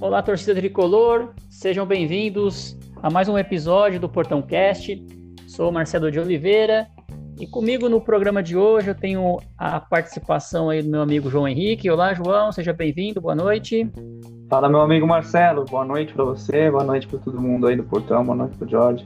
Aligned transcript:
Olá, 0.00 0.22
torcida 0.22 0.54
tricolor, 0.54 1.34
sejam 1.50 1.84
bem-vindos 1.84 2.78
a 3.02 3.10
mais 3.10 3.28
um 3.28 3.36
episódio 3.36 3.98
do 3.98 4.08
Portão 4.08 4.40
Cast. 4.40 5.04
Sou 5.48 5.72
Marcelo 5.72 6.12
de 6.12 6.20
Oliveira 6.20 6.86
e 7.40 7.46
comigo 7.48 7.88
no 7.88 8.00
programa 8.00 8.40
de 8.40 8.56
hoje 8.56 8.90
eu 8.90 8.94
tenho 8.94 9.38
a 9.58 9.80
participação 9.80 10.70
aí 10.70 10.80
do 10.80 10.88
meu 10.88 11.02
amigo 11.02 11.28
João 11.28 11.48
Henrique. 11.48 11.90
Olá, 11.90 12.14
João, 12.14 12.52
seja 12.52 12.72
bem-vindo, 12.72 13.20
boa 13.20 13.34
noite. 13.34 13.90
Fala, 14.48 14.68
meu 14.68 14.80
amigo 14.80 15.08
Marcelo, 15.08 15.64
boa 15.64 15.84
noite 15.84 16.14
para 16.14 16.22
você, 16.22 16.70
boa 16.70 16.84
noite 16.84 17.08
para 17.08 17.18
todo 17.18 17.40
mundo 17.40 17.66
aí 17.66 17.74
do 17.74 17.82
Portão, 17.82 18.24
boa 18.24 18.36
noite 18.36 18.56
para 18.56 18.66
o 18.66 18.70
Jorge. 18.70 19.04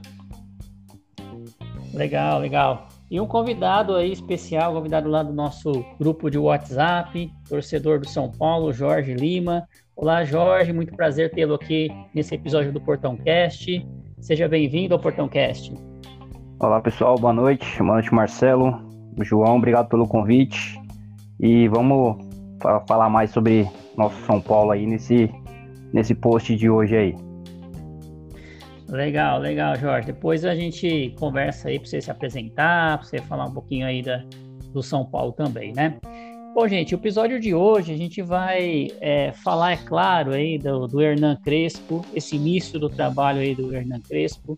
Legal, 1.92 2.38
legal. 2.40 2.88
E 3.10 3.20
um 3.20 3.26
convidado 3.26 3.94
aí 3.94 4.12
especial, 4.12 4.74
convidado 4.74 5.08
lá 5.08 5.22
do 5.22 5.32
nosso 5.32 5.84
grupo 5.98 6.30
de 6.30 6.38
WhatsApp, 6.38 7.30
torcedor 7.48 8.00
do 8.00 8.08
São 8.08 8.30
Paulo, 8.30 8.72
Jorge 8.72 9.14
Lima. 9.14 9.66
Olá, 9.96 10.24
Jorge, 10.24 10.72
muito 10.72 10.94
prazer 10.94 11.30
tê-lo 11.30 11.54
aqui 11.54 11.88
nesse 12.14 12.34
episódio 12.34 12.72
do 12.72 12.80
Portão 12.80 13.16
Cast. 13.16 13.86
Seja 14.20 14.46
bem-vindo 14.46 14.94
ao 14.94 15.00
Portão 15.00 15.26
Cast. 15.26 15.72
Olá, 16.60 16.80
pessoal, 16.80 17.16
boa 17.16 17.32
noite. 17.32 17.78
Boa 17.78 17.94
noite, 17.94 18.12
Marcelo, 18.12 18.78
João, 19.22 19.56
obrigado 19.56 19.88
pelo 19.88 20.06
convite. 20.06 20.78
E 21.40 21.66
vamos 21.68 22.18
falar 22.86 23.08
mais 23.08 23.30
sobre 23.30 23.66
nosso 23.96 24.20
São 24.26 24.40
Paulo 24.40 24.72
aí 24.72 24.86
nesse, 24.86 25.30
nesse 25.92 26.14
post 26.14 26.54
de 26.54 26.68
hoje 26.68 26.96
aí. 26.96 27.27
Legal, 28.88 29.38
legal, 29.38 29.76
Jorge. 29.76 30.06
Depois 30.06 30.44
a 30.44 30.54
gente 30.54 31.14
conversa 31.18 31.68
aí 31.68 31.78
para 31.78 31.88
você 31.88 32.00
se 32.00 32.10
apresentar, 32.10 32.98
para 32.98 33.06
você 33.06 33.18
falar 33.18 33.44
um 33.44 33.52
pouquinho 33.52 33.86
aí 33.86 34.02
da, 34.02 34.24
do 34.72 34.82
São 34.82 35.04
Paulo 35.04 35.32
também, 35.32 35.72
né? 35.74 35.98
Bom, 36.54 36.66
gente, 36.66 36.94
o 36.94 36.96
episódio 36.96 37.38
de 37.38 37.54
hoje 37.54 37.92
a 37.92 37.96
gente 37.96 38.22
vai 38.22 38.88
é, 39.00 39.30
falar, 39.32 39.72
é 39.72 39.76
claro, 39.76 40.32
aí 40.32 40.58
do, 40.58 40.86
do 40.88 41.00
Hernan 41.00 41.36
Crespo, 41.36 42.04
esse 42.14 42.34
início 42.36 42.80
do 42.80 42.88
trabalho 42.88 43.40
aí 43.40 43.54
do 43.54 43.72
Hernan 43.72 44.00
Crespo, 44.00 44.56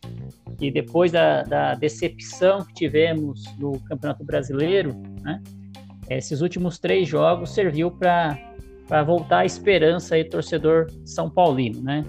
e 0.61 0.71
depois 0.71 1.11
da, 1.11 1.43
da 1.43 1.75
decepção 1.75 2.65
que 2.65 2.73
tivemos 2.73 3.45
no 3.59 3.79
Campeonato 3.81 4.25
Brasileiro, 4.25 4.95
né? 5.23 5.43
Esses 6.09 6.41
últimos 6.41 6.79
três 6.79 7.09
jogos 7.09 7.51
serviu 7.51 7.91
para 7.91 8.39
voltar 9.05 9.41
a 9.41 9.45
esperança 9.45 10.15
aí, 10.15 10.25
torcedor 10.25 10.87
São 11.05 11.29
Paulino, 11.29 11.83
né? 11.83 12.05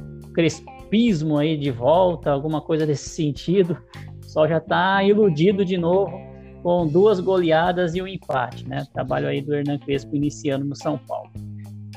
Crespismo 0.92 1.38
aí 1.38 1.56
de 1.56 1.72
volta, 1.72 2.32
alguma 2.32 2.60
coisa 2.60 2.86
desse 2.86 3.08
sentido, 3.08 3.78
só 4.24 4.46
já 4.46 4.58
está 4.58 5.02
iludido 5.02 5.64
de 5.64 5.78
novo 5.78 6.12
com 6.62 6.86
duas 6.86 7.22
goleadas 7.22 7.96
e 7.96 8.02
um 8.02 8.08
empate, 8.08 8.68
né? 8.68 8.86
Trabalho 8.94 9.30
aí 9.30 9.42
do 9.42 9.56
Hernan 9.56 9.80
Crespo 9.80 10.14
iniciando 10.14 10.66
no 10.66 10.76
São 10.76 10.98
Paulo. 10.98 11.32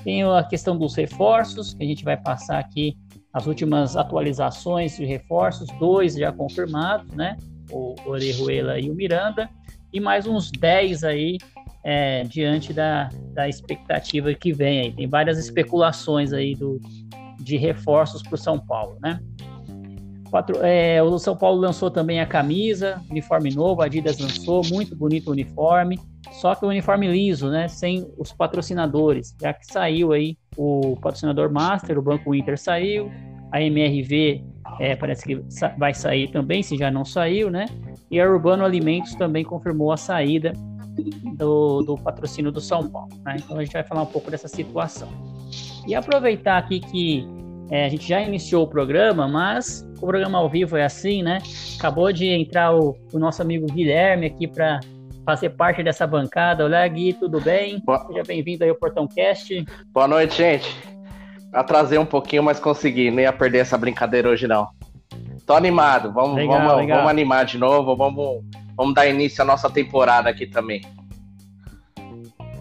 Tem 0.04 0.22
a 0.22 0.44
questão 0.44 0.78
dos 0.78 0.94
reforços, 0.94 1.74
que 1.74 1.82
a 1.82 1.86
gente 1.86 2.04
vai 2.04 2.16
passar 2.16 2.60
aqui 2.60 2.96
as 3.32 3.48
últimas 3.48 3.96
atualizações 3.96 4.96
de 4.96 5.04
reforços, 5.04 5.66
dois 5.80 6.14
já 6.14 6.30
confirmados, 6.30 7.12
né? 7.14 7.36
O 7.72 7.96
Orejuela 8.06 8.78
e 8.78 8.88
o 8.88 8.94
Miranda, 8.94 9.50
e 9.92 9.98
mais 9.98 10.24
uns 10.24 10.52
10 10.52 11.02
aí 11.02 11.38
é, 11.82 12.22
diante 12.22 12.72
da, 12.72 13.08
da 13.32 13.48
expectativa 13.48 14.32
que 14.34 14.52
vem 14.52 14.82
aí. 14.82 14.92
Tem 14.92 15.08
várias 15.08 15.36
especulações 15.36 16.32
aí 16.32 16.54
do, 16.54 16.80
de 17.44 17.56
reforços 17.58 18.22
para 18.22 18.34
o 18.34 18.38
São 18.38 18.58
Paulo, 18.58 18.98
né? 19.00 19.20
É, 20.62 21.00
o 21.00 21.16
São 21.16 21.36
Paulo 21.36 21.60
lançou 21.60 21.90
também 21.90 22.20
a 22.20 22.26
camisa, 22.26 23.00
uniforme 23.08 23.54
novo, 23.54 23.82
a 23.82 23.84
Adidas 23.84 24.18
lançou, 24.18 24.62
muito 24.68 24.96
bonito 24.96 25.28
o 25.28 25.30
uniforme, 25.30 25.96
só 26.32 26.56
que 26.56 26.64
o 26.64 26.68
uniforme 26.68 27.06
liso, 27.06 27.48
né, 27.50 27.68
sem 27.68 28.10
os 28.18 28.32
patrocinadores, 28.32 29.36
já 29.40 29.52
que 29.52 29.64
saiu 29.64 30.10
aí 30.12 30.36
o 30.56 30.96
patrocinador 31.00 31.52
Master, 31.52 32.00
o 32.00 32.02
Banco 32.02 32.34
Inter 32.34 32.58
saiu, 32.58 33.12
a 33.52 33.62
MRV 33.62 34.42
é, 34.80 34.96
parece 34.96 35.24
que 35.24 35.40
vai 35.78 35.94
sair 35.94 36.28
também, 36.32 36.64
se 36.64 36.76
já 36.76 36.90
não 36.90 37.04
saiu, 37.04 37.48
né, 37.48 37.66
e 38.10 38.20
a 38.20 38.28
Urbano 38.28 38.64
Alimentos 38.64 39.14
também 39.14 39.44
confirmou 39.44 39.92
a 39.92 39.96
saída 39.96 40.52
do, 41.36 41.82
do 41.82 41.96
patrocínio 41.96 42.50
do 42.50 42.60
São 42.60 42.90
Paulo, 42.90 43.10
né, 43.24 43.36
então 43.38 43.56
a 43.56 43.64
gente 43.64 43.72
vai 43.72 43.84
falar 43.84 44.02
um 44.02 44.06
pouco 44.06 44.32
dessa 44.32 44.48
situação. 44.48 45.08
E 45.86 45.94
aproveitar 45.94 46.58
aqui 46.58 46.80
que 46.80 47.26
é, 47.70 47.86
a 47.86 47.88
gente 47.88 48.06
já 48.06 48.20
iniciou 48.20 48.64
o 48.64 48.68
programa, 48.68 49.28
mas 49.28 49.86
o 49.96 50.00
programa 50.00 50.38
ao 50.38 50.48
vivo 50.48 50.76
é 50.76 50.84
assim, 50.84 51.22
né? 51.22 51.38
Acabou 51.78 52.12
de 52.12 52.26
entrar 52.26 52.74
o, 52.74 52.96
o 53.12 53.18
nosso 53.18 53.42
amigo 53.42 53.66
Guilherme 53.66 54.26
aqui 54.26 54.46
para 54.46 54.80
fazer 55.24 55.50
parte 55.50 55.82
dessa 55.82 56.06
bancada. 56.06 56.64
Olá, 56.64 56.86
Gui, 56.86 57.12
tudo 57.14 57.40
bem? 57.40 57.80
Boa... 57.84 58.06
Seja 58.06 58.22
bem-vindo 58.26 58.64
aí 58.64 58.70
ao 58.70 58.76
Portão 58.76 59.06
Cast. 59.06 59.64
Boa 59.92 60.06
noite, 60.08 60.36
gente. 60.36 60.76
Atrasei 61.52 61.98
um 61.98 62.06
pouquinho, 62.06 62.42
mas 62.42 62.58
consegui. 62.58 63.10
Nem 63.10 63.24
ia 63.24 63.32
perder 63.32 63.58
essa 63.58 63.78
brincadeira 63.78 64.28
hoje, 64.28 64.46
não. 64.46 64.68
Tô 65.46 65.54
animado. 65.54 66.12
Vamos, 66.12 66.36
legal, 66.36 66.60
vamos, 66.60 66.76
legal. 66.76 66.98
vamos 66.98 67.10
animar 67.10 67.44
de 67.44 67.58
novo. 67.58 67.96
Vamos, 67.96 68.42
vamos 68.76 68.94
dar 68.94 69.06
início 69.06 69.42
à 69.42 69.44
nossa 69.44 69.70
temporada 69.70 70.28
aqui 70.28 70.46
também. 70.46 70.80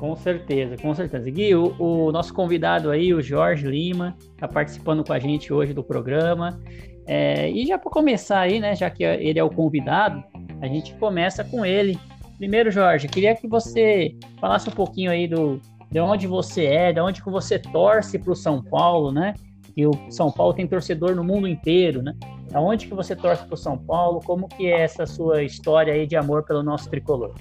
Com 0.04 0.18
certeza, 0.18 0.76
com 0.76 0.94
certeza. 0.94 1.32
Gui, 1.32 1.56
o, 1.56 1.74
o 1.80 2.12
nosso 2.12 2.34
convidado 2.34 2.92
aí, 2.92 3.14
o 3.14 3.22
Jorge 3.22 3.66
Lima, 3.66 4.14
está 4.34 4.50
participando 4.50 5.02
com 5.02 5.14
a 5.14 5.18
gente 5.18 5.54
hoje 5.54 5.72
do 5.74 5.82
programa. 5.82 6.60
É, 7.08 7.50
e 7.50 7.66
já 7.66 7.80
para 7.80 7.90
começar 7.90 8.42
aí, 8.42 8.60
né, 8.60 8.76
já 8.76 8.90
que 8.90 9.02
ele 9.02 9.40
é 9.40 9.44
o 9.46 9.50
convidado, 9.50 10.22
a 10.62 10.68
gente 10.68 10.94
começa 10.96 11.42
com 11.46 11.66
ele. 11.66 11.98
Primeiro, 12.38 12.70
Jorge, 12.70 13.08
queria 13.08 13.34
que 13.34 13.48
você 13.48 14.14
falasse 14.42 14.68
um 14.68 14.74
pouquinho 14.74 15.10
aí 15.10 15.26
do 15.26 15.62
de 15.90 16.02
onde 16.02 16.28
você 16.28 16.66
é, 16.66 16.92
de 16.92 17.00
onde 17.00 17.24
que 17.24 17.30
você 17.30 17.58
torce 17.58 18.20
para 18.20 18.34
o 18.34 18.36
São 18.36 18.62
Paulo, 18.62 19.10
né? 19.10 19.34
E 19.78 19.88
o 19.88 19.94
São 20.10 20.30
Paulo 20.30 20.54
tem 20.54 20.68
torcedor 20.68 21.16
no 21.16 21.24
mundo 21.24 21.48
inteiro, 21.48 22.02
né? 22.02 22.14
Aonde 22.54 22.88
que 22.88 22.94
você 22.94 23.16
torce 23.16 23.46
para 23.46 23.54
o 23.54 23.58
São 23.58 23.78
Paulo? 23.78 24.20
Como 24.20 24.50
que 24.50 24.68
é 24.68 24.82
essa 24.82 25.06
sua 25.06 25.44
história 25.44 25.94
aí 25.94 26.06
de 26.06 26.18
amor 26.18 26.44
pelo 26.44 26.62
nosso 26.62 26.90
tricolor? 26.90 27.34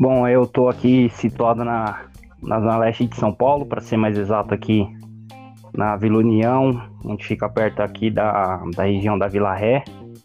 Bom, 0.00 0.28
eu 0.28 0.46
tô 0.46 0.68
aqui 0.68 1.10
situado 1.10 1.64
na, 1.64 2.04
na 2.40 2.60
Zona 2.60 2.78
Leste 2.78 3.04
de 3.04 3.16
São 3.16 3.34
Paulo, 3.34 3.66
para 3.66 3.80
ser 3.80 3.96
mais 3.96 4.16
exato 4.16 4.54
aqui 4.54 4.86
na 5.74 5.96
Vila 5.96 6.18
União, 6.18 6.80
onde 7.04 7.26
fica 7.26 7.48
perto 7.48 7.80
aqui 7.80 8.08
da, 8.08 8.62
da 8.76 8.84
região 8.84 9.18
da 9.18 9.26
Vila 9.26 9.52
Ré, 9.52 9.82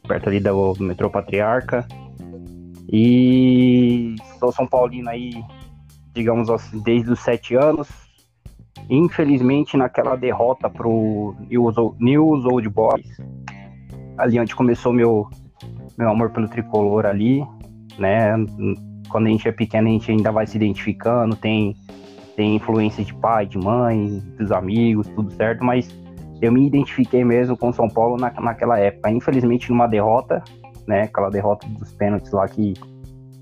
perto 0.07 0.29
ali 0.29 0.39
do 0.39 0.75
metrô 0.79 1.09
Patriarca. 1.09 1.87
E 2.87 4.15
sou 4.37 4.51
São 4.51 4.67
Paulino 4.67 5.09
aí, 5.09 5.43
digamos 6.13 6.51
assim, 6.51 6.79
desde 6.83 7.09
os 7.09 7.19
sete 7.21 7.55
anos. 7.55 7.89
Infelizmente, 8.91 9.75
naquela 9.75 10.15
derrota 10.15 10.69
pro 10.69 11.35
News 11.49 12.45
Old 12.45 12.69
Boys, 12.69 13.17
ali 14.19 14.39
onde 14.39 14.55
começou 14.55 14.93
meu, 14.93 15.27
meu 15.97 16.11
amor 16.11 16.29
pelo 16.29 16.47
tricolor 16.47 17.07
ali, 17.07 17.43
né? 17.97 18.35
Quando 19.13 19.27
a 19.27 19.29
gente 19.29 19.47
é 19.47 19.51
pequeno, 19.51 19.87
a 19.87 19.91
gente 19.91 20.11
ainda 20.11 20.31
vai 20.31 20.47
se 20.47 20.57
identificando, 20.57 21.35
tem, 21.35 21.75
tem 22.35 22.55
influência 22.55 23.05
de 23.05 23.13
pai, 23.13 23.45
de 23.45 23.59
mãe, 23.59 24.19
dos 24.39 24.51
amigos, 24.51 25.07
tudo 25.09 25.31
certo, 25.31 25.63
mas 25.63 25.87
eu 26.41 26.51
me 26.51 26.65
identifiquei 26.65 27.23
mesmo 27.23 27.55
com 27.55 27.71
São 27.71 27.87
Paulo 27.87 28.17
na, 28.17 28.31
naquela 28.41 28.79
época. 28.79 29.11
Infelizmente, 29.11 29.69
numa 29.69 29.85
derrota, 29.85 30.43
né? 30.87 31.03
Aquela 31.03 31.29
derrota 31.29 31.67
dos 31.67 31.93
pênaltis 31.93 32.31
lá 32.31 32.47
que 32.47 32.73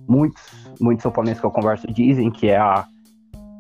muitos, 0.06 0.44
muitos 0.80 1.06
oponentes 1.06 1.40
que 1.40 1.46
eu 1.46 1.52
converso 1.52 1.88
dizem 1.88 2.30
que 2.30 2.50
é 2.50 2.58
a, 2.58 2.86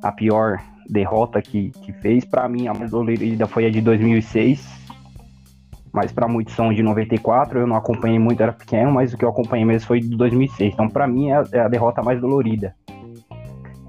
a 0.04 0.12
pior 0.12 0.60
derrota 0.90 1.42
que, 1.42 1.70
que 1.70 1.94
fez. 1.94 2.26
Para 2.26 2.50
mim, 2.50 2.68
a 2.68 2.74
mais 2.74 2.92
dolorida 2.92 3.48
foi 3.48 3.68
a 3.68 3.70
de 3.72 3.80
2006, 3.80 4.81
mas 5.94 6.12
para 6.12 6.28
muitos 6.28 6.54
são 6.54 6.74
de 6.74 6.82
94. 6.82 7.60
Eu 7.60 7.68
não 7.68 7.76
acompanhei 7.76 8.20
muito, 8.20 8.42
era 8.42 8.54
pequeno, 8.54 8.92
mas 8.92 9.14
o 9.14 9.18
que 9.18 9.26
eu 9.26 9.30
acompanhei 9.30 9.66
mesmo 9.66 9.88
foi 9.88 10.00
de 10.00 10.16
2006. 10.16 10.74
Então, 10.74 10.90
para 10.90 11.08
mim, 11.08 11.30
é 11.30 11.36
a, 11.36 11.44
é 11.52 11.60
a, 11.60 11.68
derrota 11.68 12.02
mais 12.02 12.20
dolorida. 12.20 12.76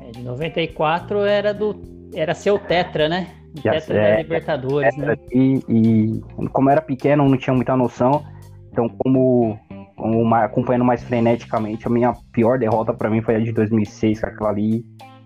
É, 0.01 0.11
de 0.11 0.23
94 0.23 1.21
era 1.21 1.53
do 1.55 1.81
era 2.15 2.35
seu 2.35 2.59
tetra, 2.59 3.09
né? 3.09 3.29
Tetra 3.63 3.95
é, 3.95 4.11
da 4.17 4.23
Libertadores, 4.23 4.97
né? 4.97 5.15
E, 5.33 5.63
e, 5.69 6.49
como 6.51 6.71
era 6.71 6.81
pequeno, 6.81 7.29
não 7.29 7.37
tinha 7.37 7.55
muita 7.55 7.77
noção. 7.77 8.25
Então, 8.71 8.89
como, 8.89 9.59
como 9.97 10.35
acompanhando 10.35 10.85
mais 10.85 11.03
freneticamente, 11.03 11.87
a 11.87 11.91
minha 11.91 12.15
pior 12.33 12.59
derrota 12.59 12.93
para 12.93 13.11
mim 13.11 13.21
foi 13.23 13.37
a 13.37 13.39
de 13.39 13.53
2006, 13.53 14.21
que 14.21 14.27
aquela 14.27 14.51
ali 14.51 14.85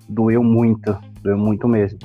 doeu 0.09 0.43
muito, 0.43 0.97
doeu 1.23 1.39
muito 1.39 1.69
mesmo. 1.69 1.99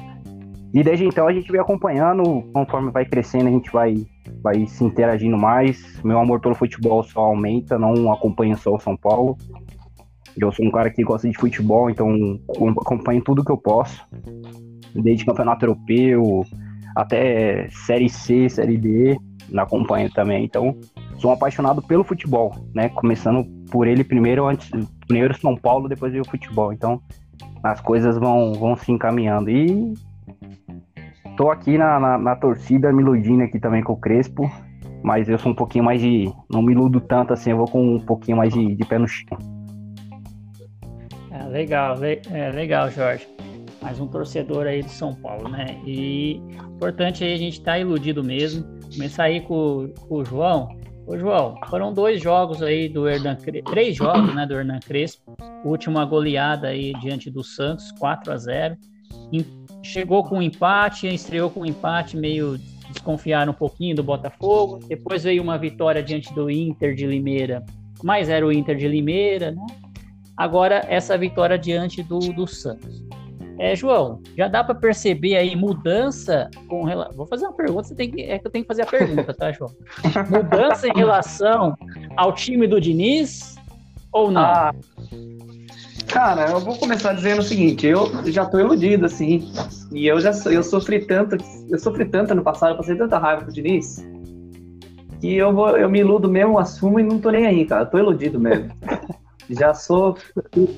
E 0.74 0.84
desde 0.84 1.06
então 1.06 1.28
a 1.28 1.34
gente 1.34 1.52
vem 1.52 1.60
acompanhando, 1.60 2.44
conforme 2.54 2.92
vai 2.92 3.06
crescendo, 3.06 3.48
a 3.48 3.52
gente 3.52 3.72
vai, 3.72 3.96
vai 4.42 4.66
se 4.66 4.84
interagindo 4.84 5.38
mais. 5.38 6.02
Meu 6.04 6.20
amor 6.20 6.40
pelo 6.40 6.56
futebol 6.56 7.04
só 7.04 7.22
aumenta, 7.22 7.78
não 7.78 8.12
acompanho 8.12 8.58
só 8.58 8.76
o 8.76 8.80
São 8.80 8.98
Paulo. 8.98 9.38
Eu 10.38 10.52
sou 10.52 10.66
um 10.66 10.72
cara 10.72 10.90
que 10.90 11.04
gosta 11.04 11.30
de 11.30 11.38
futebol, 11.38 11.90
então 11.90 12.40
acompanho 12.80 13.22
tudo 13.22 13.44
que 13.44 13.52
eu 13.52 13.58
posso. 13.58 14.06
Desde 14.96 15.26
campeonato 15.26 15.66
europeu 15.66 16.44
até 16.96 17.70
Série 17.70 18.10
C, 18.10 18.50
Série 18.50 18.78
D, 18.78 19.18
acompanho 19.56 20.10
também. 20.12 20.44
Então, 20.44 20.76
sou 21.18 21.32
um 21.32 21.34
apaixonado 21.34 21.82
pelo 21.82 22.04
futebol, 22.04 22.54
né? 22.74 22.90
Começando 22.90 23.46
por 23.70 23.88
ele 23.88 24.04
primeiro, 24.04 24.48
antes, 24.48 24.70
primeiro 25.08 25.38
São 25.40 25.56
Paulo, 25.56 25.88
depois 25.88 26.14
o 26.16 26.30
futebol. 26.30 26.74
Então, 26.74 27.02
as 27.64 27.80
coisas 27.82 28.18
vão, 28.18 28.54
vão 28.54 28.76
se 28.76 28.92
encaminhando. 28.92 29.50
E 29.50 29.94
tô 31.36 31.50
aqui 31.50 31.78
na, 31.78 32.00
na, 32.00 32.18
na, 32.18 32.36
torcida, 32.36 32.92
me 32.92 33.02
iludindo 33.02 33.44
aqui 33.44 33.60
também 33.60 33.84
com 33.84 33.94
o 33.94 33.98
Crespo, 33.98 34.50
mas 35.04 35.28
eu 35.28 35.38
sou 35.38 35.52
um 35.52 35.56
pouquinho 35.56 35.84
mais 35.84 36.02
de. 36.02 36.32
Não 36.52 36.62
me 36.62 36.74
iludo 36.74 37.00
tanto 37.02 37.34
assim, 37.34 37.52
eu 37.52 37.58
vou 37.58 37.68
com 37.68 37.96
um 37.96 38.00
pouquinho 38.00 38.38
mais 38.38 38.54
de, 38.54 38.76
de 38.76 38.86
pé 38.86 38.98
no 38.98 39.08
chão. 39.08 39.38
É, 41.32 41.44
legal, 41.48 41.96
é, 42.04 42.52
legal, 42.52 42.90
Jorge. 42.90 43.28
Mais 43.82 44.00
um 44.00 44.08
torcedor 44.08 44.68
aí 44.68 44.84
do 44.84 44.90
São 44.90 45.14
Paulo, 45.16 45.50
né? 45.50 45.78
E 45.86 46.40
importante 46.76 47.24
aí 47.24 47.34
a 47.34 47.38
gente 47.38 47.62
tá 47.62 47.80
iludido 47.80 48.24
mesmo. 48.24 48.64
Começar 48.94 49.24
aí 49.24 49.42
com, 49.42 49.92
com 50.08 50.16
o 50.16 50.26
João. 50.26 50.70
Ô, 51.08 51.18
João, 51.18 51.56
foram 51.68 51.92
dois 51.92 52.22
jogos 52.22 52.62
aí 52.62 52.88
do 52.88 53.10
Hernan 53.10 53.36
Crespo, 53.36 53.72
três 53.72 53.96
jogos, 53.96 54.36
né, 54.36 54.46
do 54.46 54.54
Hernan 54.54 54.80
Crespo. 54.80 55.36
O 55.64 55.70
último 55.70 55.98
a 55.98 56.06
goleada 56.06 56.68
aí 56.68 56.94
diante 57.02 57.32
do 57.32 57.44
Santos, 57.44 57.92
4 57.94 58.32
a 58.32 58.38
0 58.38 58.78
chegou 59.84 60.24
com 60.24 60.38
um 60.38 60.42
empate, 60.42 61.08
estreou 61.08 61.50
com 61.50 61.62
um 61.62 61.66
empate, 61.66 62.18
meio 62.18 62.60
desconfiaram 62.92 63.52
um 63.52 63.56
pouquinho 63.56 63.96
do 63.96 64.04
Botafogo. 64.04 64.80
Depois 64.88 65.24
veio 65.24 65.42
uma 65.42 65.58
vitória 65.58 66.04
diante 66.04 66.34
do 66.34 66.50
Inter 66.50 66.94
de 66.94 67.08
Limeira, 67.08 67.64
mas 68.04 68.30
era 68.30 68.46
o 68.46 68.52
Inter 68.52 68.76
de 68.76 68.88
Limeira, 68.88 69.52
né? 69.52 69.66
Agora 70.36 70.84
essa 70.88 71.18
vitória 71.18 71.58
diante 71.58 72.02
do, 72.02 72.20
do 72.20 72.48
Santos. 72.48 73.06
É, 73.60 73.76
João, 73.76 74.20
já 74.36 74.48
dá 74.48 74.64
para 74.64 74.74
perceber 74.74 75.36
aí 75.36 75.56
mudança 75.56 76.50
com 76.68 76.84
relação. 76.84 77.16
Vou 77.16 77.28
fazer 77.28 77.46
uma 77.46 77.54
pergunta, 77.54 77.84
você 77.84 77.96
tem 77.96 78.10
que... 78.10 78.24
é 78.24 78.40
que 78.40 78.48
eu 78.48 78.52
tenho 78.52 78.64
que 78.64 78.68
fazer 78.68 78.82
a 78.82 78.88
pergunta, 78.88 79.34
tá, 79.36 79.52
João? 79.52 79.72
Mudança 80.32 80.88
em 80.88 80.94
relação 80.96 81.76
ao 82.18 82.34
time 82.34 82.66
do 82.66 82.82
Diniz 82.82 83.56
ou 84.12 84.32
não? 84.32 84.42
Ah, 84.42 84.74
Cara, 86.12 86.52
eu 86.52 86.60
vou 86.60 86.78
começar 86.78 87.14
dizendo 87.14 87.40
o 87.40 87.44
seguinte, 87.44 87.88
eu 87.88 88.10
já 88.26 88.46
tô 88.46 88.60
iludido, 88.60 89.06
assim, 89.06 89.50
e 89.94 90.08
eu 90.08 90.20
já 90.20 90.32
eu 90.52 90.62
sofri 90.62 91.06
tanto, 91.06 91.38
eu 91.70 91.80
sofri 91.80 92.06
tanto 92.06 92.36
no 92.36 92.44
passado, 92.44 92.72
eu 92.72 92.78
passei 92.78 92.96
tanta 92.96 93.18
raiva 93.18 93.44
com 93.44 93.50
o 93.50 93.54
Diniz, 93.54 94.06
que 95.22 95.36
eu, 95.36 95.54
vou, 95.54 95.78
eu 95.78 95.90
me 95.90 96.00
iludo 96.00 96.30
mesmo, 96.30 96.60
assumo 96.60 97.00
e 97.00 97.04
não 97.04 97.18
tô 97.18 97.30
nem 97.30 97.46
aí, 97.46 97.66
cara, 97.66 97.84
eu 97.84 97.90
tô 97.90 97.98
iludido 97.98 98.40
mesmo. 98.40 98.70
já 99.50 99.74
sou 99.74 100.18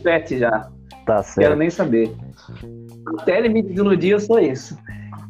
pet 0.03 0.37
já. 0.37 0.69
Tá 1.05 1.23
certo. 1.23 1.47
Quero 1.47 1.55
nem 1.55 1.69
saber. 1.69 2.15
Até 3.19 3.37
ele 3.37 3.49
me 3.49 3.61
desiludir, 3.61 4.11
eu 4.11 4.19
sou 4.19 4.39
isso. 4.39 4.77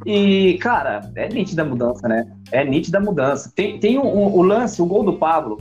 E, 0.06 0.58
cara, 0.62 1.10
é 1.16 1.30
nítida 1.30 1.62
a 1.62 1.66
mudança, 1.66 2.08
né? 2.08 2.30
É 2.52 2.64
nítida 2.66 2.98
a 2.98 3.02
mudança. 3.02 3.52
Tem, 3.56 3.80
tem 3.80 3.98
um, 3.98 4.06
um, 4.06 4.36
o 4.36 4.42
lance, 4.42 4.82
o 4.82 4.86
gol 4.86 5.04
do 5.04 5.14
Pablo, 5.14 5.58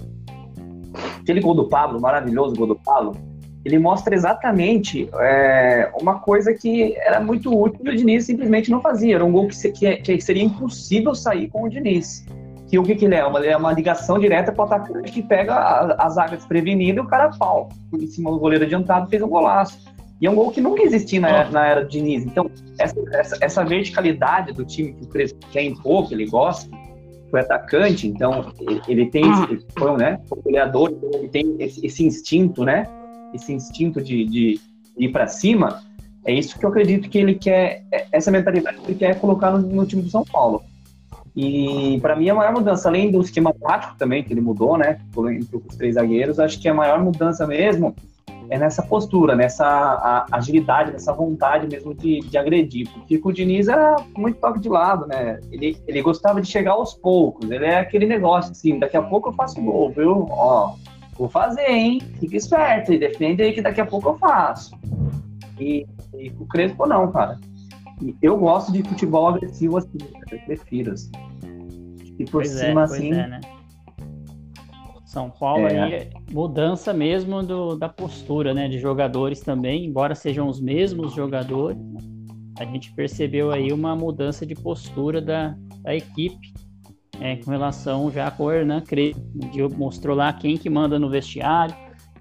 aquele 1.20 1.40
gol 1.40 1.54
do 1.54 1.68
Pablo, 1.68 2.00
maravilhoso 2.00 2.56
gol 2.56 2.66
do 2.66 2.76
Pablo, 2.76 3.16
ele 3.64 3.78
mostra 3.78 4.14
exatamente 4.14 5.08
é, 5.14 5.90
uma 6.00 6.18
coisa 6.18 6.52
que 6.52 6.96
era 6.96 7.20
muito 7.20 7.56
útil 7.56 7.80
e 7.84 7.90
o 7.90 7.96
Diniz 7.96 8.24
simplesmente 8.24 8.70
não 8.70 8.80
fazia. 8.80 9.14
Era 9.14 9.24
um 9.24 9.30
gol 9.30 9.48
que, 9.48 9.70
que, 9.70 9.96
que 9.96 10.20
seria 10.20 10.42
impossível 10.42 11.14
sair 11.14 11.48
com 11.48 11.62
o 11.62 11.68
Diniz. 11.68 12.26
Que 12.68 12.78
o 12.78 12.82
que, 12.82 12.96
que 12.96 13.04
ele 13.04 13.14
é? 13.14 13.24
Uma, 13.24 13.38
ele 13.38 13.48
é 13.48 13.56
uma 13.56 13.72
ligação 13.72 14.18
direta 14.18 14.50
para 14.50 14.62
o 14.62 14.64
atacante 14.64 15.12
que 15.12 15.22
pega 15.22 15.54
a, 15.54 16.06
a 16.06 16.08
zaga 16.08 16.36
desprevenida 16.36 16.98
e 16.98 17.02
o 17.02 17.06
cara 17.06 17.30
pau. 17.30 17.68
Em 17.92 18.06
cima 18.06 18.30
do 18.32 18.38
goleiro 18.38 18.64
adiantado 18.64 19.08
fez 19.08 19.22
um 19.22 19.28
golaço. 19.28 19.78
E 20.20 20.26
é 20.26 20.30
um 20.30 20.34
gol 20.34 20.50
que 20.50 20.60
nunca 20.60 20.82
existia 20.82 21.20
na, 21.20 21.50
na 21.50 21.66
era 21.66 21.82
do 21.82 21.88
Diniz. 21.88 22.24
Então, 22.24 22.50
essa, 22.78 22.96
essa, 23.12 23.38
essa, 23.40 23.64
verticalidade 23.64 24.52
do 24.52 24.64
time 24.64 24.92
que 24.92 25.04
o 25.04 25.08
Crespo 25.08 25.38
quer 25.50 25.62
impor, 25.62 26.08
que 26.08 26.14
ele 26.14 26.26
gosta, 26.26 26.70
foi 27.30 27.40
atacante, 27.40 28.06
então 28.06 28.52
ele, 28.86 29.06
tem, 29.06 29.24
ele 29.24 29.64
foi, 29.76 29.96
né, 29.96 30.20
goleador, 30.44 30.90
então 30.90 31.10
ele 31.14 31.28
tem 31.28 31.56
esse, 31.58 31.84
esse 31.84 32.04
instinto, 32.04 32.64
né, 32.64 32.86
esse 33.32 33.52
instinto 33.52 34.00
de, 34.00 34.24
de 34.24 34.60
ir 34.96 35.08
para 35.08 35.26
cima, 35.26 35.82
é 36.24 36.32
isso 36.32 36.58
que 36.58 36.64
eu 36.64 36.70
acredito 36.70 37.08
que 37.08 37.18
ele 37.18 37.34
quer, 37.34 37.84
é, 37.92 38.06
essa 38.12 38.30
mentalidade 38.30 38.78
que 38.78 38.92
ele 38.92 38.98
quer 38.98 39.18
colocar 39.18 39.50
no, 39.50 39.58
no 39.58 39.86
time 39.86 40.02
do 40.02 40.10
São 40.10 40.24
Paulo. 40.24 40.62
E 41.34 41.98
para 42.00 42.14
mim 42.14 42.28
a 42.28 42.34
maior 42.34 42.52
mudança, 42.52 42.88
além 42.88 43.10
do 43.10 43.20
esquema 43.20 43.54
tático 43.54 43.96
também 43.96 44.22
que 44.22 44.32
ele 44.32 44.40
mudou, 44.40 44.76
né, 44.76 45.00
entre 45.30 45.56
os 45.56 45.76
três 45.76 45.94
zagueiros, 45.94 46.38
acho 46.38 46.60
que 46.60 46.68
a 46.68 46.74
maior 46.74 47.02
mudança 47.02 47.46
mesmo 47.46 47.94
é 48.50 48.58
nessa 48.58 48.82
postura, 48.82 49.34
nessa 49.34 50.26
agilidade, 50.30 50.92
nessa 50.92 51.12
vontade 51.12 51.66
mesmo 51.66 51.94
de, 51.94 52.20
de 52.20 52.36
agredir. 52.36 52.86
Porque 52.92 53.18
o 53.22 53.32
Diniz 53.32 53.66
era 53.66 53.96
muito 54.14 54.38
toque 54.38 54.60
de 54.60 54.68
lado, 54.68 55.06
né? 55.06 55.40
Ele, 55.50 55.78
ele 55.86 56.02
gostava 56.02 56.38
de 56.38 56.48
chegar 56.48 56.72
aos 56.72 56.92
poucos. 56.92 57.50
Ele 57.50 57.64
é 57.64 57.78
aquele 57.78 58.04
negócio 58.04 58.50
assim, 58.50 58.78
daqui 58.78 58.96
a 58.96 59.02
pouco 59.02 59.30
eu 59.30 59.32
faço 59.32 59.60
gol, 59.60 59.90
viu? 59.90 60.26
Ó, 60.30 60.74
vou 61.16 61.28
fazer, 61.28 61.68
hein? 61.68 62.00
Fica 62.18 62.36
esperto 62.36 62.92
e 62.92 62.98
defende 62.98 63.42
aí 63.42 63.52
que 63.52 63.62
daqui 63.62 63.80
a 63.80 63.86
pouco 63.86 64.10
eu 64.10 64.18
faço. 64.18 64.76
E, 65.58 65.86
e 66.14 66.30
o 66.38 66.46
Crespo 66.46 66.86
não, 66.86 67.10
cara. 67.10 67.38
E 68.00 68.16
eu 68.20 68.36
gosto 68.36 68.72
de 68.72 68.82
futebol 68.82 69.28
agressivo 69.28 69.78
assim, 69.78 69.98
eu 70.30 70.38
prefiro 70.40 70.92
assim. 70.92 71.12
E 72.18 72.24
por 72.24 72.42
pois 72.42 72.56
é, 72.56 72.66
cima 72.66 72.80
é, 72.80 72.84
assim. 72.84 73.12
É, 73.12 73.28
né? 73.28 73.40
São 75.04 75.28
Paulo 75.28 75.66
é. 75.66 75.78
aí 75.78 76.10
mudança 76.30 76.92
mesmo 76.92 77.42
do, 77.42 77.76
da 77.76 77.88
postura, 77.88 78.54
né, 78.54 78.66
de 78.66 78.78
jogadores 78.78 79.40
também, 79.40 79.84
embora 79.84 80.14
sejam 80.14 80.48
os 80.48 80.58
mesmos 80.58 81.12
jogadores, 81.12 81.78
a 82.58 82.64
gente 82.64 82.92
percebeu 82.94 83.50
aí 83.50 83.72
uma 83.72 83.94
mudança 83.94 84.46
de 84.46 84.54
postura 84.54 85.20
da, 85.20 85.54
da 85.82 85.94
equipe 85.94 86.52
é, 87.22 87.36
com 87.36 87.52
relação 87.52 88.10
já 88.10 88.32
com 88.32 88.44
o 88.44 88.50
Hernan 88.50 88.80
Crespo, 88.80 89.22
mostrou 89.76 90.16
lá 90.16 90.32
quem 90.32 90.58
que 90.58 90.68
manda 90.68 90.98
no 90.98 91.08
vestiário. 91.08 91.74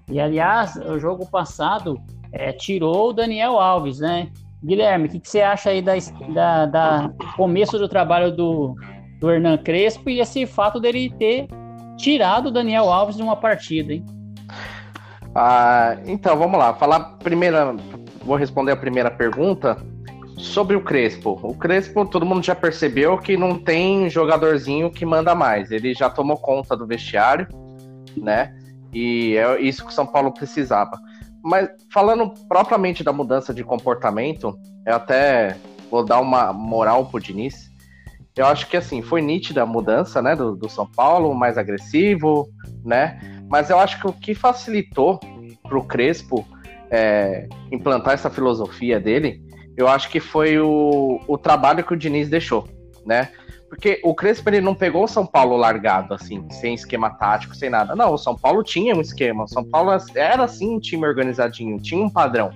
E 0.08 0.20
aliás, 0.20 0.76
o 0.76 0.96
jogo 0.96 1.28
passado 1.28 2.00
é, 2.30 2.52
tirou 2.52 3.10
o 3.10 3.12
Daniel 3.12 3.58
Alves, 3.58 3.98
né? 3.98 4.28
Guilherme, 4.64 5.08
o 5.08 5.10
que, 5.10 5.18
que, 5.18 5.28
você 5.28 5.40
acha 5.40 5.70
aí 5.70 5.82
da, 5.82 5.94
da, 6.32 6.66
da, 6.66 7.12
começo 7.36 7.76
do 7.78 7.88
trabalho 7.88 8.30
do, 8.30 8.76
do 9.18 9.28
Hernan 9.28 9.58
Crespo 9.58 10.08
e 10.08 10.20
esse 10.20 10.46
fato 10.46 10.78
dele 10.78 11.12
ter 11.18 11.48
tirado 11.96 12.46
o 12.46 12.52
Daniel 12.52 12.88
Alves 12.88 13.16
de 13.16 13.22
uma 13.24 13.34
partida, 13.34 13.92
hein? 13.92 14.06
Ah, 15.34 15.96
então, 16.06 16.36
vamos 16.36 16.56
lá. 16.56 16.74
Falar 16.74 17.16
primeira, 17.18 17.74
vou 18.24 18.36
responder 18.36 18.70
a 18.70 18.76
primeira 18.76 19.10
pergunta. 19.10 19.76
Sobre 20.36 20.76
o 20.76 20.82
Crespo. 20.82 21.38
O 21.42 21.54
Crespo, 21.54 22.04
todo 22.06 22.26
mundo 22.26 22.44
já 22.44 22.54
percebeu 22.54 23.18
que 23.18 23.36
não 23.36 23.58
tem 23.58 24.08
jogadorzinho 24.08 24.90
que 24.90 25.04
manda 25.04 25.34
mais. 25.34 25.70
Ele 25.70 25.94
já 25.94 26.08
tomou 26.10 26.36
conta 26.36 26.76
do 26.76 26.86
vestiário, 26.86 27.46
né? 28.16 28.54
E 28.92 29.36
é 29.36 29.60
isso 29.60 29.84
que 29.84 29.90
o 29.90 29.94
São 29.94 30.06
Paulo 30.06 30.32
precisava. 30.32 30.98
Mas 31.42 31.68
falando 31.92 32.32
propriamente 32.48 33.02
da 33.02 33.12
mudança 33.12 33.52
de 33.52 33.64
comportamento, 33.64 34.56
eu 34.86 34.94
até 34.94 35.56
vou 35.90 36.04
dar 36.04 36.20
uma 36.20 36.52
moral 36.52 37.06
pro 37.06 37.20
Diniz. 37.20 37.70
Eu 38.36 38.46
acho 38.46 38.66
que 38.68 38.76
assim, 38.76 39.02
foi 39.02 39.20
nítida 39.20 39.62
a 39.62 39.66
mudança, 39.66 40.22
né, 40.22 40.34
do, 40.34 40.56
do 40.56 40.68
São 40.68 40.86
Paulo, 40.86 41.34
mais 41.34 41.58
agressivo, 41.58 42.48
né? 42.84 43.20
Mas 43.48 43.68
eu 43.68 43.78
acho 43.78 44.00
que 44.00 44.06
o 44.06 44.12
que 44.12 44.34
facilitou 44.34 45.20
pro 45.64 45.84
Crespo 45.84 46.46
é, 46.90 47.46
implantar 47.70 48.14
essa 48.14 48.30
filosofia 48.30 49.00
dele 49.00 49.42
eu 49.76 49.88
acho 49.88 50.10
que 50.10 50.20
foi 50.20 50.58
o, 50.58 51.20
o 51.26 51.38
trabalho 51.38 51.84
que 51.84 51.92
o 51.92 51.96
Diniz 51.96 52.28
deixou, 52.28 52.68
né? 53.04 53.30
Porque 53.68 54.00
o 54.04 54.14
Crespo 54.14 54.50
ele 54.50 54.60
não 54.60 54.74
pegou 54.74 55.04
o 55.04 55.08
São 55.08 55.24
Paulo 55.24 55.56
largado, 55.56 56.12
assim, 56.12 56.46
sem 56.50 56.74
esquema 56.74 57.08
tático, 57.08 57.56
sem 57.56 57.70
nada. 57.70 57.96
Não, 57.96 58.12
o 58.12 58.18
São 58.18 58.36
Paulo 58.36 58.62
tinha 58.62 58.94
um 58.94 59.00
esquema. 59.00 59.44
O 59.44 59.48
São 59.48 59.64
Paulo 59.64 59.90
era, 60.14 60.44
assim, 60.44 60.76
um 60.76 60.78
time 60.78 61.06
organizadinho, 61.06 61.80
tinha 61.80 62.04
um 62.04 62.10
padrão. 62.10 62.50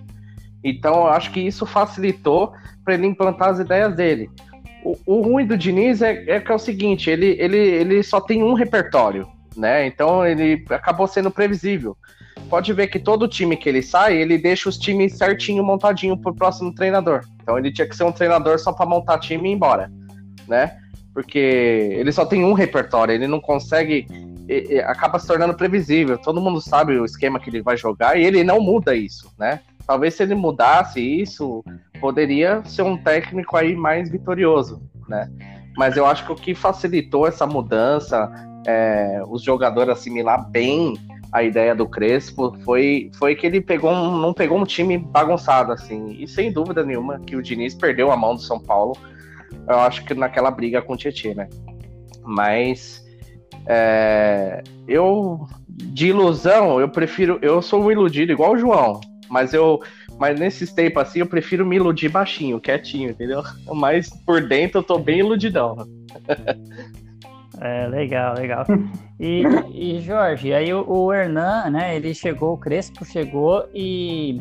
Então, 0.63 0.95
eu 0.95 1.07
acho 1.07 1.31
que 1.31 1.41
isso 1.41 1.65
facilitou 1.65 2.53
para 2.85 2.95
ele 2.95 3.07
implantar 3.07 3.49
as 3.49 3.59
ideias 3.59 3.95
dele. 3.97 4.29
o, 4.85 4.99
o, 5.07 5.23
ruim 5.23 5.47
do 5.47 5.57
Diniz 5.57 6.03
é, 6.03 6.23
é 6.29 6.39
que 6.39 6.53
é 6.53 6.55
o 6.55 6.59
seguinte, 6.59 7.09
ele, 7.09 7.35
ele, 7.39 7.57
ele 7.57 8.03
só 8.03 8.21
tem 8.21 8.43
um 8.43 8.53
repertório, 8.53 9.27
né? 9.57 9.87
Então 9.87 10.25
ele 10.25 10.65
acabou 10.69 11.07
sendo 11.07 11.31
previsível. 11.31 11.97
Pode 12.49 12.73
ver 12.73 12.87
que 12.87 12.99
todo 12.99 13.27
time 13.27 13.57
que 13.57 13.69
ele 13.69 13.83
sai, 13.83 14.17
ele 14.17 14.39
deixa 14.39 14.69
os 14.69 14.79
times 14.79 15.17
certinho 15.17 15.65
montadinho 15.65 16.17
pro 16.17 16.35
próximo 16.35 16.75
treinador. 16.75 17.23
Então 17.43 17.59
ele 17.59 17.73
tinha 17.73 17.89
que 17.89 17.97
ser 17.97 18.05
um 18.05 18.13
treinador 18.13 18.59
só 18.59 18.73
para 18.73 18.87
montar 18.87 19.19
time 19.19 19.49
e 19.49 19.53
ir 19.53 19.55
embora, 19.55 19.91
né? 20.47 20.79
Porque 21.13 21.39
ele 21.39 22.13
só 22.13 22.25
tem 22.25 22.45
um 22.45 22.53
repertório, 22.53 23.15
ele 23.15 23.27
não 23.27 23.41
consegue 23.41 24.07
acaba 24.85 25.19
se 25.19 25.27
tornando 25.27 25.55
previsível. 25.55 26.19
Todo 26.19 26.41
mundo 26.41 26.61
sabe 26.61 26.99
o 26.99 27.05
esquema 27.05 27.41
que 27.41 27.51
ele 27.51 27.63
vai 27.63 27.77
jogar 27.77 28.17
e 28.17 28.25
ele 28.25 28.45
não 28.45 28.61
muda 28.61 28.95
isso, 28.95 29.33
né? 29.39 29.61
Talvez 29.87 30.15
se 30.15 30.23
ele 30.23 30.35
mudasse 30.35 31.01
isso, 31.01 31.65
poderia 32.01 32.63
ser 32.65 32.83
um 32.83 32.97
técnico 32.97 33.57
aí 33.57 33.75
mais 33.75 34.11
vitorioso, 34.11 34.83
né? 35.09 35.31
Mas 35.77 35.97
eu 35.97 36.07
acho 36.07 36.25
que 36.25 36.33
o 36.33 36.37
que 36.37 36.55
facilitou 36.55 37.27
essa 37.27 37.47
mudança, 37.47 38.31
é, 38.67 39.21
os 39.29 39.43
jogadores 39.43 39.93
assimilar 39.93 40.49
bem 40.49 40.95
a 41.37 41.43
ideia 41.43 41.75
do 41.75 41.87
Crespo, 41.87 42.57
foi, 42.65 43.11
foi 43.19 43.35
que 43.35 43.47
ele 43.47 43.61
pegou 43.61 43.93
um, 43.93 44.17
não 44.17 44.33
pegou 44.33 44.59
um 44.59 44.65
time 44.65 44.97
bagunçado, 44.97 45.71
assim. 45.71 46.17
E 46.19 46.27
sem 46.27 46.51
dúvida 46.51 46.83
nenhuma 46.83 47.21
que 47.21 47.37
o 47.37 47.43
Diniz 47.43 47.75
perdeu 47.75 48.11
a 48.11 48.17
mão 48.17 48.35
do 48.35 48.41
São 48.41 48.59
Paulo, 48.59 48.97
eu 49.69 49.79
acho 49.81 50.03
que 50.07 50.15
naquela 50.15 50.51
briga 50.51 50.81
com 50.81 50.95
o 50.95 50.97
Tietchan, 50.97 51.35
né? 51.35 51.49
Mas 52.25 53.05
é, 53.67 54.63
eu, 54.89 55.47
de 55.69 56.07
ilusão, 56.07 56.81
eu 56.81 56.89
prefiro. 56.89 57.39
Eu 57.43 57.61
sou 57.61 57.83
um 57.83 57.93
iludido 57.93 58.33
igual 58.33 58.55
o 58.55 58.59
João, 58.59 58.99
mas 59.29 59.53
eu. 59.53 59.83
Mas 60.19 60.41
nesses 60.41 60.73
tempos 60.73 61.03
assim, 61.03 61.19
eu 61.19 61.27
prefiro 61.27 61.67
me 61.67 61.77
iludir 61.77 62.09
baixinho, 62.09 62.59
quietinho, 62.59 63.11
entendeu? 63.11 63.43
Mas 63.75 64.09
por 64.25 64.41
dentro 64.41 64.79
eu 64.79 64.83
tô 64.83 64.99
bem 64.99 65.19
iludidão. 65.19 65.77
É, 67.61 67.87
legal, 67.89 68.35
legal. 68.35 68.65
E, 69.19 69.45
e 69.73 70.01
Jorge, 70.03 70.53
aí 70.53 70.75
o, 70.75 70.85
o, 70.87 71.11
Hernan, 71.11 71.71
né, 71.71 71.97
ele 71.97 72.13
chegou, 72.13 72.53
o 72.53 72.59
Crespo 72.59 73.03
chegou 73.03 73.67
e, 73.75 74.39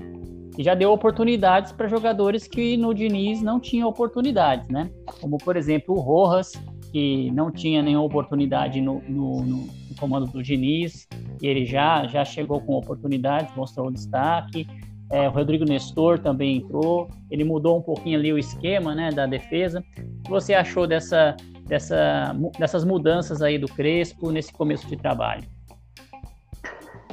e 0.57 0.61
já 0.61 0.75
deu 0.75 0.91
oportunidades 0.91 1.71
para 1.71 1.87
jogadores 1.87 2.45
que 2.45 2.75
no 2.75 2.93
Diniz 2.93 3.41
não 3.41 3.57
tinham 3.57 3.87
oportunidades, 3.87 4.67
né? 4.67 4.91
Como, 5.21 5.37
por 5.37 5.55
exemplo, 5.55 5.95
o 5.95 6.01
Rojas, 6.01 6.51
que 6.91 7.31
não 7.31 7.49
tinha 7.51 7.81
nenhuma 7.81 8.05
oportunidade 8.05 8.81
no, 8.81 9.01
no, 9.07 9.41
no, 9.43 9.69
comando 9.97 10.25
do 10.27 10.43
Diniz, 10.43 11.07
e 11.41 11.47
ele 11.47 11.65
já, 11.65 12.05
já 12.07 12.25
chegou 12.25 12.59
com 12.59 12.73
oportunidades, 12.73 13.55
mostrou 13.55 13.87
o 13.87 13.91
destaque. 13.91 14.67
É, 15.09 15.27
o 15.27 15.31
Rodrigo 15.31 15.63
Nestor 15.63 16.19
também 16.19 16.57
entrou, 16.57 17.07
ele 17.29 17.43
mudou 17.43 17.77
um 17.77 17.81
pouquinho 17.81 18.19
ali 18.19 18.33
o 18.33 18.37
esquema 18.37 18.95
né, 18.95 19.09
da 19.09 19.25
defesa. 19.25 19.83
O 19.97 20.23
que 20.23 20.29
você 20.29 20.53
achou 20.53 20.87
dessa, 20.87 21.35
dessa, 21.65 22.35
dessas 22.57 22.83
mudanças 22.83 23.41
aí 23.41 23.57
do 23.57 23.67
Crespo 23.67 24.31
nesse 24.31 24.53
começo 24.53 24.87
de 24.87 24.95
trabalho? 24.95 25.43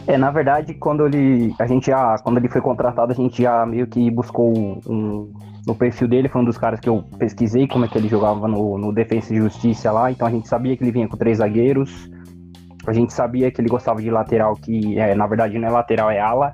É, 0.06 0.16
na 0.16 0.30
verdade, 0.30 0.74
quando 0.74 1.06
ele, 1.06 1.54
a 1.58 1.66
gente 1.66 1.86
já, 1.86 2.18
quando 2.18 2.38
ele 2.38 2.48
foi 2.48 2.60
contratado, 2.60 3.12
a 3.12 3.14
gente 3.14 3.42
já 3.42 3.64
meio 3.64 3.86
que 3.86 4.10
buscou 4.10 4.52
um, 4.86 5.32
no 5.66 5.74
perfil 5.76 6.08
dele, 6.08 6.28
foi 6.28 6.40
um 6.40 6.44
dos 6.44 6.58
caras 6.58 6.80
que 6.80 6.88
eu 6.88 7.04
pesquisei 7.18 7.68
como 7.68 7.84
é 7.84 7.88
que 7.88 7.96
ele 7.96 8.08
jogava 8.08 8.48
no, 8.48 8.76
no 8.78 8.92
Defensa 8.92 9.32
e 9.32 9.36
Justiça 9.36 9.92
lá, 9.92 10.10
então 10.10 10.26
a 10.26 10.30
gente 10.30 10.48
sabia 10.48 10.76
que 10.76 10.82
ele 10.82 10.90
vinha 10.90 11.06
com 11.06 11.16
três 11.16 11.38
zagueiros, 11.38 12.10
a 12.84 12.92
gente 12.92 13.12
sabia 13.12 13.50
que 13.52 13.60
ele 13.60 13.68
gostava 13.68 14.02
de 14.02 14.10
lateral, 14.10 14.56
que 14.56 14.98
é, 14.98 15.14
na 15.14 15.26
verdade 15.28 15.56
não 15.56 15.68
é 15.68 15.70
lateral, 15.70 16.10
é 16.10 16.18
ala, 16.18 16.52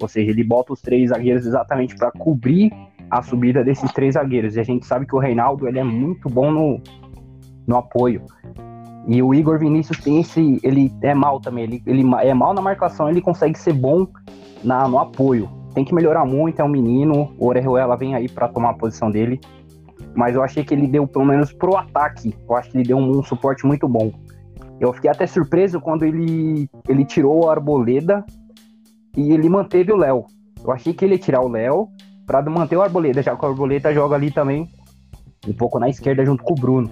ou 0.00 0.08
seja, 0.08 0.30
ele 0.30 0.42
bota 0.42 0.72
os 0.72 0.80
três 0.80 1.10
zagueiros 1.10 1.46
exatamente 1.46 1.94
para 1.94 2.10
cobrir 2.10 2.72
a 3.08 3.22
subida 3.22 3.62
desses 3.62 3.92
três 3.92 4.14
zagueiros, 4.14 4.56
e 4.56 4.60
a 4.60 4.64
gente 4.64 4.84
sabe 4.84 5.06
que 5.06 5.14
o 5.14 5.18
Reinaldo 5.20 5.68
ele 5.68 5.78
é 5.78 5.84
muito 5.84 6.28
bom 6.28 6.50
no, 6.50 6.82
no 7.70 7.76
apoio. 7.76 8.22
E 9.06 9.22
o 9.22 9.32
Igor 9.32 9.58
Vinícius 9.58 9.98
tem 9.98 10.20
esse. 10.20 10.60
Ele 10.62 10.92
é 11.00 11.14
mal 11.14 11.40
também. 11.40 11.64
Ele, 11.64 11.82
ele 11.86 12.14
é 12.22 12.34
mal 12.34 12.52
na 12.52 12.60
marcação, 12.60 13.08
ele 13.08 13.22
consegue 13.22 13.58
ser 13.58 13.72
bom 13.72 14.06
na, 14.62 14.86
no 14.86 14.98
apoio 14.98 15.48
tem 15.74 15.84
que 15.84 15.94
melhorar 15.94 16.24
muito, 16.24 16.60
é 16.60 16.64
um 16.64 16.68
menino. 16.68 17.32
O 17.38 17.46
Orejuela 17.46 17.96
vem 17.96 18.14
aí 18.14 18.28
para 18.28 18.48
tomar 18.48 18.70
a 18.70 18.74
posição 18.74 19.10
dele. 19.10 19.40
Mas 20.14 20.34
eu 20.34 20.42
achei 20.42 20.64
que 20.64 20.74
ele 20.74 20.86
deu, 20.86 21.06
pelo 21.06 21.24
menos 21.24 21.52
pro 21.52 21.76
ataque, 21.76 22.34
eu 22.48 22.56
acho 22.56 22.70
que 22.70 22.78
ele 22.78 22.84
deu 22.84 22.96
um, 22.96 23.18
um 23.18 23.22
suporte 23.22 23.64
muito 23.64 23.88
bom. 23.88 24.12
Eu 24.80 24.92
fiquei 24.92 25.10
até 25.10 25.26
surpreso 25.26 25.80
quando 25.80 26.04
ele, 26.04 26.68
ele 26.88 27.04
tirou 27.04 27.44
o 27.44 27.50
Arboleda 27.50 28.24
e 29.16 29.32
ele 29.32 29.48
manteve 29.48 29.92
o 29.92 29.96
Léo. 29.96 30.24
Eu 30.64 30.72
achei 30.72 30.92
que 30.92 31.04
ele 31.04 31.14
ia 31.14 31.18
tirar 31.18 31.42
o 31.42 31.48
Léo 31.48 31.88
para 32.26 32.42
manter 32.42 32.76
o 32.76 32.82
Arboleda, 32.82 33.22
já 33.22 33.36
que 33.36 33.44
o 33.44 33.48
Arboleda 33.48 33.92
joga 33.92 34.16
ali 34.16 34.30
também 34.30 34.68
um 35.46 35.52
pouco 35.52 35.78
na 35.78 35.88
esquerda 35.88 36.24
junto 36.24 36.42
com 36.42 36.52
o 36.52 36.56
Bruno. 36.56 36.90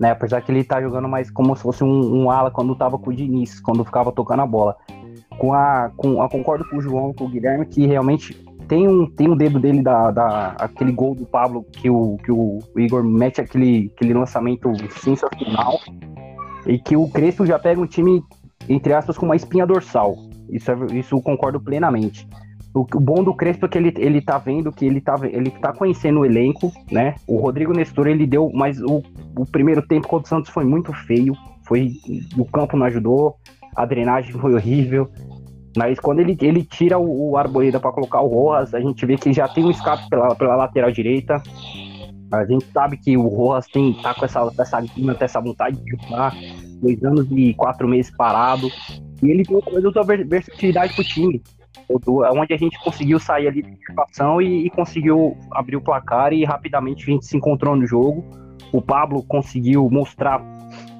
Né? 0.00 0.10
Apesar 0.10 0.40
que 0.40 0.50
ele 0.50 0.64
tá 0.64 0.80
jogando 0.80 1.06
mais 1.06 1.30
como 1.30 1.54
se 1.54 1.62
fosse 1.62 1.84
um, 1.84 2.22
um 2.22 2.30
ala 2.30 2.50
quando 2.50 2.74
tava 2.74 2.98
com 2.98 3.10
o 3.10 3.14
Diniz, 3.14 3.60
quando 3.60 3.84
ficava 3.84 4.10
tocando 4.10 4.40
a 4.40 4.46
bola 4.46 4.74
com 5.38 5.54
a, 5.54 5.90
com, 5.96 6.22
a 6.22 6.28
concordo 6.28 6.68
com 6.68 6.78
o 6.78 6.82
João, 6.82 7.12
com 7.12 7.24
o 7.24 7.28
Guilherme, 7.28 7.66
que 7.66 7.86
realmente 7.86 8.34
tem 8.68 8.86
um, 8.88 9.06
tem 9.06 9.28
um 9.28 9.36
dedo 9.36 9.58
dele 9.58 9.82
da, 9.82 10.10
da 10.10 10.48
aquele 10.58 10.92
gol 10.92 11.14
do 11.14 11.26
Pablo 11.26 11.64
que 11.64 11.90
o, 11.90 12.16
que 12.24 12.30
o 12.30 12.58
Igor 12.76 13.02
mete 13.02 13.40
aquele, 13.40 13.90
aquele 13.94 14.14
lançamento 14.14 14.70
sensacional 14.90 15.78
e 16.66 16.78
que 16.78 16.96
o 16.96 17.08
Crespo 17.08 17.46
já 17.46 17.58
pega 17.58 17.80
um 17.80 17.86
time 17.86 18.22
entre 18.68 18.92
aspas 18.92 19.18
com 19.18 19.26
uma 19.26 19.36
espinha 19.36 19.66
dorsal. 19.66 20.14
Isso, 20.48 20.70
é, 20.70 20.76
isso 20.92 21.20
concordo 21.20 21.60
plenamente. 21.60 22.28
O, 22.72 22.80
o, 22.80 23.00
bom 23.00 23.24
do 23.24 23.34
Crespo 23.34 23.66
é 23.66 23.68
que 23.68 23.78
ele, 23.78 23.92
ele 23.96 24.20
tá 24.20 24.38
vendo 24.38 24.70
que 24.70 24.86
ele 24.86 25.00
tá, 25.00 25.16
ele 25.24 25.50
tá 25.50 25.72
conhecendo 25.72 26.20
o 26.20 26.24
elenco, 26.24 26.72
né? 26.90 27.16
O 27.26 27.38
Rodrigo 27.38 27.72
Nestor, 27.72 28.06
ele 28.06 28.26
deu, 28.26 28.50
mas 28.54 28.80
o, 28.80 29.02
o 29.36 29.44
primeiro 29.44 29.82
tempo 29.82 30.06
contra 30.06 30.26
o 30.26 30.28
Santos 30.28 30.50
foi 30.50 30.64
muito 30.64 30.92
feio. 30.92 31.34
Foi, 31.66 31.92
o 32.36 32.44
campo 32.44 32.76
não 32.76 32.86
ajudou, 32.86 33.36
a 33.74 33.84
drenagem 33.84 34.32
foi 34.32 34.54
horrível. 34.54 35.10
Mas 35.76 35.98
quando 35.98 36.20
ele, 36.20 36.36
ele 36.40 36.64
tira 36.64 36.98
o, 36.98 37.30
o 37.30 37.36
Arboleda 37.36 37.80
para 37.80 37.92
colocar 37.92 38.20
o 38.20 38.28
Rojas, 38.28 38.74
a 38.74 38.80
gente 38.80 39.04
vê 39.04 39.16
que 39.16 39.32
já 39.32 39.48
tem 39.48 39.64
um 39.64 39.70
escape 39.70 40.08
pela, 40.08 40.34
pela 40.34 40.56
lateral 40.56 40.90
direita. 40.90 41.42
A 42.32 42.44
gente 42.44 42.64
sabe 42.66 42.96
que 42.96 43.16
o 43.16 43.26
Rojas 43.26 43.66
tem, 43.66 43.94
tá 43.94 44.14
com 44.14 44.24
essa, 44.24 44.48
essa, 44.58 44.82
essa 45.20 45.40
vontade 45.40 45.76
de 45.76 45.90
jogar, 45.90 46.32
dois 46.80 47.02
anos 47.02 47.26
e 47.32 47.54
quatro 47.54 47.88
meses 47.88 48.14
parado. 48.16 48.68
E 49.22 49.30
ele 49.30 49.42
deu, 49.42 49.60
uma 49.60 50.16
versatilidade 50.24 50.94
pro 50.94 51.04
time. 51.04 51.42
Onde 51.88 52.54
a 52.54 52.56
gente 52.56 52.78
conseguiu 52.82 53.18
sair 53.18 53.48
ali 53.48 53.62
da 53.62 53.70
situação 53.70 54.40
e, 54.40 54.66
e, 54.66 54.70
conseguiu 54.70 55.36
abrir 55.52 55.76
o 55.76 55.80
placar 55.80 56.32
e 56.32 56.44
rapidamente 56.44 57.04
a 57.08 57.12
gente 57.12 57.26
se 57.26 57.36
encontrou 57.36 57.76
no 57.76 57.86
jogo. 57.86 58.24
O 58.72 58.80
Pablo 58.80 59.22
conseguiu 59.22 59.88
mostrar 59.90 60.42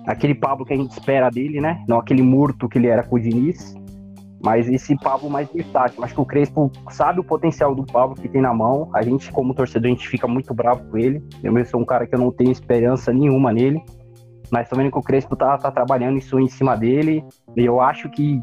aquele 0.07 0.35
Pablo 0.35 0.65
que 0.65 0.73
a 0.73 0.77
gente 0.77 0.91
espera 0.91 1.31
dele, 1.31 1.61
né? 1.61 1.85
Não 1.89 1.99
aquele 1.99 2.23
morto 2.23 2.69
que 2.69 2.79
ele 2.79 2.89
era 2.89 3.03
com 3.03 3.17
o 3.17 3.21
Diniz. 3.21 3.75
Mas 4.43 4.69
esse 4.69 4.97
Pablo 4.97 5.29
mais 5.29 5.53
versátil. 5.53 6.03
Acho 6.03 6.15
que 6.15 6.21
o 6.21 6.25
Crespo 6.25 6.73
sabe 6.89 7.21
o 7.21 7.25
potencial 7.25 7.75
do 7.75 7.85
Pablo 7.85 8.17
que 8.17 8.29
tem 8.29 8.41
na 8.41 8.55
mão. 8.55 8.89
A 8.95 9.03
gente, 9.03 9.31
como 9.31 9.55
torcedor, 9.55 9.91
a 9.91 9.95
gente 9.95 10.09
fica 10.09 10.27
muito 10.27 10.55
bravo 10.55 10.83
com 10.91 10.97
ele. 10.97 11.23
Eu 11.43 11.53
mesmo 11.53 11.71
sou 11.71 11.81
um 11.81 11.85
cara 11.85 12.07
que 12.07 12.15
eu 12.15 12.19
não 12.19 12.33
tenho 12.33 12.51
esperança 12.51 13.13
nenhuma 13.13 13.53
nele. 13.53 13.83
Mas 14.51 14.69
também 14.69 14.91
que 14.91 14.99
o 14.99 15.03
Crespo 15.03 15.37
tá, 15.37 15.57
tá 15.57 15.71
trabalhando 15.71 16.19
isso 16.19 16.39
em 16.39 16.49
cima 16.49 16.77
dele. 16.77 17.25
E 17.57 17.65
eu 17.65 17.81
acho 17.81 18.09
que. 18.11 18.43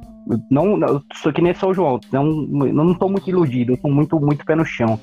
Não, 0.50 0.80
eu 0.80 1.02
sou 1.14 1.34
que 1.34 1.42
nem 1.42 1.54
sou 1.54 1.72
o 1.72 1.74
João. 1.74 2.00
Não, 2.12 2.26
não 2.26 2.94
tô 2.94 3.10
muito 3.10 3.30
iludido, 3.30 3.74
eu 3.74 3.78
tô 3.78 3.90
muito, 3.90 4.20
muito 4.20 4.46
pé 4.46 4.56
no 4.56 4.66
chão. 4.66 5.00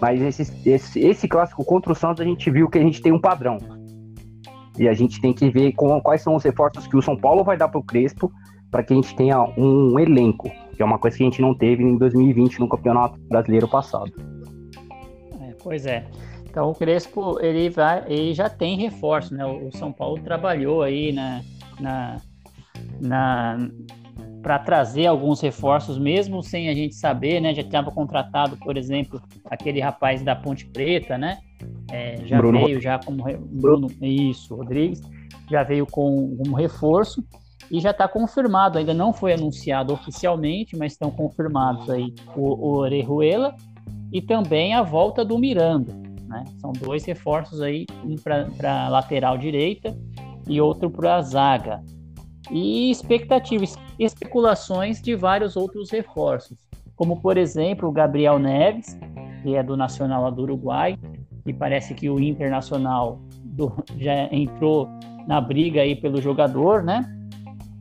Mas 0.00 0.20
esse, 0.20 0.68
esse, 0.68 1.00
esse 1.00 1.28
clássico 1.28 1.64
contra 1.64 1.92
o 1.92 1.94
Santos, 1.94 2.20
a 2.20 2.24
gente 2.24 2.50
viu 2.50 2.68
que 2.68 2.78
a 2.78 2.82
gente 2.82 3.02
tem 3.02 3.12
um 3.12 3.20
padrão. 3.20 3.58
E 4.78 4.88
a 4.88 4.94
gente 4.94 5.20
tem 5.20 5.32
que 5.32 5.50
ver 5.50 5.72
com, 5.72 6.00
quais 6.00 6.22
são 6.22 6.34
os 6.34 6.42
reforços 6.42 6.86
que 6.86 6.96
o 6.96 7.02
São 7.02 7.16
Paulo 7.16 7.44
vai 7.44 7.56
dar 7.56 7.68
pro 7.68 7.82
Crespo 7.82 8.32
para 8.70 8.82
que 8.82 8.92
a 8.92 8.96
gente 8.96 9.14
tenha 9.16 9.42
um 9.58 9.98
elenco, 9.98 10.50
que 10.74 10.82
é 10.82 10.84
uma 10.84 10.98
coisa 10.98 11.16
que 11.16 11.22
a 11.22 11.26
gente 11.26 11.42
não 11.42 11.54
teve 11.54 11.82
em 11.82 11.98
2020 11.98 12.60
no 12.60 12.68
Campeonato 12.68 13.18
Brasileiro 13.28 13.68
passado. 13.68 14.10
É, 15.40 15.54
pois 15.62 15.84
é. 15.86 16.06
Então 16.50 16.70
o 16.70 16.74
Crespo 16.74 17.38
ele 17.40 17.70
vai, 17.70 18.02
ele 18.08 18.34
já 18.34 18.50
tem 18.50 18.76
reforço, 18.76 19.32
né? 19.32 19.46
O 19.46 19.70
São 19.76 19.92
Paulo 19.92 20.20
trabalhou 20.20 20.82
aí 20.82 21.12
na, 21.12 21.42
na, 21.78 22.16
na 23.00 23.70
para 24.42 24.58
trazer 24.58 25.06
alguns 25.06 25.40
reforços, 25.40 25.98
mesmo 25.98 26.42
sem 26.42 26.68
a 26.68 26.74
gente 26.74 26.94
saber, 26.96 27.40
né? 27.40 27.54
Já 27.54 27.62
estava 27.62 27.90
contratado, 27.92 28.56
por 28.56 28.76
exemplo, 28.76 29.22
aquele 29.44 29.80
rapaz 29.80 30.22
da 30.22 30.34
Ponte 30.34 30.66
Preta, 30.66 31.16
né? 31.16 31.38
É, 31.92 32.16
já 32.26 32.38
Bruno. 32.38 32.64
veio 32.64 32.80
já 32.80 32.98
como 32.98 33.22
Bruno, 33.38 33.88
isso, 34.00 34.56
Rodrigues, 34.56 35.00
já 35.48 35.62
veio 35.62 35.86
com 35.86 36.36
um 36.44 36.52
reforço 36.52 37.22
e 37.70 37.78
já 37.78 37.90
está 37.90 38.08
confirmado, 38.08 38.78
ainda 38.78 38.94
não 38.94 39.12
foi 39.12 39.34
anunciado 39.34 39.92
oficialmente, 39.92 40.76
mas 40.76 40.92
estão 40.92 41.10
confirmados 41.12 41.88
aí 41.88 42.12
o, 42.34 42.40
o 42.40 42.78
Orejuela 42.78 43.54
e 44.12 44.20
também 44.20 44.74
a 44.74 44.82
volta 44.82 45.24
do 45.24 45.38
Miranda. 45.38 46.09
Né? 46.30 46.44
São 46.60 46.70
dois 46.72 47.04
reforços 47.04 47.60
aí, 47.60 47.86
um 48.04 48.14
para 48.14 48.88
lateral 48.88 49.36
direita 49.36 49.98
e 50.46 50.60
outro 50.60 50.88
para 50.88 51.16
a 51.16 51.22
zaga. 51.22 51.82
E 52.52 52.90
expectativas, 52.90 53.76
especulações 53.98 55.02
de 55.02 55.16
vários 55.16 55.56
outros 55.56 55.90
reforços, 55.90 56.56
como 56.94 57.20
por 57.20 57.36
exemplo 57.36 57.88
o 57.88 57.92
Gabriel 57.92 58.38
Neves, 58.38 58.96
que 59.42 59.56
é 59.56 59.62
do 59.62 59.76
Nacional 59.76 60.30
do 60.30 60.42
Uruguai, 60.42 60.96
e 61.44 61.52
parece 61.52 61.94
que 61.94 62.08
o 62.08 62.20
Internacional 62.20 63.18
do, 63.42 63.72
já 63.98 64.32
entrou 64.32 64.88
na 65.26 65.40
briga 65.40 65.82
aí 65.82 65.96
pelo 65.96 66.22
jogador, 66.22 66.84
né? 66.84 67.04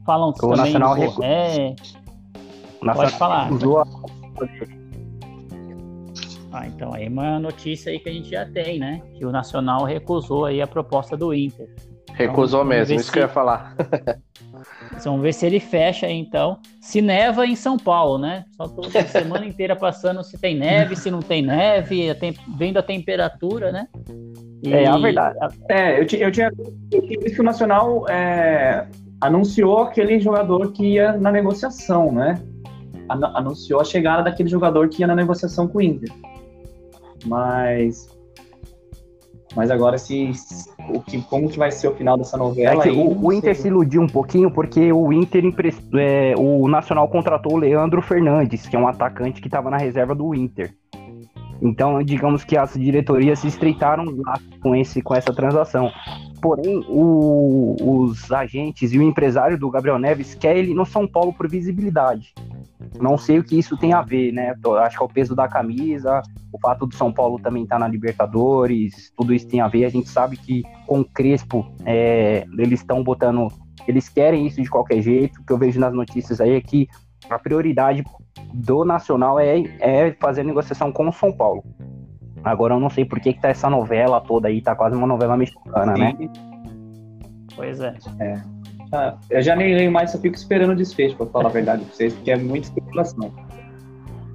Falam 0.06 0.30
o 0.30 0.34
também 0.34 0.58
Nacional 0.58 0.96
do 0.96 1.12
Borré. 1.12 1.76
Pode 2.80 3.12
falar. 3.12 3.50
Ah, 6.52 6.68
então 6.68 6.94
aí 6.94 7.06
é 7.06 7.10
uma 7.10 7.40
notícia 7.40 7.92
aí 7.92 8.00
que 8.00 8.10
a 8.10 8.12
gente 8.12 8.30
já 8.30 8.46
tem, 8.46 8.80
né? 8.80 9.02
Que 9.16 9.26
o 9.26 9.32
Nacional 9.32 9.84
recusou 9.84 10.46
aí 10.46 10.62
a 10.62 10.68
proposta 10.68 11.16
do 11.16 11.34
Inter. 11.34 11.70
Recusou 12.14 12.62
então, 12.62 12.70
mesmo, 12.70 12.96
isso 12.96 13.06
se... 13.06 13.12
que 13.12 13.20
eu 13.20 13.24
ia 13.24 13.30
falar. 13.30 13.76
vamos 15.04 15.22
ver 15.22 15.34
se 15.34 15.46
ele 15.46 15.60
fecha 15.60 16.10
então. 16.10 16.60
Se 16.82 17.02
neva 17.02 17.46
em 17.46 17.56
São 17.56 17.78
Paulo, 17.78 18.18
né? 18.18 18.46
Só 18.58 18.68
toda 18.68 18.90
semana 19.08 19.46
inteira 19.46 19.76
passando 19.76 20.24
se 20.24 20.38
tem 20.38 20.56
neve, 20.56 20.96
se 20.96 21.12
não 21.12 21.20
tem 21.20 21.42
neve, 21.42 22.08
vendo 22.58 22.78
a 22.78 22.84
temperatura, 22.84 23.72
né? 23.72 23.88
E... 24.64 24.74
É, 24.74 24.88
a 24.88 24.98
verdade. 24.98 25.38
É, 25.70 26.00
eu, 26.00 26.06
tinha, 26.06 26.24
eu 26.26 26.32
tinha 26.32 26.52
visto 26.92 27.36
que 27.36 27.42
o 27.42 27.44
Nacional 27.44 28.06
é, 28.10 28.88
anunciou 29.22 29.80
aquele 29.80 30.20
jogador 30.20 30.72
que 30.72 30.96
ia 30.96 31.14
na 31.14 31.32
negociação, 31.32 32.12
né? 32.12 32.42
Anunciou 33.08 33.80
a 33.80 33.84
chegada 33.84 34.24
daquele 34.24 34.50
jogador 34.50 34.90
que 34.90 35.02
ia 35.02 35.08
na 35.08 35.16
negociação 35.16 35.68
com 35.68 35.78
o 35.80 35.82
Inter. 35.82 36.12
Mas 37.26 38.08
mas 39.56 39.72
agora 39.72 39.98
se 39.98 40.32
o 40.90 41.02
que, 41.02 41.22
como 41.24 41.50
que 41.50 41.58
vai 41.58 41.72
ser 41.72 41.88
o 41.88 41.96
final 41.96 42.18
dessa 42.18 42.38
novela? 42.38 42.88
É 42.88 42.92
o, 42.92 43.26
o, 43.26 43.34
Inter 43.34 43.56
se 43.56 43.68
iludiu 43.68 44.02
um 44.02 44.08
pouquinho 44.08 44.52
porque 44.52 44.92
o 44.94 45.12
Inter 45.12 45.44
é, 45.96 46.36
o 46.38 46.68
Nacional 46.68 47.08
contratou 47.08 47.54
o 47.54 47.58
Leandro 47.58 48.02
Fernandes, 48.02 48.68
que 48.68 48.76
é 48.76 48.80
um 48.80 48.88
atacante 48.88 49.42
que 49.42 49.48
estava 49.48 49.72
na 49.72 49.78
reserva 49.78 50.14
do 50.14 50.36
Inter. 50.36 50.74
Então, 51.62 52.02
digamos 52.04 52.44
que 52.44 52.56
as 52.56 52.74
diretorias 52.74 53.40
se 53.40 53.48
estreitaram 53.48 54.06
lá 54.26 54.40
com, 54.62 54.76
esse, 54.76 55.02
com 55.02 55.14
essa 55.14 55.34
transação. 55.34 55.92
Porém, 56.42 56.86
o, 56.88 57.76
os 57.80 58.32
agentes 58.32 58.94
e 58.94 58.98
o 58.98 59.02
empresário 59.02 59.58
do 59.58 59.70
Gabriel 59.70 60.00
Neves 60.00 60.36
quer 60.36 60.56
ele 60.56 60.74
no 60.74 60.86
São 60.86 61.06
Paulo 61.06 61.34
por 61.34 61.50
visibilidade. 61.50 62.34
Não 63.00 63.18
sei 63.18 63.40
o 63.40 63.44
que 63.44 63.58
isso 63.58 63.78
tem 63.78 63.94
a 63.94 64.02
ver, 64.02 64.32
né? 64.32 64.54
Acho 64.82 64.98
que 64.98 65.04
é 65.04 65.06
o 65.06 65.10
peso 65.10 65.36
da 65.36 65.48
camisa, 65.48 66.22
o 66.52 66.60
fato 66.60 66.86
do 66.88 66.96
São 66.96 67.12
Paulo 67.12 67.40
também 67.40 67.64
estar 67.64 67.76
tá 67.76 67.80
na 67.80 67.88
Libertadores, 67.88 69.12
tudo 69.16 69.34
isso 69.34 69.48
tem 69.48 69.62
a 69.62 69.68
ver. 69.68 69.86
A 69.86 69.90
gente 69.90 70.10
sabe 70.10 70.38
que 70.38 70.64
com 70.88 71.02
o 71.02 71.06
Crespo 71.06 71.72
é, 71.86 72.46
eles 72.58 72.80
estão 72.80 73.04
botando, 73.04 73.48
eles 73.88 74.10
querem 74.10 74.48
isso 74.48 74.62
de 74.62 74.70
qualquer 74.70 75.02
jeito. 75.02 75.40
O 75.42 75.46
que 75.46 75.54
eu 75.54 75.58
vejo 75.58 75.80
nas 75.80 75.94
notícias 75.94 76.42
aí 76.42 76.56
é 76.56 76.62
que 76.62 76.88
a 77.30 77.38
prioridade 77.38 78.04
do 78.54 78.84
Nacional 78.84 79.40
é, 79.40 79.60
é 79.80 80.12
fazer 80.20 80.44
negociação 80.44 80.92
com 80.92 81.08
o 81.08 81.14
São 81.14 81.32
Paulo. 81.32 81.64
Agora 82.44 82.74
eu 82.74 82.80
não 82.80 82.90
sei 82.90 83.06
por 83.06 83.20
que, 83.20 83.34
que 83.34 83.42
tá 83.42 83.50
essa 83.50 83.70
novela 83.70 84.22
toda 84.22 84.48
aí, 84.48 84.62
tá 84.62 84.76
quase 84.76 84.96
uma 84.96 85.08
novela 85.08 85.36
mexicana, 85.36 85.94
né? 85.94 86.16
Pois 87.56 87.82
é. 87.82 87.96
é. 88.20 88.42
Ah, 88.92 89.18
eu 89.30 89.42
já 89.42 89.56
nem 89.56 89.76
leio 89.76 89.92
mais, 89.92 90.12
só 90.12 90.18
fico 90.18 90.36
esperando 90.36 90.72
o 90.72 90.76
desfecho, 90.76 91.16
pra 91.16 91.26
falar 91.28 91.50
a 91.50 91.52
verdade 91.52 91.86
pra 91.86 91.94
vocês, 91.94 92.14
porque 92.14 92.32
é 92.32 92.36
muita 92.36 92.68
especulação. 92.68 93.32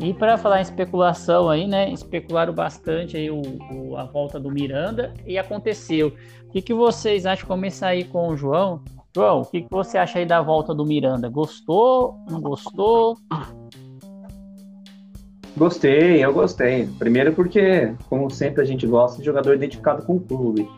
E 0.00 0.12
para 0.12 0.36
falar 0.36 0.58
em 0.58 0.62
especulação 0.62 1.48
aí, 1.48 1.66
né? 1.66 1.90
Especularam 1.90 2.52
bastante 2.52 3.16
aí 3.16 3.30
o, 3.30 3.40
o, 3.72 3.96
a 3.96 4.04
volta 4.04 4.38
do 4.40 4.50
Miranda 4.50 5.14
e 5.26 5.38
aconteceu. 5.38 6.12
O 6.46 6.50
que, 6.50 6.60
que 6.60 6.74
vocês 6.74 7.26
acham? 7.26 7.46
Começar 7.46 7.88
aí 7.88 8.04
com 8.04 8.28
o 8.28 8.36
João. 8.36 8.82
João, 9.14 9.42
o 9.42 9.44
que, 9.44 9.62
que 9.62 9.70
você 9.70 9.96
acha 9.96 10.18
aí 10.18 10.26
da 10.26 10.42
volta 10.42 10.74
do 10.74 10.84
Miranda? 10.84 11.28
Gostou? 11.28 12.16
Não 12.28 12.40
gostou? 12.40 13.16
Gostei, 15.56 16.24
eu 16.24 16.32
gostei. 16.32 16.88
Primeiro 16.98 17.32
porque, 17.32 17.94
como 18.08 18.28
sempre, 18.28 18.60
a 18.60 18.64
gente 18.64 18.86
gosta 18.86 19.18
de 19.18 19.24
jogador 19.24 19.54
identificado 19.54 20.04
com 20.04 20.16
o 20.16 20.20
clube. 20.20 20.68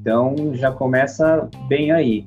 Então 0.00 0.54
já 0.54 0.70
começa 0.70 1.48
bem 1.68 1.90
aí. 1.90 2.26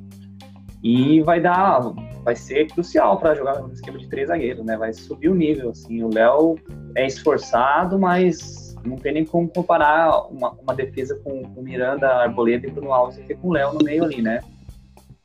E 0.83 1.21
vai 1.21 1.39
dar, 1.39 1.79
vai 2.23 2.35
ser 2.35 2.67
crucial 2.67 3.17
para 3.17 3.33
jogar 3.33 3.61
no 3.61 3.71
esquema 3.71 3.97
de 3.97 4.07
três 4.09 4.27
zagueiros, 4.27 4.65
né? 4.65 4.75
Vai 4.75 4.91
subir 4.93 5.29
o 5.29 5.35
nível, 5.35 5.69
assim. 5.69 6.03
O 6.03 6.13
Léo 6.13 6.59
é 6.95 7.07
esforçado, 7.07 7.97
mas 7.97 8.75
não 8.85 8.97
tem 8.97 9.13
nem 9.13 9.25
como 9.25 9.47
comparar 9.47 10.27
uma, 10.29 10.51
uma 10.51 10.75
defesa 10.75 11.15
com 11.23 11.41
o 11.55 11.63
Miranda, 11.63 12.07
Arboleda 12.07 12.67
e 12.67 12.71
Bruno 12.71 12.91
Alves 12.91 13.17
aqui 13.17 13.33
com 13.33 13.47
o 13.47 13.53
Léo 13.53 13.73
no 13.73 13.83
meio 13.83 14.03
ali, 14.03 14.21
né? 14.21 14.41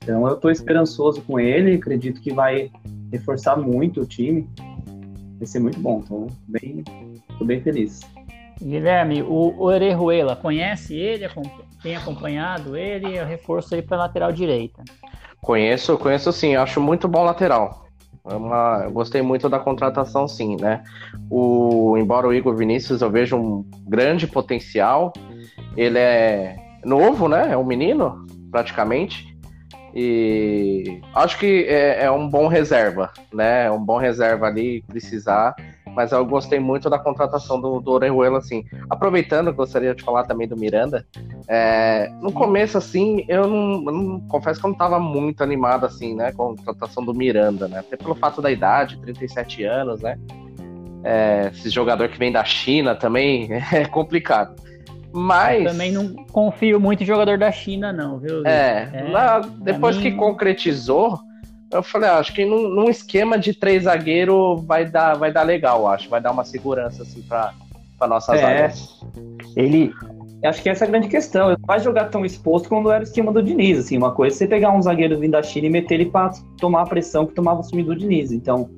Então 0.00 0.26
eu 0.26 0.34
estou 0.34 0.50
esperançoso 0.50 1.22
com 1.22 1.40
ele, 1.40 1.74
acredito 1.74 2.20
que 2.20 2.32
vai 2.32 2.70
reforçar 3.10 3.56
muito 3.56 4.02
o 4.02 4.06
time. 4.06 4.48
Vai 5.38 5.46
ser 5.46 5.58
muito 5.58 5.80
bom, 5.80 6.00
tô 6.02 6.28
bem, 6.46 6.84
tô 7.36 7.44
bem 7.44 7.60
feliz. 7.60 8.00
Guilherme, 8.60 9.22
o 9.22 9.60
Orejuela, 9.60 10.34
conhece 10.34 10.94
ele? 10.94 11.28
Tem 11.82 11.94
acompanhado 11.94 12.76
ele? 12.76 13.16
Eu 13.16 13.24
reforço 13.24 13.74
aí 13.74 13.82
para 13.82 13.96
lateral 13.96 14.32
direita. 14.32 14.82
Conheço, 15.42 15.96
conheço 15.98 16.32
sim, 16.32 16.56
acho 16.56 16.80
muito 16.80 17.08
bom 17.08 17.24
lateral. 17.24 17.86
É 18.28 18.34
uma, 18.34 18.82
eu 18.84 18.90
gostei 18.90 19.22
muito 19.22 19.48
da 19.48 19.58
contratação, 19.58 20.28
sim, 20.28 20.56
né? 20.60 20.82
O, 21.30 21.96
embora 21.96 22.28
o 22.28 22.34
Igor 22.34 22.54
Vinícius 22.54 23.00
eu 23.00 23.10
vejo 23.10 23.36
um 23.36 23.64
grande 23.86 24.26
potencial, 24.26 25.12
ele 25.76 25.98
é 25.98 26.56
novo, 26.84 27.28
né? 27.28 27.52
É 27.52 27.56
um 27.56 27.64
menino, 27.64 28.26
praticamente. 28.50 29.26
E 29.94 31.00
acho 31.14 31.38
que 31.38 31.64
é, 31.64 32.04
é 32.04 32.10
um 32.10 32.28
bom 32.28 32.46
reserva, 32.46 33.10
né? 33.32 33.66
É 33.66 33.70
um 33.70 33.82
bom 33.82 33.96
reserva 33.96 34.46
ali, 34.46 34.82
precisar 34.82 35.54
mas 35.94 36.12
eu 36.12 36.24
gostei 36.24 36.58
muito 36.58 36.88
da 36.88 36.98
contratação 36.98 37.60
do, 37.60 37.80
do 37.80 37.90
Orejuela, 37.92 38.38
assim. 38.38 38.64
Aproveitando, 38.88 39.52
gostaria 39.52 39.94
de 39.94 40.02
falar 40.02 40.24
também 40.24 40.48
do 40.48 40.56
Miranda. 40.56 41.06
É, 41.48 42.10
no 42.20 42.32
começo, 42.32 42.78
assim, 42.78 43.24
eu 43.28 43.46
não, 43.46 43.84
eu 43.84 43.92
não, 43.92 44.20
confesso 44.28 44.60
que 44.60 44.66
eu 44.66 44.68
não 44.68 44.74
estava 44.74 44.98
muito 44.98 45.42
animado, 45.42 45.86
assim, 45.86 46.14
né, 46.14 46.32
com 46.32 46.52
a 46.52 46.56
contratação 46.56 47.04
do 47.04 47.14
Miranda, 47.14 47.68
né? 47.68 47.80
Até 47.80 47.96
pelo 47.96 48.14
fato 48.14 48.40
da 48.40 48.50
idade, 48.50 48.98
37 49.00 49.64
anos, 49.64 50.00
né? 50.00 50.18
É, 51.04 51.50
esse 51.52 51.70
jogador 51.70 52.08
que 52.08 52.18
vem 52.18 52.32
da 52.32 52.44
China 52.44 52.94
também 52.94 53.48
é 53.72 53.84
complicado. 53.84 54.54
Mas. 55.12 55.64
Eu 55.64 55.70
também 55.70 55.92
não 55.92 56.14
confio 56.26 56.78
muito 56.78 57.02
em 57.02 57.06
jogador 57.06 57.38
da 57.38 57.50
China, 57.50 57.92
não, 57.92 58.18
viu? 58.18 58.46
É, 58.46 58.90
é 58.92 59.02
lá, 59.10 59.40
depois 59.60 59.96
mim... 59.96 60.02
que 60.02 60.12
concretizou, 60.12 61.18
eu 61.70 61.82
falei, 61.82 62.08
ah, 62.08 62.18
acho 62.18 62.32
que 62.32 62.44
num, 62.44 62.68
num, 62.68 62.88
esquema 62.88 63.38
de 63.38 63.52
três 63.52 63.84
zagueiro 63.84 64.56
vai 64.56 64.86
dar, 64.86 65.14
vai 65.14 65.32
dar 65.32 65.42
legal, 65.42 65.86
acho. 65.86 66.08
Vai 66.08 66.20
dar 66.20 66.30
uma 66.30 66.44
segurança, 66.44 67.02
assim, 67.02 67.22
pra, 67.22 67.52
pra 67.98 68.08
nossa 68.08 68.34
é. 68.34 68.68
zaga. 68.68 68.74
Ele. 69.56 69.92
Acho 70.44 70.62
que 70.62 70.68
essa 70.68 70.84
é 70.84 70.88
a 70.88 70.90
grande 70.90 71.08
questão. 71.08 71.48
Ele 71.48 71.58
não 71.58 71.66
vai 71.66 71.80
jogar 71.80 72.06
tão 72.06 72.24
exposto 72.24 72.68
quando 72.68 72.90
era 72.90 73.00
o 73.00 73.02
esquema 73.02 73.32
do 73.32 73.42
Diniz. 73.42 73.80
Assim, 73.80 73.98
uma 73.98 74.12
coisa 74.12 74.36
é 74.36 74.38
você 74.38 74.46
pegar 74.46 74.70
um 74.70 74.80
zagueiro 74.80 75.18
vindo 75.18 75.32
da 75.32 75.42
China 75.42 75.66
e 75.66 75.70
meter 75.70 75.94
ele 75.94 76.06
pra 76.06 76.30
tomar 76.58 76.82
a 76.82 76.86
pressão 76.86 77.26
que 77.26 77.34
tomava 77.34 77.60
o 77.60 77.66
time 77.66 77.82
do 77.82 77.94
Diniz. 77.94 78.30
Então, 78.30 78.70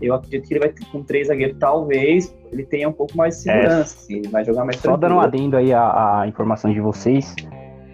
eu 0.00 0.14
acredito 0.14 0.46
que 0.46 0.54
ele 0.54 0.60
vai 0.60 0.68
ter 0.68 0.84
com 0.86 1.02
três 1.02 1.26
zagueiros, 1.26 1.56
talvez 1.58 2.32
ele 2.52 2.64
tenha 2.64 2.88
um 2.88 2.92
pouco 2.92 3.16
mais 3.16 3.36
de 3.36 3.42
segurança. 3.42 3.76
É. 3.76 3.80
Assim, 3.80 4.16
ele 4.18 4.28
vai 4.28 4.44
jogar 4.44 4.64
mais 4.64 4.76
Só 4.76 4.82
tranquilo. 4.82 5.00
dando 5.00 5.16
um 5.16 5.20
adendo 5.20 5.56
aí 5.56 5.72
a, 5.72 6.20
a 6.20 6.28
informação 6.28 6.72
de 6.72 6.80
vocês. 6.80 7.34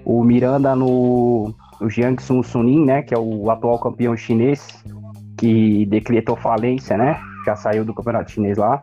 O 0.04 0.22
Miranda 0.22 0.76
no, 0.76 1.54
o 1.84 1.90
Jiangsu 1.90 2.42
Suning, 2.42 2.84
né, 2.84 3.02
que 3.02 3.14
é 3.14 3.18
o 3.18 3.50
atual 3.50 3.78
campeão 3.78 4.16
chinês, 4.16 4.82
que 5.36 5.86
decretou 5.86 6.36
falência, 6.36 6.96
né, 6.96 7.20
já 7.44 7.54
saiu 7.54 7.84
do 7.84 7.94
campeonato 7.94 8.30
chinês 8.30 8.56
lá. 8.56 8.82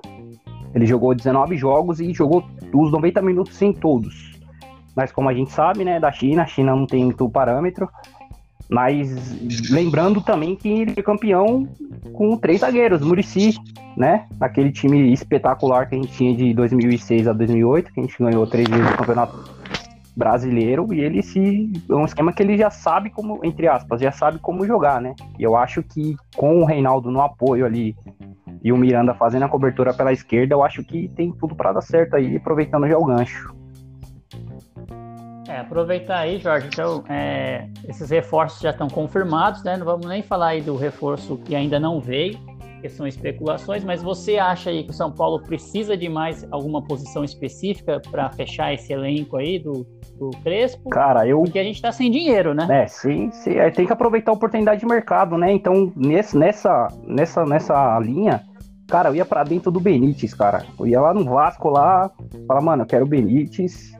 Ele 0.74 0.86
jogou 0.86 1.14
19 1.14 1.58
jogos 1.58 2.00
e 2.00 2.14
jogou 2.14 2.46
os 2.74 2.92
90 2.92 3.22
minutos 3.22 3.56
sem 3.56 3.74
todos. 3.74 4.40
Mas 4.96 5.12
como 5.12 5.30
a 5.30 5.34
gente 5.34 5.52
sabe, 5.52 5.84
né, 5.84 6.00
da 6.00 6.12
China, 6.12 6.44
a 6.44 6.46
China 6.46 6.76
não 6.76 6.86
tem 6.86 7.06
muito 7.06 7.28
parâmetro. 7.30 7.90
Mas 8.70 9.70
lembrando 9.70 10.22
também 10.22 10.56
que 10.56 10.70
ele 10.70 10.94
é 10.96 11.02
campeão 11.02 11.68
com 12.14 12.38
três 12.38 12.62
zagueiros, 12.62 13.02
Murici, 13.02 13.54
né? 13.98 14.28
Aquele 14.40 14.72
time 14.72 15.12
espetacular 15.12 15.90
que 15.90 15.96
a 15.96 15.98
gente 15.98 16.14
tinha 16.14 16.34
de 16.34 16.54
2006 16.54 17.28
a 17.28 17.34
2008, 17.34 17.92
que 17.92 18.00
a 18.00 18.04
gente 18.04 18.18
ganhou 18.18 18.48
três 18.48 18.66
vezes 18.70 18.90
o 18.90 18.98
campeonato 18.98 19.61
brasileiro 20.16 20.94
e 20.94 21.00
ele 21.00 21.24
se 21.24 21.72
é 21.90 21.94
um 21.94 22.06
esquema 22.06 22.34
que 22.34 22.44
ele 22.44 22.58
já 22.58 22.70
sabe 22.70 23.10
como 23.10 23.40
entre 23.44 23.68
aspas 23.68 24.02
já 24.02 24.12
sabe 24.12 24.40
como 24.40 24.66
jogar 24.66 25.02
né? 25.02 25.16
E 25.40 25.44
eu 25.44 25.56
acho 25.56 25.82
que 25.82 26.16
com 26.36 26.62
o 26.62 26.66
Reinaldo 26.66 27.10
no 27.10 27.22
apoio 27.22 27.66
ali 27.66 27.96
e 28.64 28.72
o 28.72 28.78
Miranda 28.78 29.14
fazendo 29.14 29.44
a 29.44 29.50
cobertura 29.50 29.94
pela 29.94 30.12
esquerda 30.12 30.54
eu 30.54 30.64
acho 30.64 30.84
que 30.84 31.08
tem 31.10 31.32
tudo 31.32 31.56
para 31.56 31.72
dar 31.72 31.82
certo 31.82 32.16
aí 32.16 32.36
aproveitando 32.36 32.88
já 32.88 32.98
o 32.98 33.06
gancho. 33.06 33.56
É, 35.48 35.60
aproveitar 35.60 36.20
aí 36.20 36.40
Jorge 36.40 36.68
então 36.68 37.04
é, 37.10 37.68
esses 37.88 38.10
reforços 38.10 38.62
já 38.62 38.72
estão 38.72 38.88
confirmados 38.90 39.64
né? 39.64 39.78
Não 39.78 39.86
vamos 39.86 40.06
nem 40.06 40.22
falar 40.22 40.48
aí 40.48 40.62
do 40.62 40.76
reforço 40.76 41.38
que 41.38 41.56
ainda 41.56 41.80
não 41.80 42.02
veio 42.02 42.38
que 42.82 42.90
são 42.90 43.06
especulações, 43.06 43.84
mas 43.84 44.02
você 44.02 44.38
acha 44.38 44.72
aí 44.72 44.84
que 44.84 44.90
o 44.90 44.94
São 44.94 45.12
Paulo 45.12 45.42
precisa 45.42 45.96
de 45.96 46.10
mais 46.10 46.46
alguma 46.52 46.82
posição 46.82 47.24
específica 47.24 48.02
para 48.10 48.30
fechar 48.32 48.74
esse 48.74 48.92
elenco 48.92 49.38
aí 49.38 49.60
do, 49.60 49.86
do 50.18 50.32
Crespo? 50.44 50.90
Cara, 50.90 51.28
eu. 51.28 51.42
Porque 51.44 51.60
a 51.60 51.64
gente 51.64 51.82
tá 51.82 51.92
sem 51.92 52.10
dinheiro, 52.10 52.54
né? 52.54 52.68
É, 52.70 52.88
sim, 52.88 53.32
sim. 53.32 53.52
É, 53.52 53.70
tem 53.70 53.86
que 53.86 53.94
aproveitar 53.94 54.32
a 54.32 54.34
oportunidade 54.34 54.82
de 54.82 54.86
mercado, 54.88 55.38
né? 55.38 55.52
Então, 55.52 55.94
nesse, 55.96 56.38
nessa, 56.38 56.88
nessa, 57.06 57.46
nessa 57.46 58.00
linha, 58.00 58.42
cara, 58.88 59.10
eu 59.10 59.16
ia 59.16 59.26
para 59.26 59.44
dentro 59.44 59.72
do 59.72 59.80
Benítez, 59.80 60.34
cara. 60.34 60.66
Eu 60.80 60.88
ia 60.88 61.00
lá 61.00 61.14
no 61.14 61.24
Vasco 61.24 61.70
lá, 61.70 62.12
falar, 62.48 62.62
mano, 62.62 62.84
eu 62.84 62.88
quero 62.88 63.06
o 63.06 63.08
Benítez. 63.08 63.92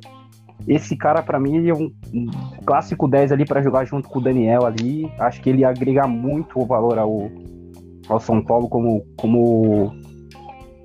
esse 0.68 0.98
cara, 0.98 1.22
para 1.22 1.40
mim, 1.40 1.68
é 1.68 1.74
um, 1.74 1.92
um, 2.14 2.26
clássico 2.66 3.08
10 3.08 3.32
ali 3.32 3.46
para 3.46 3.62
jogar 3.62 3.86
junto 3.86 4.10
com 4.10 4.20
o 4.20 4.24
Daniel 4.24 4.66
ali. 4.66 5.12
Acho 5.20 5.40
que 5.42 5.50
ele 5.50 5.64
agrega 5.64 6.08
muito 6.08 6.60
o 6.60 6.66
valor 6.66 6.98
ao, 6.98 7.30
ao 8.14 8.20
São 8.20 8.44
Paulo 8.44 8.68
como, 8.70 9.06
como, 9.18 9.94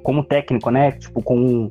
como 0.03 0.25
técnico, 0.25 0.71
né? 0.71 0.93
Tipo, 0.93 1.23
com, 1.23 1.71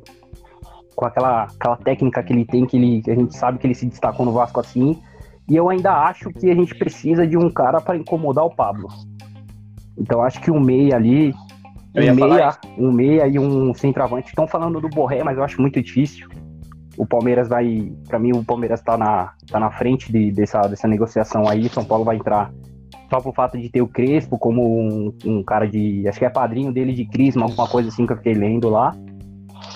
com 0.94 1.04
aquela, 1.04 1.44
aquela 1.44 1.76
técnica 1.76 2.22
que 2.22 2.32
ele 2.32 2.44
tem, 2.44 2.66
que, 2.66 2.76
ele, 2.76 3.02
que 3.02 3.10
a 3.10 3.14
gente 3.14 3.36
sabe 3.36 3.58
que 3.58 3.66
ele 3.66 3.74
se 3.74 3.86
destacou 3.86 4.26
no 4.26 4.32
Vasco 4.32 4.60
assim. 4.60 5.00
E 5.48 5.56
eu 5.56 5.68
ainda 5.68 5.92
acho 5.92 6.30
que 6.30 6.50
a 6.50 6.54
gente 6.54 6.74
precisa 6.74 7.26
de 7.26 7.36
um 7.36 7.50
cara 7.50 7.80
para 7.80 7.96
incomodar 7.96 8.44
o 8.44 8.54
Pablo. 8.54 8.88
Então 9.98 10.22
acho 10.22 10.40
que 10.40 10.50
um 10.50 10.60
meia 10.60 10.96
ali, 10.96 11.32
um 11.94 12.14
meia, 12.14 12.58
um 12.76 12.92
meia 12.92 13.26
e 13.26 13.38
um 13.38 13.72
centroavante. 13.72 14.28
Estão 14.28 14.46
falando 14.46 14.80
do 14.80 14.88
Borré, 14.88 15.22
mas 15.22 15.38
eu 15.38 15.44
acho 15.44 15.60
muito 15.60 15.80
difícil 15.80 16.28
o 16.96 17.06
Palmeiras 17.06 17.48
vai. 17.48 17.92
Para 18.08 18.18
mim, 18.18 18.32
o 18.32 18.44
Palmeiras 18.44 18.80
está 18.80 18.96
na, 18.96 19.32
tá 19.50 19.60
na 19.60 19.70
frente 19.70 20.10
de, 20.10 20.32
dessa, 20.32 20.62
dessa 20.62 20.88
negociação 20.88 21.48
aí. 21.48 21.68
São 21.68 21.84
Paulo 21.84 22.04
vai 22.04 22.16
entrar 22.16 22.52
só 23.10 23.20
por 23.20 23.34
fato 23.34 23.58
de 23.58 23.68
ter 23.68 23.82
o 23.82 23.88
Crespo 23.88 24.38
como 24.38 24.62
um, 24.62 25.12
um 25.24 25.42
cara 25.42 25.66
de. 25.66 26.06
Acho 26.08 26.18
que 26.18 26.24
é 26.24 26.30
padrinho 26.30 26.72
dele 26.72 26.92
de 26.92 27.04
Crisma, 27.04 27.44
alguma 27.44 27.68
coisa 27.68 27.88
assim 27.88 28.06
que 28.06 28.12
eu 28.12 28.16
fiquei 28.16 28.34
lendo 28.34 28.68
lá. 28.68 28.94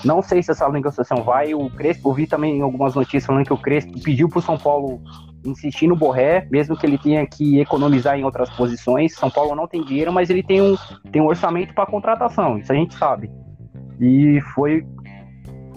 Não 0.03 0.21
sei 0.21 0.41
se 0.41 0.51
essa 0.51 0.67
negociação 0.69 1.23
vai. 1.23 1.53
O 1.53 1.69
Crespo, 1.69 2.13
vi 2.13 2.27
também 2.27 2.61
algumas 2.61 2.95
notícias 2.95 3.25
falando 3.25 3.45
que 3.45 3.53
o 3.53 3.57
Crespo 3.57 3.99
pediu 4.01 4.27
para 4.29 4.39
o 4.39 4.41
São 4.41 4.57
Paulo 4.57 5.01
insistir 5.45 5.87
no 5.87 5.95
Borré, 5.95 6.47
mesmo 6.51 6.77
que 6.77 6.85
ele 6.85 6.97
tenha 6.97 7.25
que 7.25 7.59
economizar 7.59 8.17
em 8.17 8.23
outras 8.23 8.49
posições. 8.51 9.15
São 9.15 9.29
Paulo 9.29 9.55
não 9.55 9.67
tem 9.67 9.83
dinheiro, 9.83 10.11
mas 10.11 10.29
ele 10.29 10.43
tem 10.43 10.61
um, 10.61 10.75
tem 11.11 11.21
um 11.21 11.27
orçamento 11.27 11.73
para 11.73 11.85
contratação, 11.85 12.57
isso 12.57 12.71
a 12.71 12.75
gente 12.75 12.95
sabe. 12.95 13.31
E 13.99 14.39
foi 14.53 14.85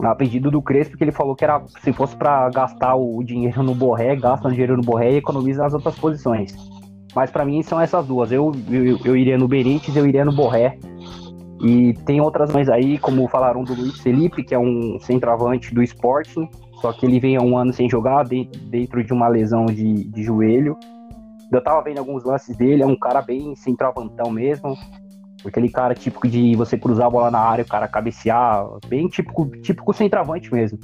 a 0.03 0.15
pedido 0.15 0.51
do 0.51 0.61
Crespo, 0.61 0.97
que 0.97 1.05
ele 1.05 1.13
falou 1.13 1.37
que 1.37 1.45
era 1.45 1.63
se 1.83 1.93
fosse 1.93 2.17
para 2.17 2.49
gastar 2.51 2.95
o 2.95 3.23
dinheiro 3.23 3.63
no 3.63 3.75
Borré, 3.75 4.17
gasta 4.17 4.49
o 4.49 4.51
dinheiro 4.51 4.77
no 4.77 4.83
Borré 4.83 5.13
e 5.13 5.17
economiza 5.17 5.63
nas 5.63 5.75
outras 5.75 5.99
posições. 5.99 6.55
Mas 7.15 7.31
para 7.31 7.45
mim 7.45 7.63
são 7.63 7.81
essas 7.81 8.07
duas. 8.07 8.33
Eu, 8.33 8.53
eu, 8.69 8.99
eu, 9.05 9.17
iria 9.17 9.39
no 9.39 9.47
Benítez, 9.47 9.97
eu 9.97 10.07
iria 10.07 10.25
no 10.25 10.33
Borré. 10.33 10.79
E 11.63 11.95
tem 12.05 12.21
outras 12.21 12.53
mais 12.53 12.69
aí, 12.69 12.99
como 12.99 13.29
falaram 13.29 13.63
do 13.63 13.75
Luiz 13.75 13.99
Felipe, 14.01 14.43
que 14.43 14.55
é 14.55 14.59
um 14.59 14.99
centroavante 15.01 15.73
do 15.73 15.83
Sporting, 15.83 16.49
só 16.81 16.93
que 16.93 17.07
ele 17.07 17.19
vem 17.19 17.37
há 17.37 17.41
um 17.41 17.57
ano 17.57 17.73
sem 17.73 17.89
jogar, 17.89 18.25
dentro 18.25 19.03
de 19.03 19.13
uma 19.13 19.29
lesão 19.29 19.65
de, 19.67 20.05
de 20.05 20.23
joelho. 20.23 20.77
Eu 21.51 21.63
tava 21.63 21.83
vendo 21.83 21.99
alguns 21.99 22.25
lances 22.25 22.57
dele, 22.57 22.83
é 22.83 22.87
um 22.87 22.97
cara 22.97 23.23
bem 23.23 23.55
centroavantão 23.55 24.31
mesmo. 24.31 24.77
Aquele 25.47 25.69
cara 25.69 25.95
típico 25.95 26.27
de 26.27 26.57
você 26.57 26.77
cruzar 26.77 27.07
a 27.07 27.11
bola 27.11 27.31
na 27.31 27.39
área, 27.39 27.65
o 27.65 27.69
cara 27.69 27.87
cabecear, 27.87 28.67
bem 28.89 29.09
típico, 29.09 29.47
típico 29.61 29.93
centroavante 29.93 30.53
mesmo. 30.53 30.79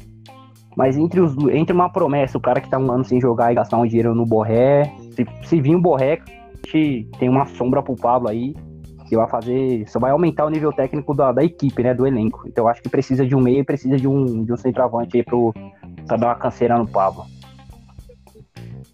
Mas 0.77 0.97
entre, 0.97 1.21
os, 1.21 1.37
entre 1.49 1.73
uma 1.73 1.89
promessa, 1.89 2.39
o 2.39 2.41
cara 2.41 2.61
que 2.61 2.69
tá 2.69 2.79
um 2.79 2.91
ano 2.91 3.05
sem 3.05 3.21
jogar 3.21 3.53
e 3.53 3.57
gastar 3.57 3.79
um 3.79 3.87
dinheiro 3.87 4.15
no 4.15 4.25
Borré, 4.25 4.93
se, 5.13 5.27
se 5.47 5.61
vir 5.61 5.75
o 5.75 5.81
Borré, 5.81 6.21
tem 6.73 7.29
uma 7.29 7.47
sombra 7.47 7.83
pro 7.83 7.97
Pablo 7.97 8.29
aí, 8.29 8.55
que 9.09 9.17
vai 9.17 9.29
fazer. 9.29 9.89
Só 9.89 9.99
vai 9.99 10.13
aumentar 10.13 10.47
o 10.47 10.51
nível 10.51 10.73
técnico 10.73 11.13
da, 11.15 11.33
da 11.33 11.45
equipe, 11.45 11.83
né? 11.83 11.93
Do 11.93 12.07
elenco. 12.07 12.45
Então 12.47 12.69
acho 12.69 12.81
que 12.81 12.89
precisa 12.89 13.27
de 13.27 13.35
um 13.35 13.41
meio 13.41 13.59
e 13.59 13.65
precisa 13.65 13.97
de 13.97 14.07
um, 14.07 14.45
de 14.45 14.53
um 14.53 14.57
centroavante 14.57 15.17
aí 15.17 15.25
pro, 15.25 15.53
pra 16.07 16.17
dar 16.17 16.29
uma 16.29 16.35
canseira 16.37 16.79
no 16.79 16.87
Pablo. 16.87 17.27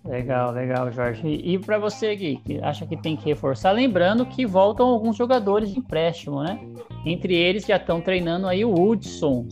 Legal, 0.07 0.53
legal, 0.53 0.91
Jorge. 0.93 1.27
E 1.27 1.59
para 1.59 1.79
você, 1.79 2.15
Gui, 2.15 2.37
que 2.37 2.61
acha 2.61 2.87
que 2.87 2.97
tem 2.97 3.17
que 3.17 3.27
reforçar, 3.27 3.73
lembrando 3.73 4.25
que 4.25 4.47
voltam 4.47 4.87
alguns 4.87 5.17
jogadores 5.17 5.71
de 5.71 5.81
empréstimo, 5.81 6.43
né? 6.43 6.61
Entre 7.05 7.35
eles 7.35 7.67
já 7.67 7.77
estão 7.77 8.01
treinando 8.01 8.47
aí 8.47 8.65
o 8.65 8.73
Hudson. 8.73 9.47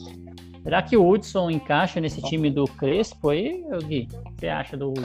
Será 0.64 0.80
que 0.80 0.96
o 0.96 1.06
Hudson 1.06 1.50
encaixa 1.50 2.00
nesse 2.00 2.22
time 2.22 2.50
do 2.50 2.64
Crespo 2.64 3.28
aí, 3.28 3.62
Gui? 3.84 4.08
O 4.14 4.30
que 4.30 4.40
você 4.40 4.48
acha 4.48 4.78
do 4.78 4.88
Hudson? 4.88 5.04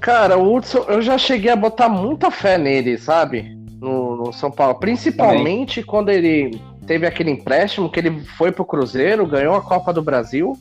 Cara, 0.00 0.38
o 0.38 0.54
Hudson, 0.54 0.84
eu 0.88 1.02
já 1.02 1.18
cheguei 1.18 1.50
a 1.50 1.56
botar 1.56 1.88
muita 1.88 2.30
fé 2.30 2.56
nele, 2.56 2.96
sabe? 2.96 3.58
No, 3.80 4.16
no 4.16 4.32
São 4.32 4.48
Paulo. 4.48 4.76
Principalmente 4.76 5.80
Também. 5.80 5.86
quando 5.90 6.08
ele 6.10 6.60
teve 6.86 7.04
aquele 7.04 7.32
empréstimo 7.32 7.90
que 7.90 7.98
ele 7.98 8.20
foi 8.36 8.52
pro 8.52 8.64
Cruzeiro, 8.64 9.26
ganhou 9.26 9.56
a 9.56 9.60
Copa 9.60 9.92
do 9.92 10.00
Brasil 10.00 10.56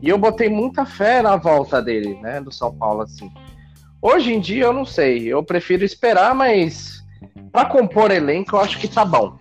e 0.00 0.08
eu 0.08 0.16
botei 0.16 0.48
muita 0.48 0.86
fé 0.86 1.20
na 1.20 1.36
volta 1.36 1.82
dele, 1.82 2.18
né, 2.22 2.40
do 2.40 2.50
São 2.50 2.74
Paulo, 2.74 3.02
assim. 3.02 3.30
Hoje 4.00 4.32
em 4.32 4.40
dia 4.40 4.64
eu 4.64 4.72
não 4.72 4.86
sei, 4.86 5.26
eu 5.26 5.42
prefiro 5.42 5.84
esperar, 5.84 6.34
mas 6.34 7.02
para 7.52 7.68
compor 7.68 8.10
elenco 8.10 8.56
eu 8.56 8.60
acho 8.60 8.78
que 8.78 8.88
tá 8.88 9.04
bom. 9.04 9.36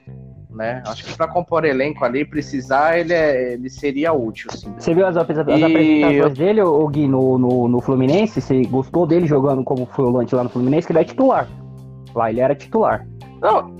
Né? 0.57 0.81
Acho 0.87 1.05
que 1.05 1.15
para 1.15 1.27
compor 1.27 1.63
elenco 1.65 2.03
ali, 2.03 2.25
precisar, 2.25 2.97
ele, 2.97 3.13
é, 3.13 3.53
ele 3.53 3.69
seria 3.69 4.11
útil. 4.11 4.49
Sim. 4.51 4.73
Você 4.77 4.91
viu 4.91 5.05
as, 5.05 5.15
as 5.15 5.21
apresentações 5.21 6.33
dele, 6.33 6.63
o 6.63 6.87
Gui, 6.87 7.07
no, 7.07 7.37
no, 7.37 7.67
no, 7.67 7.79
Fluminense? 7.79 8.41
Você 8.41 8.63
gostou 8.63 9.05
dele 9.05 9.27
jogando 9.27 9.63
como 9.63 9.85
foi 9.85 10.05
o 10.05 10.09
Lante 10.09 10.33
lá 10.33 10.43
no 10.43 10.49
Fluminense? 10.49 10.87
Que 10.87 10.93
ele 10.93 10.99
é 10.99 11.03
titular. 11.03 11.47
Lá 12.15 12.31
ele 12.31 12.39
era 12.39 12.55
titular. 12.55 13.05
Não, 13.39 13.71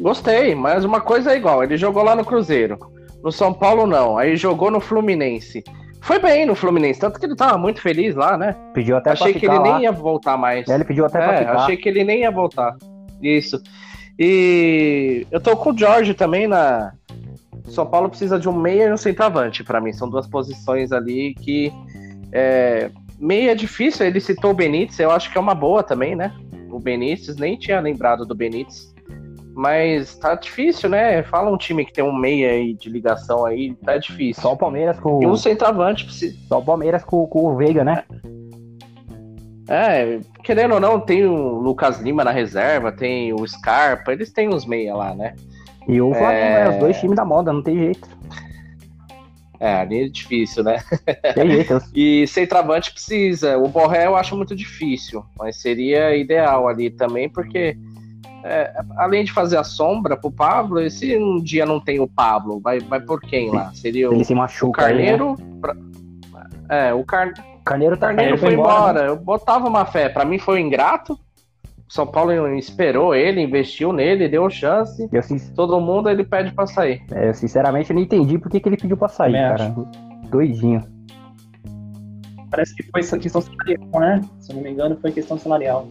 gostei, 0.00 0.54
mas 0.54 0.86
uma 0.86 1.02
coisa 1.02 1.32
é 1.32 1.36
igual. 1.36 1.62
Ele 1.62 1.76
jogou 1.76 2.02
lá 2.02 2.16
no 2.16 2.24
Cruzeiro. 2.24 2.78
No 3.22 3.30
São 3.30 3.52
Paulo, 3.52 3.86
não. 3.86 4.16
Aí 4.16 4.36
jogou 4.36 4.70
no 4.70 4.80
Fluminense. 4.80 5.62
Foi 6.00 6.18
bem 6.18 6.46
no 6.46 6.54
Fluminense, 6.54 7.00
tanto 7.00 7.20
que 7.20 7.26
ele 7.26 7.36
tava 7.36 7.58
muito 7.58 7.82
feliz 7.82 8.14
lá, 8.14 8.38
né? 8.38 8.54
Pediu 8.72 8.96
até 8.96 9.10
Achei 9.10 9.34
que 9.34 9.44
ele 9.44 9.58
lá. 9.58 9.62
nem 9.62 9.82
ia 9.82 9.92
voltar 9.92 10.38
mais. 10.38 10.66
É, 10.66 10.74
ele 10.74 10.84
pediu 10.84 11.04
até 11.04 11.18
é, 11.18 11.26
pra 11.26 11.38
ficar. 11.38 11.56
Achei 11.56 11.76
que 11.76 11.88
ele 11.88 12.04
nem 12.04 12.20
ia 12.20 12.30
voltar. 12.30 12.74
Isso. 13.20 13.60
E 14.18 15.26
eu 15.30 15.40
tô 15.40 15.56
com 15.56 15.70
o 15.70 15.78
Jorge 15.78 16.14
também 16.14 16.46
na. 16.46 16.92
São 17.68 17.84
Paulo 17.84 18.08
precisa 18.08 18.38
de 18.38 18.48
um 18.48 18.52
meia 18.52 18.84
e 18.84 18.92
um 18.92 18.96
centroavante 18.96 19.64
para 19.64 19.80
mim. 19.80 19.92
São 19.92 20.08
duas 20.08 20.26
posições 20.26 20.92
ali 20.92 21.34
que. 21.34 21.72
É... 22.32 22.90
Meia 23.18 23.52
é 23.52 23.54
difícil, 23.54 24.04
ele 24.04 24.20
citou 24.20 24.50
o 24.50 24.54
Benítez, 24.54 24.98
eu 24.98 25.10
acho 25.10 25.32
que 25.32 25.38
é 25.38 25.40
uma 25.40 25.54
boa 25.54 25.82
também, 25.82 26.14
né? 26.14 26.34
O 26.70 26.78
Benítez, 26.78 27.36
nem 27.36 27.56
tinha 27.56 27.80
lembrado 27.80 28.26
do 28.26 28.34
Benítez. 28.34 28.94
Mas 29.54 30.18
tá 30.18 30.34
difícil, 30.34 30.90
né? 30.90 31.22
Fala 31.22 31.50
um 31.50 31.56
time 31.56 31.86
que 31.86 31.92
tem 31.94 32.04
um 32.04 32.14
meia 32.14 32.50
aí 32.50 32.74
de 32.74 32.90
ligação 32.90 33.46
aí, 33.46 33.74
tá 33.76 33.96
difícil. 33.96 34.42
Só 34.42 34.52
o 34.52 34.56
Palmeiras 34.56 35.00
com. 35.00 35.22
E 35.22 35.26
um 35.26 35.34
centroavante 35.34 36.04
precisa. 36.04 36.36
Só 36.46 36.58
o 36.58 36.64
Palmeiras 36.64 37.02
com, 37.02 37.26
com 37.26 37.46
o 37.46 37.56
Veiga, 37.56 37.82
né? 37.82 38.04
É, 38.22 38.45
querendo 40.42 40.74
ou 40.74 40.80
não, 40.80 41.00
tem 41.00 41.24
o 41.26 41.58
Lucas 41.58 42.00
Lima 42.00 42.22
na 42.22 42.30
reserva, 42.30 42.92
tem 42.92 43.32
o 43.32 43.46
Scarpa, 43.46 44.12
eles 44.12 44.32
têm 44.32 44.48
uns 44.48 44.64
meia 44.64 44.94
lá, 44.94 45.14
né? 45.14 45.34
E 45.88 46.00
o 46.00 46.12
Flamengo, 46.12 46.34
é... 46.34 46.60
é 46.60 46.68
os 46.70 46.76
dois 46.76 46.98
times 46.98 47.16
da 47.16 47.24
moda, 47.24 47.52
não 47.52 47.62
tem 47.62 47.76
jeito. 47.76 48.08
É, 49.58 49.80
ali 49.80 50.04
é 50.04 50.08
difícil, 50.08 50.62
né? 50.62 50.82
Tem 51.34 51.50
jeito. 51.50 51.80
e 51.94 52.26
centroavante 52.26 52.92
precisa. 52.92 53.56
O 53.56 53.68
Borré 53.68 54.06
eu 54.06 54.14
acho 54.14 54.36
muito 54.36 54.54
difícil, 54.54 55.24
mas 55.38 55.56
seria 55.56 56.14
ideal 56.14 56.68
ali 56.68 56.90
também, 56.90 57.28
porque 57.28 57.76
é, 58.44 58.72
além 58.96 59.24
de 59.24 59.32
fazer 59.32 59.56
a 59.56 59.64
sombra 59.64 60.16
pro 60.16 60.30
Pablo, 60.30 60.80
e 60.80 60.90
se 60.90 61.16
um 61.16 61.42
dia 61.42 61.66
não 61.66 61.80
tem 61.80 61.98
o 62.00 62.06
Pablo, 62.06 62.60
vai, 62.60 62.78
vai 62.80 63.00
por 63.00 63.20
quem 63.20 63.50
lá? 63.50 63.72
Seria 63.74 64.06
Ele 64.06 64.22
o, 64.22 64.24
se 64.24 64.34
machuca 64.34 64.82
o 64.82 64.84
Carneiro. 64.84 65.36
Aí, 65.38 65.44
né? 65.44 65.58
pra... 65.60 65.76
É, 66.68 66.94
o 66.94 67.02
Car... 67.04 67.32
Carneiro, 67.66 67.96
tá 67.96 68.06
Carneiro 68.06 68.38
foi 68.38 68.54
embora. 68.54 68.70
embora. 68.72 69.02
Né? 69.02 69.08
Eu 69.08 69.16
botava 69.16 69.66
uma 69.68 69.84
fé. 69.84 70.08
Para 70.08 70.24
mim 70.24 70.38
foi 70.38 70.62
um 70.62 70.66
ingrato. 70.66 71.14
O 71.14 71.92
São 71.92 72.06
Paulo 72.06 72.32
esperou 72.56 73.14
ele, 73.14 73.42
investiu 73.42 73.92
nele, 73.92 74.28
deu 74.28 74.48
chance. 74.48 75.08
Eu, 75.12 75.22
Todo 75.54 75.80
mundo 75.80 76.08
ele 76.08 76.24
pede 76.24 76.52
para 76.52 76.66
sair. 76.66 77.02
É, 77.12 77.28
eu 77.28 77.34
sinceramente 77.34 77.92
não 77.92 78.00
entendi 78.00 78.38
por 78.38 78.50
que, 78.50 78.60
que 78.60 78.68
ele 78.68 78.76
pediu 78.76 78.96
para 78.96 79.08
sair, 79.08 79.32
cara. 79.32 79.66
Acho. 79.66 79.88
Doidinho. 80.30 80.82
Parece 82.50 82.74
que 82.74 82.84
foi 82.84 83.02
questão 83.02 83.40
salarial, 83.40 84.00
né? 84.00 84.20
Se 84.40 84.52
eu 84.52 84.56
não 84.56 84.62
me 84.62 84.70
engano, 84.70 84.96
foi 85.00 85.10
questão 85.10 85.36
salarial 85.36 85.88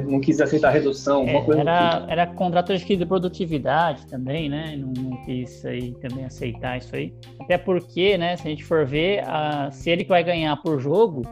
não 0.00 0.20
quis 0.20 0.40
aceitar 0.40 0.70
redução, 0.70 1.24
é, 1.26 1.40
coisa 1.42 1.60
era, 1.60 2.00
tipo. 2.00 2.10
era 2.10 2.26
contrato 2.26 2.76
de 2.76 3.06
produtividade 3.06 4.06
também, 4.06 4.48
né? 4.48 4.76
Não, 4.76 4.92
não, 4.92 5.24
quis 5.24 5.64
aí 5.64 5.92
também 6.00 6.24
aceitar 6.24 6.78
isso 6.78 6.94
aí. 6.94 7.14
Até 7.40 7.58
porque, 7.58 8.18
né, 8.18 8.36
se 8.36 8.46
a 8.46 8.50
gente 8.50 8.64
for 8.64 8.84
ver, 8.84 9.22
a, 9.26 9.70
se 9.70 9.90
ele 9.90 10.04
vai 10.04 10.24
ganhar 10.24 10.56
por 10.56 10.80
jogo, 10.80 11.22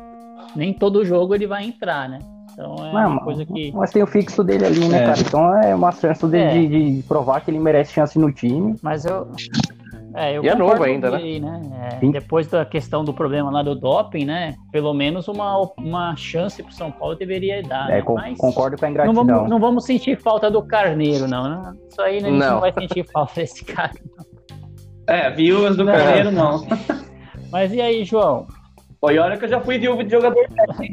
nem 0.55 0.72
todo 0.72 1.05
jogo 1.05 1.35
ele 1.35 1.46
vai 1.46 1.64
entrar, 1.64 2.09
né? 2.09 2.18
Então 2.53 2.77
é 2.87 2.92
não, 2.92 3.12
uma 3.12 3.20
coisa 3.20 3.44
que. 3.46 3.72
Mas 3.72 3.90
tem 3.90 4.03
o 4.03 4.07
fixo 4.07 4.44
dele 4.44 4.66
ali, 4.66 4.88
né, 4.88 4.98
é. 4.98 5.07
cara? 5.07 5.20
Então 5.20 5.57
é 5.62 5.75
uma 5.75 5.90
chance 5.90 6.27
dele 6.27 6.66
é. 6.66 6.68
de, 6.68 6.96
de, 6.96 7.03
provar 7.05 7.40
que 7.40 7.51
ele 7.51 7.59
merece 7.59 7.92
chance 7.92 8.18
no 8.18 8.31
time. 8.31 8.77
Mas 8.83 9.05
eu. 9.05 9.29
É, 10.14 10.37
eu 10.37 10.44
e 10.44 10.48
é 10.48 10.55
novo 10.55 10.83
ainda, 10.83 11.11
né? 11.11 11.16
Aí, 11.16 11.40
né? 11.40 11.61
É, 12.03 12.07
depois 12.11 12.46
da 12.46 12.64
questão 12.64 13.05
do 13.05 13.14
problema 13.14 13.51
lá 13.51 13.62
do 13.62 13.75
doping, 13.75 14.25
né? 14.25 14.55
Pelo 14.70 14.92
menos 14.92 15.29
uma, 15.29 15.59
uma 15.79 16.14
chance 16.16 16.62
pro 16.62 16.72
São 16.72 16.90
Paulo 16.90 17.14
deveria 17.14 17.62
dar. 17.62 17.90
É, 17.90 17.98
né? 17.98 18.05
Mas 18.07 18.38
concordo 18.38 18.77
com 18.77 18.85
a 18.85 18.90
ingratidão. 18.90 19.25
Não 19.25 19.35
vamos, 19.35 19.51
não 19.51 19.59
vamos 19.59 19.85
sentir 19.85 20.18
falta 20.18 20.51
do 20.51 20.62
Carneiro, 20.62 21.27
não. 21.27 21.48
Né? 21.48 21.72
Isso 21.88 22.03
aí 22.03 22.20
né, 22.20 22.29
a 22.29 22.31
gente 22.31 22.40
não. 22.40 22.55
não 22.55 22.61
vai 22.61 22.72
sentir 22.72 23.05
falta 23.11 23.33
desse 23.35 23.64
cara. 23.66 23.92
Não. 24.16 24.33
É, 25.07 25.31
viúvas 25.31 25.77
do 25.77 25.85
Carneiro 25.85 26.31
não. 26.31 26.66
Mas 27.51 27.72
e 27.72 27.81
aí, 27.81 28.05
João? 28.05 28.46
Oi, 29.01 29.18
olha 29.18 29.37
que 29.37 29.44
eu 29.44 29.48
já 29.48 29.61
fui 29.61 29.79
viúvo 29.79 30.05
de 30.05 30.11
jogador 30.11 30.46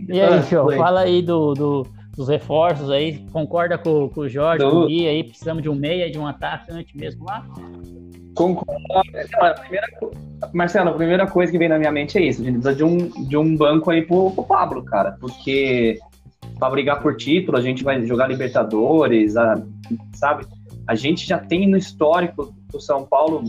E 0.08 0.20
aí, 0.20 0.34
ah, 0.34 0.42
João, 0.42 0.72
fala 0.72 1.02
aí 1.02 1.22
do, 1.22 1.54
do, 1.54 1.88
dos 2.20 2.28
reforços 2.28 2.92
aí. 2.92 3.26
Concorda 3.32 3.78
com, 3.78 4.10
com 4.10 4.22
o 4.22 4.28
Jorge, 4.28 4.62
Do... 4.62 4.70
com 4.70 4.78
o 4.80 4.88
Gui 4.88 5.08
aí? 5.08 5.24
Precisamos 5.24 5.64
de 5.64 5.70
um 5.70 5.76
meia, 5.76 6.12
de 6.12 6.20
um 6.20 6.28
atacante 6.28 6.98
mesmo 6.98 7.24
lá? 7.24 7.46
Concordo. 8.36 8.84
A 9.40 9.54
primeira, 9.54 9.88
Marcelo, 10.54 10.90
a 10.90 10.94
primeira 10.94 11.26
coisa 11.26 11.50
que 11.50 11.58
vem 11.58 11.70
na 11.70 11.80
minha 11.80 11.94
mente 11.94 12.18
é 12.18 12.22
isso. 12.22 12.42
A 12.42 12.44
gente 12.44 12.56
precisa 12.56 12.76
de 12.76 12.84
um, 12.84 12.98
de 13.26 13.38
um 13.38 13.56
banco 13.56 13.90
aí 13.90 14.02
pro, 14.02 14.32
pro 14.32 14.44
Pablo, 14.44 14.84
cara. 14.84 15.16
Porque 15.18 15.98
para 16.60 16.70
brigar 16.70 17.02
por 17.02 17.16
título, 17.16 17.58
a 17.58 17.62
gente 17.62 17.86
vai 17.86 18.06
jogar 18.06 18.28
Libertadores, 18.28 19.38
a, 19.38 19.64
sabe? 20.14 20.46
A 20.86 20.96
gente 20.96 21.26
já 21.26 21.38
tem 21.38 21.70
no 21.70 21.78
histórico 21.78 22.54
do 22.70 22.82
São 22.82 23.06
Paulo 23.06 23.46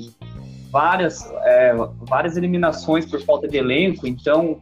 várias, 0.71 1.29
é, 1.43 1.75
várias 2.03 2.37
eliminações 2.37 3.05
por 3.05 3.21
falta 3.23 3.49
de 3.49 3.57
elenco, 3.57 4.07
então 4.07 4.61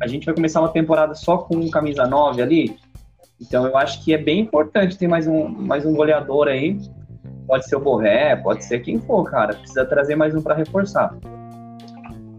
a 0.00 0.06
gente 0.06 0.26
vai 0.26 0.34
começar 0.34 0.60
uma 0.60 0.68
temporada 0.68 1.12
só 1.16 1.38
com 1.38 1.68
camisa 1.70 2.06
9 2.06 2.40
ali. 2.40 2.76
Então 3.40 3.66
eu 3.66 3.76
acho 3.76 4.04
que 4.04 4.12
é 4.12 4.18
bem 4.18 4.40
importante 4.40 4.98
ter 4.98 5.06
mais 5.06 5.26
um, 5.26 5.48
mais 5.48 5.86
um 5.86 5.94
goleador 5.94 6.48
aí 6.48 6.78
Pode 7.48 7.66
ser 7.66 7.76
o 7.76 7.80
Borré, 7.80 8.36
pode 8.36 8.62
ser 8.62 8.80
quem 8.80 9.00
for, 9.00 9.24
cara. 9.24 9.54
Precisa 9.54 9.82
trazer 9.86 10.14
mais 10.14 10.34
um 10.34 10.42
para 10.42 10.54
reforçar. 10.54 11.16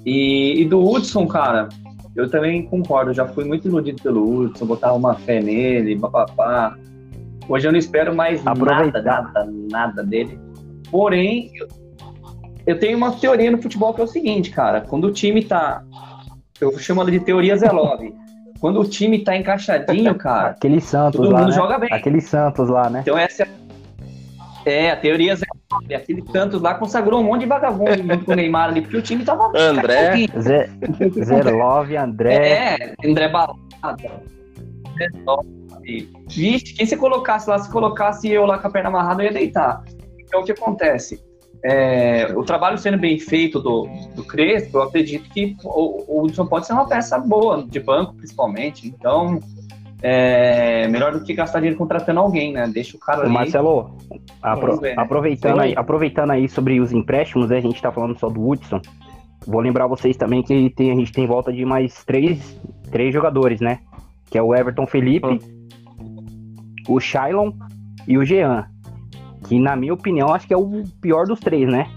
E, 0.05 0.61
e, 0.61 0.65
do 0.65 0.87
Hudson, 0.87 1.25
cara, 1.25 1.67
eu 2.15 2.29
também 2.29 2.67
concordo. 2.67 3.11
Já 3.11 3.27
fui 3.27 3.43
muito 3.43 3.67
iludido 3.67 4.03
pelo 4.03 4.23
Hudson, 4.23 4.67
botava 4.67 4.93
uma 4.93 5.15
fé 5.15 5.41
nele, 5.41 5.97
papapá. 5.97 6.77
Hoje 7.47 7.67
eu 7.67 7.71
não 7.71 7.79
espero 7.79 8.15
mais 8.15 8.43
nada, 8.43 9.01
nada, 9.01 9.51
nada 9.71 10.03
dele. 10.03 10.39
Porém, 10.91 11.49
eu, 11.55 11.67
eu 12.67 12.79
tenho 12.79 12.95
uma 12.95 13.11
teoria 13.11 13.49
no 13.49 13.59
futebol 13.59 13.95
que 13.95 14.01
é 14.01 14.03
o 14.03 14.07
seguinte, 14.07 14.51
cara. 14.51 14.81
Quando 14.81 15.05
o 15.05 15.11
time 15.11 15.43
tá. 15.43 15.83
Eu 16.61 16.77
chamo 16.77 17.01
ela 17.01 17.09
de 17.09 17.19
teoria 17.19 17.57
Zelov. 17.57 17.99
Quando 18.59 18.81
o 18.81 18.85
time 18.85 19.23
tá 19.23 19.35
encaixadinho, 19.35 20.15
cara. 20.19 20.49
Aquele 20.49 20.81
Santos 20.81 21.19
todo 21.19 21.31
lá. 21.31 21.39
Mundo 21.39 21.49
né? 21.49 21.55
joga 21.55 21.77
bem. 21.77 21.89
Aquele 21.91 22.21
Santos 22.21 22.69
lá, 22.69 22.89
né? 22.89 22.99
Então 23.01 23.17
essa 23.17 23.43
é 23.43 23.47
é, 24.65 24.91
a 24.91 24.95
teoria 24.95 25.35
Zé 25.35 25.45
aquele 25.95 26.23
Santos 26.31 26.61
lá 26.61 26.75
consagrou 26.75 27.21
um 27.21 27.23
monte 27.23 27.41
de 27.41 27.47
vagabundo 27.47 27.97
junto 27.97 28.25
com 28.25 28.31
o 28.31 28.35
Neymar 28.35 28.69
ali, 28.69 28.81
porque 28.81 28.97
o 28.97 29.01
time 29.01 29.23
tava. 29.23 29.51
André. 29.55 30.27
Zé, 30.39 30.69
Zé 31.23 31.43
Love, 31.51 31.95
André. 31.95 32.35
É, 32.35 32.93
André 33.05 33.29
Balada. 33.29 34.23
Vixe, 36.27 36.73
quem 36.73 36.85
se 36.85 36.97
colocasse 36.97 37.49
lá, 37.49 37.57
se 37.57 37.71
colocasse 37.71 38.29
eu 38.29 38.45
lá 38.45 38.57
com 38.59 38.67
a 38.67 38.71
perna 38.71 38.89
amarrada, 38.89 39.23
eu 39.23 39.27
ia 39.27 39.33
deitar. 39.33 39.83
Então 40.19 40.41
o 40.41 40.43
que 40.43 40.51
acontece? 40.51 41.23
É, 41.63 42.31
o 42.35 42.43
trabalho 42.43 42.77
sendo 42.77 42.97
bem 42.97 43.19
feito 43.19 43.59
do, 43.59 43.87
do 44.15 44.23
Crespo, 44.23 44.77
eu 44.77 44.83
acredito 44.83 45.29
que 45.29 45.57
o, 45.63 46.03
o 46.07 46.23
Hudson 46.23 46.45
pode 46.45 46.65
ser 46.65 46.73
uma 46.73 46.87
peça 46.87 47.19
boa, 47.19 47.65
de 47.67 47.79
banco 47.79 48.13
principalmente. 48.15 48.87
Então, 48.87 49.39
é 50.01 50.87
melhor 50.87 51.11
do 51.11 51.23
que 51.23 51.33
gastar 51.33 51.59
dinheiro 51.59 51.77
contratando 51.77 52.21
alguém, 52.21 52.53
né? 52.53 52.67
Deixa 52.67 52.95
o 52.95 52.99
cara 52.99 53.23
ali. 53.23 53.29
Marcelo, 53.29 53.97
apro 54.41 54.77
ver, 54.79 54.95
né? 54.95 55.03
aproveitando, 55.03 55.59
aí, 55.59 55.73
aproveitando 55.75 56.31
aí 56.31 56.47
sobre 56.47 56.79
os 56.79 56.93
empréstimos, 56.93 57.49
né? 57.49 57.57
A 57.57 57.61
gente 57.61 57.81
tá 57.81 57.91
falando 57.91 58.17
só 58.17 58.29
do 58.29 58.47
Hudson. 58.47 58.81
Vou 59.45 59.59
lembrar 59.59 59.87
vocês 59.87 60.15
também 60.15 60.41
que 60.41 60.69
tem, 60.69 60.91
a 60.91 60.95
gente 60.95 61.11
tem 61.11 61.27
volta 61.27 61.51
de 61.51 61.65
mais 61.65 62.05
três, 62.05 62.57
três 62.89 63.13
jogadores, 63.13 63.59
né? 63.59 63.79
Que 64.29 64.37
é 64.37 64.41
o 64.41 64.55
Everton 64.55 64.87
Felipe, 64.87 65.27
hum. 65.27 65.39
o 66.87 66.99
Shailon 66.99 67.51
e 68.07 68.17
o 68.17 68.23
Jean. 68.23 68.67
Que 69.47 69.59
na 69.59 69.75
minha 69.75 69.93
opinião 69.93 70.33
acho 70.33 70.47
que 70.47 70.53
é 70.53 70.57
o 70.57 70.83
pior 71.01 71.25
dos 71.25 71.39
três, 71.39 71.67
né? 71.69 71.89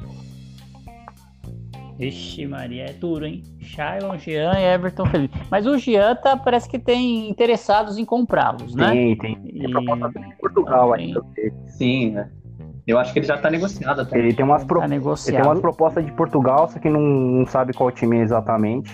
Vixe, 1.99 2.47
Maria, 2.47 2.87
é 2.87 2.93
duro, 2.93 3.27
hein? 3.27 3.43
Shailon, 3.61 4.19
Jean 4.19 4.59
e 4.59 4.65
Everton 4.65 5.07
Felipe. 5.07 5.39
Mas 5.51 5.67
o 5.67 5.79
Jean 5.79 6.17
tá, 6.17 6.37
parece 6.37 6.69
que 6.69 6.79
tem 6.79 7.31
interessados 7.31 7.97
em 7.99 8.05
comprá-los, 8.05 8.75
né? 8.75 8.91
Tem, 8.91 9.17
tem. 9.17 9.37
Tem 9.37 9.71
proposta 9.71 10.09
de 10.09 10.37
Portugal 10.37 10.93
aí. 10.95 11.15
Sim, 11.69 12.11
né? 12.11 12.31
Eu 12.87 12.99
acho 12.99 13.13
que 13.13 13.21
ele 13.21 13.27
já 13.27 13.39
tá 13.39 13.49
negociado 13.51 14.01
até. 14.01 14.19
Ele 14.19 14.35
tem 14.35 14.45
umas, 14.45 14.65
pro... 14.65 14.81
tá 14.81 14.87
ele 14.87 15.01
tem 15.01 15.43
umas 15.43 15.61
propostas 15.61 16.05
de 16.05 16.11
Portugal, 16.13 16.69
só 16.69 16.79
que 16.79 16.91
não, 16.91 17.01
não 17.01 17.47
sabe 17.47 17.73
qual 17.73 17.91
time 17.93 18.19
é 18.19 18.23
exatamente. 18.23 18.93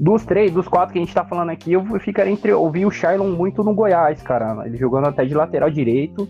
Dos 0.00 0.24
três, 0.24 0.52
dos 0.52 0.66
quatro 0.66 0.92
que 0.92 0.98
a 0.98 1.02
gente 1.02 1.12
tá 1.12 1.24
falando 1.24 1.50
aqui, 1.50 1.72
eu 1.72 1.84
ficaria 1.98 2.32
entre. 2.32 2.52
Eu 2.52 2.70
vi 2.70 2.86
o 2.86 2.90
Shailon 2.90 3.32
muito 3.32 3.62
no 3.62 3.74
Goiás, 3.74 4.22
cara. 4.22 4.64
Ele 4.64 4.78
jogando 4.78 5.08
até 5.08 5.24
de 5.24 5.34
lateral 5.34 5.68
direito. 5.68 6.26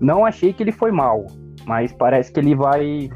Não 0.00 0.24
achei 0.24 0.52
que 0.52 0.62
ele 0.62 0.72
foi 0.72 0.92
mal, 0.92 1.26
mas 1.66 1.92
parece 1.92 2.32
que 2.32 2.40
ele 2.40 2.54
vai 2.54 3.10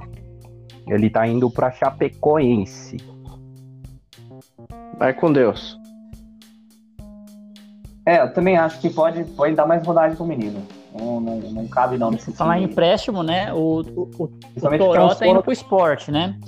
ele 0.87 1.09
tá 1.09 1.27
indo 1.27 1.51
pra 1.51 1.71
Chapecoense. 1.71 2.97
Vai 4.99 5.15
com 5.15 5.33
Deus. 5.33 5.79
É, 8.05 8.21
eu 8.21 8.33
também 8.33 8.57
acho 8.57 8.81
que 8.81 8.91
pode, 8.91 9.25
pode 9.25 9.55
dar 9.55 9.67
mais 9.67 9.87
rodagem 9.87 10.17
pro 10.17 10.27
menino. 10.27 10.67
Não, 10.99 11.21
não, 11.21 11.39
não 11.39 11.69
cabe 11.69 11.97
não 11.97 12.11
nesse 12.11 12.33
Falar 12.33 12.59
em 12.59 12.65
empréstimo, 12.65 13.23
né? 13.23 13.53
O, 13.53 13.81
o, 13.81 14.11
o, 14.19 14.25
o 14.25 14.79
Toró 14.79 15.15
tá 15.15 15.27
indo 15.27 15.43
pro 15.43 15.53
esporte, 15.53 16.11
né? 16.11 16.39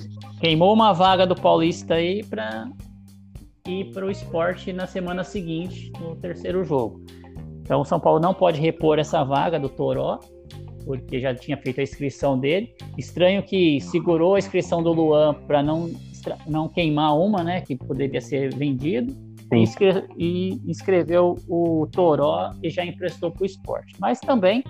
Queimou 0.41 0.75
uma 0.75 0.93
vaga 0.93 1.27
do 1.27 1.35
Paulista 1.35 1.95
aí 1.95 2.25
pra 2.25 2.69
ir 3.67 3.93
pro 3.93 4.11
esporte 4.11 4.73
na 4.73 4.87
semana 4.87 5.25
seguinte, 5.25 5.93
no 6.01 6.17
terceiro 6.17 6.65
jogo. 6.65 7.03
Então 7.65 7.81
o 7.81 7.85
São 7.85 7.99
Paulo 7.99 8.21
não 8.21 8.33
pode 8.33 8.61
repor 8.61 8.99
essa 8.99 9.25
vaga 9.25 9.59
do 9.59 9.69
Toró 9.69 10.21
porque 10.85 11.19
já 11.19 11.35
tinha 11.35 11.57
feito 11.57 11.81
a 11.81 11.83
inscrição 11.83 12.39
dele. 12.39 12.75
Estranho 12.97 13.43
que 13.43 13.81
segurou 13.81 14.35
a 14.35 14.39
inscrição 14.39 14.83
do 14.83 14.93
Luan 14.93 15.35
para 15.47 15.63
não, 15.63 15.91
não 16.47 16.69
queimar 16.69 17.17
uma, 17.19 17.43
né, 17.43 17.61
que 17.63 17.77
poderia 17.77 18.21
ser 18.21 18.55
vendido. 18.55 19.15
E 20.17 20.61
inscreveu 20.67 21.37
o 21.49 21.87
Toró 21.91 22.51
e 22.63 22.71
já 22.71 22.85
emprestou 22.85 23.31
para 23.31 23.43
o 23.43 23.47
esporte. 23.47 23.95
Mas 23.99 24.19
também, 24.21 24.65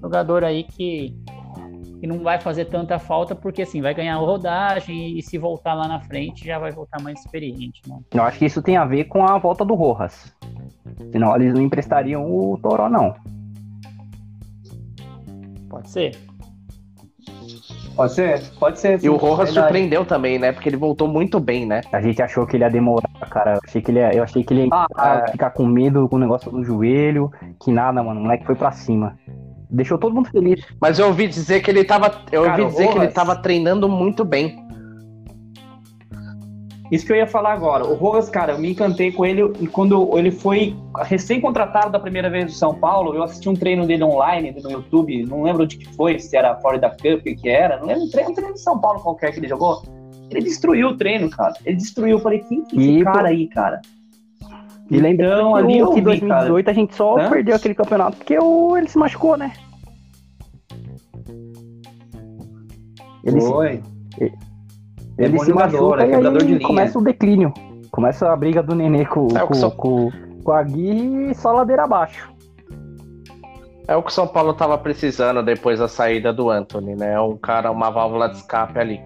jogador 0.00 0.44
aí 0.44 0.62
que, 0.64 1.14
que 2.00 2.06
não 2.06 2.20
vai 2.20 2.40
fazer 2.40 2.66
tanta 2.66 2.98
falta, 2.98 3.34
porque 3.34 3.62
assim, 3.62 3.82
vai 3.82 3.92
ganhar 3.92 4.16
rodagem 4.16 5.18
e 5.18 5.22
se 5.22 5.36
voltar 5.36 5.74
lá 5.74 5.88
na 5.88 6.00
frente 6.00 6.46
já 6.46 6.58
vai 6.58 6.70
voltar 6.70 7.02
mais 7.02 7.20
experiente. 7.20 7.82
Né? 7.88 7.98
Eu 8.12 8.22
acho 8.22 8.38
que 8.38 8.44
isso 8.44 8.62
tem 8.62 8.76
a 8.76 8.84
ver 8.84 9.04
com 9.04 9.24
a 9.24 9.36
volta 9.38 9.64
do 9.64 9.74
Rojas. 9.74 10.32
Senão 11.12 11.34
eles 11.36 11.54
não 11.54 11.62
emprestariam 11.62 12.24
o 12.24 12.58
Toró, 12.58 12.88
não. 12.88 13.14
Pode 15.68 15.90
ser. 15.90 16.30
Pode 17.94 18.14
ser, 18.14 18.42
pode 18.58 18.80
ser. 18.80 18.98
Sim, 18.98 19.06
e 19.06 19.10
o 19.10 19.16
Rojas 19.16 19.50
surpreendeu 19.50 20.04
também, 20.04 20.38
né? 20.38 20.52
Porque 20.52 20.68
ele 20.68 20.76
voltou 20.76 21.06
muito 21.06 21.38
bem, 21.38 21.66
né? 21.66 21.82
A 21.92 22.00
gente 22.00 22.22
achou 22.22 22.46
que 22.46 22.56
ele 22.56 22.64
ia 22.64 22.70
demorar, 22.70 23.10
cara. 23.28 23.54
Eu 23.54 23.60
achei 23.62 23.82
que 23.82 23.90
ele 23.90 23.98
ia, 23.98 24.14
eu 24.14 24.22
achei 24.22 24.42
que 24.42 24.54
ele 24.54 24.66
ia 24.66 24.68
ah, 24.72 25.26
ficar 25.30 25.50
com 25.50 25.66
medo 25.66 26.08
com 26.08 26.16
o 26.16 26.18
negócio 26.18 26.50
do 26.50 26.64
joelho. 26.64 27.30
Que 27.60 27.70
nada, 27.70 28.02
mano. 28.02 28.20
O 28.20 28.22
moleque 28.22 28.46
foi 28.46 28.54
pra 28.54 28.72
cima. 28.72 29.18
Deixou 29.68 29.98
todo 29.98 30.14
mundo 30.14 30.30
feliz. 30.30 30.64
Mas 30.80 30.98
eu 30.98 31.08
ouvi 31.08 31.28
dizer 31.28 31.60
que 31.60 31.70
ele 31.70 31.84
tava. 31.84 32.06
Eu 32.32 32.44
cara, 32.44 32.62
ouvi 32.62 32.72
dizer 32.72 32.84
Rojas... 32.86 32.98
que 33.00 33.06
ele 33.06 33.12
tava 33.12 33.36
treinando 33.36 33.88
muito 33.88 34.24
bem. 34.24 34.66
Isso 36.90 37.06
que 37.06 37.12
eu 37.12 37.16
ia 37.16 37.26
falar 37.26 37.52
agora. 37.52 37.86
O 37.86 37.94
Rojas, 37.94 38.28
cara, 38.28 38.52
eu 38.52 38.58
me 38.58 38.72
encantei 38.72 39.12
com 39.12 39.24
ele 39.24 39.48
quando 39.68 40.18
ele 40.18 40.30
foi 40.30 40.76
recém-contratado 41.04 41.92
da 41.92 42.00
primeira 42.00 42.28
vez 42.28 42.46
do 42.46 42.52
São 42.52 42.74
Paulo. 42.74 43.14
Eu 43.14 43.22
assisti 43.22 43.48
um 43.48 43.54
treino 43.54 43.86
dele 43.86 44.02
online 44.02 44.50
no 44.60 44.70
YouTube, 44.70 45.24
não 45.24 45.42
lembro 45.42 45.66
de 45.66 45.78
que 45.78 45.86
foi, 45.94 46.18
se 46.18 46.36
era 46.36 46.56
fora 46.56 46.78
da 46.78 46.90
Cup, 46.90 47.22
que 47.22 47.48
era. 47.48 47.78
Não 47.78 47.86
lembro, 47.86 48.04
um 48.04 48.10
treino, 48.10 48.30
um 48.30 48.34
treino 48.34 48.54
de 48.54 48.60
São 48.60 48.78
Paulo 48.80 49.00
qualquer 49.00 49.32
que 49.32 49.38
ele 49.38 49.48
jogou. 49.48 49.82
Ele 50.30 50.42
destruiu 50.42 50.88
o 50.88 50.96
treino, 50.96 51.30
cara. 51.30 51.54
Ele 51.64 51.76
destruiu. 51.76 52.16
Eu 52.16 52.22
falei, 52.22 52.40
quem 52.40 52.64
que 52.64 52.78
é 52.78 52.82
esse 52.82 53.04
cara 53.04 53.28
aí, 53.28 53.46
cara? 53.46 53.80
E 54.90 54.98
lembrando 54.98 55.54
ali 55.54 55.74
que 55.92 56.00
em 56.00 56.02
2018 56.02 56.64
cara. 56.64 56.70
a 56.70 56.72
gente 56.72 56.94
só 56.96 57.16
Hã? 57.16 57.30
perdeu 57.30 57.54
aquele 57.54 57.74
campeonato 57.74 58.16
porque 58.16 58.36
o, 58.36 58.76
ele 58.76 58.88
se 58.88 58.98
machucou, 58.98 59.36
né? 59.36 59.52
Ele 63.24 63.40
foi. 63.40 63.80
Se, 64.18 64.32
ele 65.20 65.38
se 65.38 65.52
machuca 65.52 66.02
é 66.02 66.08
quebrador 66.08 66.42
de 66.42 66.54
linha. 66.54 66.66
começa 66.66 66.98
o 66.98 67.02
declínio. 67.02 67.52
Começa 67.90 68.32
a 68.32 68.36
briga 68.36 68.62
do 68.62 68.74
Nenê 68.74 69.04
com, 69.04 69.28
é 69.36 69.46
com, 69.46 69.54
São... 69.54 69.70
com, 69.70 70.10
com 70.42 70.52
a 70.52 70.62
Gui 70.62 71.30
e 71.30 71.34
só 71.34 71.52
ladeira 71.52 71.84
abaixo. 71.84 72.30
É 73.86 73.96
o 73.96 74.02
que 74.02 74.10
o 74.10 74.14
São 74.14 74.26
Paulo 74.26 74.54
tava 74.54 74.78
precisando 74.78 75.42
depois 75.42 75.80
da 75.80 75.88
saída 75.88 76.32
do 76.32 76.48
Anthony, 76.48 76.94
né? 76.94 77.20
Um 77.20 77.36
cara, 77.36 77.70
uma 77.72 77.90
válvula 77.90 78.28
de 78.28 78.36
escape 78.36 78.78
ali. 78.78 79.00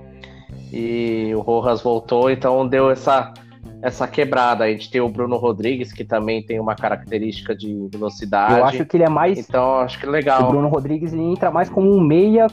E 0.70 1.32
o 1.34 1.40
Rojas 1.40 1.80
voltou, 1.80 2.30
então 2.30 2.68
deu 2.68 2.90
essa, 2.90 3.32
essa 3.80 4.06
quebrada. 4.06 4.64
A 4.64 4.68
gente 4.68 4.90
tem 4.90 5.00
o 5.00 5.08
Bruno 5.08 5.36
Rodrigues, 5.38 5.90
que 5.90 6.04
também 6.04 6.42
tem 6.42 6.60
uma 6.60 6.76
característica 6.76 7.56
de 7.56 7.88
velocidade. 7.90 8.58
Eu 8.58 8.64
acho 8.66 8.84
que 8.84 8.98
ele 8.98 9.04
é 9.04 9.08
mais. 9.08 9.38
Então, 9.38 9.78
acho 9.78 9.98
que 9.98 10.04
é 10.04 10.10
legal. 10.10 10.44
O 10.44 10.48
Bruno 10.48 10.68
Rodrigues 10.68 11.14
entra 11.14 11.50
mais 11.50 11.70
como 11.70 11.90
um 11.90 12.00
meia 12.00 12.46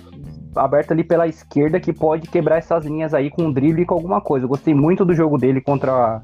aberto 0.55 0.91
ali 0.91 1.03
pela 1.03 1.27
esquerda 1.27 1.79
que 1.79 1.93
pode 1.93 2.27
quebrar 2.29 2.57
essas 2.57 2.85
linhas 2.85 3.13
aí 3.13 3.29
com 3.29 3.43
um 3.43 3.51
drible 3.51 3.83
e 3.83 3.85
com 3.85 3.93
alguma 3.93 4.21
coisa. 4.21 4.45
Eu 4.45 4.49
gostei 4.49 4.73
muito 4.73 5.05
do 5.05 5.13
jogo 5.13 5.37
dele 5.37 5.61
contra 5.61 6.21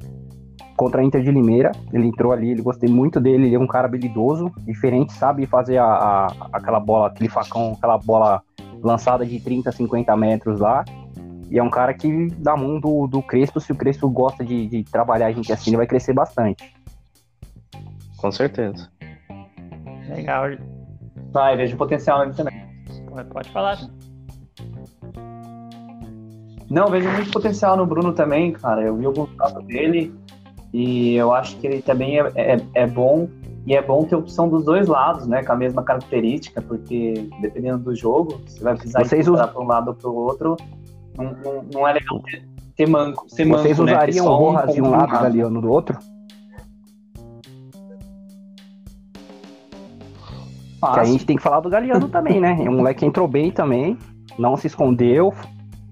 contra 0.76 1.02
a 1.02 1.04
Inter 1.04 1.24
de 1.24 1.32
Limeira. 1.32 1.72
Ele 1.92 2.08
entrou 2.08 2.32
ali, 2.32 2.52
ele 2.52 2.62
gostei 2.62 2.88
muito 2.88 3.20
dele, 3.20 3.48
ele 3.48 3.56
é 3.56 3.60
um 3.60 3.66
cara 3.66 3.88
habilidoso, 3.88 4.52
diferente, 4.60 5.12
sabe 5.12 5.48
fazer 5.48 5.80
a, 5.80 5.86
a, 5.86 6.28
aquela 6.54 6.80
bola, 6.80 7.08
aquele 7.08 7.30
facão, 7.30 7.74
aquela 7.76 7.98
bola 7.98 8.44
lançada 8.84 9.26
de 9.26 9.40
30, 9.40 9.72
50 9.72 10.16
metros 10.16 10.60
lá. 10.60 10.86
E 11.50 11.58
é 11.58 11.64
um 11.64 11.70
cara 11.70 11.94
que 11.94 12.28
dá 12.38 12.56
mão 12.56 12.80
do, 12.80 13.08
do 13.08 13.24
Crespo, 13.24 13.60
se 13.60 13.72
o 13.72 13.76
Crespo 13.76 14.10
gosta 14.10 14.46
de, 14.46 14.68
de 14.68 14.84
trabalhar 14.84 15.28
a 15.28 15.32
gente 15.32 15.52
assim, 15.52 15.72
ele 15.72 15.78
vai 15.78 15.88
crescer 15.88 16.14
bastante. 16.14 16.76
Com 18.18 18.32
certeza. 18.32 18.90
Legal. 20.10 20.46
Vai, 21.32 21.56
vejo 21.56 21.78
potencial 21.78 22.20
nele 22.20 22.34
também. 22.34 22.68
Pode, 23.10 23.30
pode 23.30 23.50
falar. 23.50 23.78
Não, 26.70 26.88
vejo 26.88 27.10
muito 27.10 27.32
potencial 27.32 27.78
no 27.78 27.86
Bruno 27.86 28.12
também, 28.14 28.52
cara. 28.52 28.84
Eu 28.84 28.96
vi 28.98 29.06
alguns 29.06 29.34
dados 29.38 29.64
dele 29.66 30.14
e 30.74 31.16
eu 31.16 31.34
acho 31.34 31.56
que 31.58 31.68
ele 31.68 31.82
também 31.82 32.20
é, 32.20 32.32
é, 32.36 32.62
é, 32.74 32.88
bom. 32.88 33.30
E 33.66 33.76
é 33.76 33.82
bom 33.82 34.04
ter 34.04 34.16
opção 34.16 34.48
dos 34.48 34.64
dois 34.64 34.88
lados, 34.88 35.28
né? 35.28 35.44
Com 35.44 35.54
a 35.54 35.56
mesma 35.56 35.84
característica, 35.84 36.62
porque 36.62 37.30
dependendo 37.42 37.80
do 37.80 37.96
jogo, 37.96 38.42
você 38.46 38.64
vai 38.64 38.76
precisar 38.76 39.04
Vocês 39.04 39.26
para 39.26 39.60
um 39.60 39.68
lado 39.68 39.90
ou 39.90 39.94
para 39.94 40.10
o 40.10 40.16
outro. 40.16 40.58
Não, 41.18 41.26
não, 41.44 41.66
não, 41.74 41.88
é 41.88 41.94
legal 41.94 42.22
ter 42.76 42.88
manco. 42.88 43.26
Ser 43.28 43.46
manco 43.46 43.64
Vocês 43.64 43.80
né? 43.80 43.94
usariam 43.94 44.26
o 44.26 44.36
Rojas 44.36 44.74
de 44.74 44.82
um 44.82 44.90
lado 44.90 45.14
e 45.14 45.18
o 45.18 45.22
Galeano 45.22 45.62
do 45.62 45.70
outro? 45.70 45.98
Que 50.80 51.00
a 51.00 51.04
gente 51.04 51.26
tem 51.26 51.36
que 51.36 51.42
falar 51.42 51.60
do 51.60 51.70
Galeano 51.70 52.08
também, 52.08 52.40
né? 52.40 52.54
O 52.70 52.72
moleque 52.72 53.06
entrou 53.06 53.28
bem 53.28 53.52
também, 53.52 53.98
não 54.38 54.56
se 54.56 54.68
escondeu, 54.68 55.34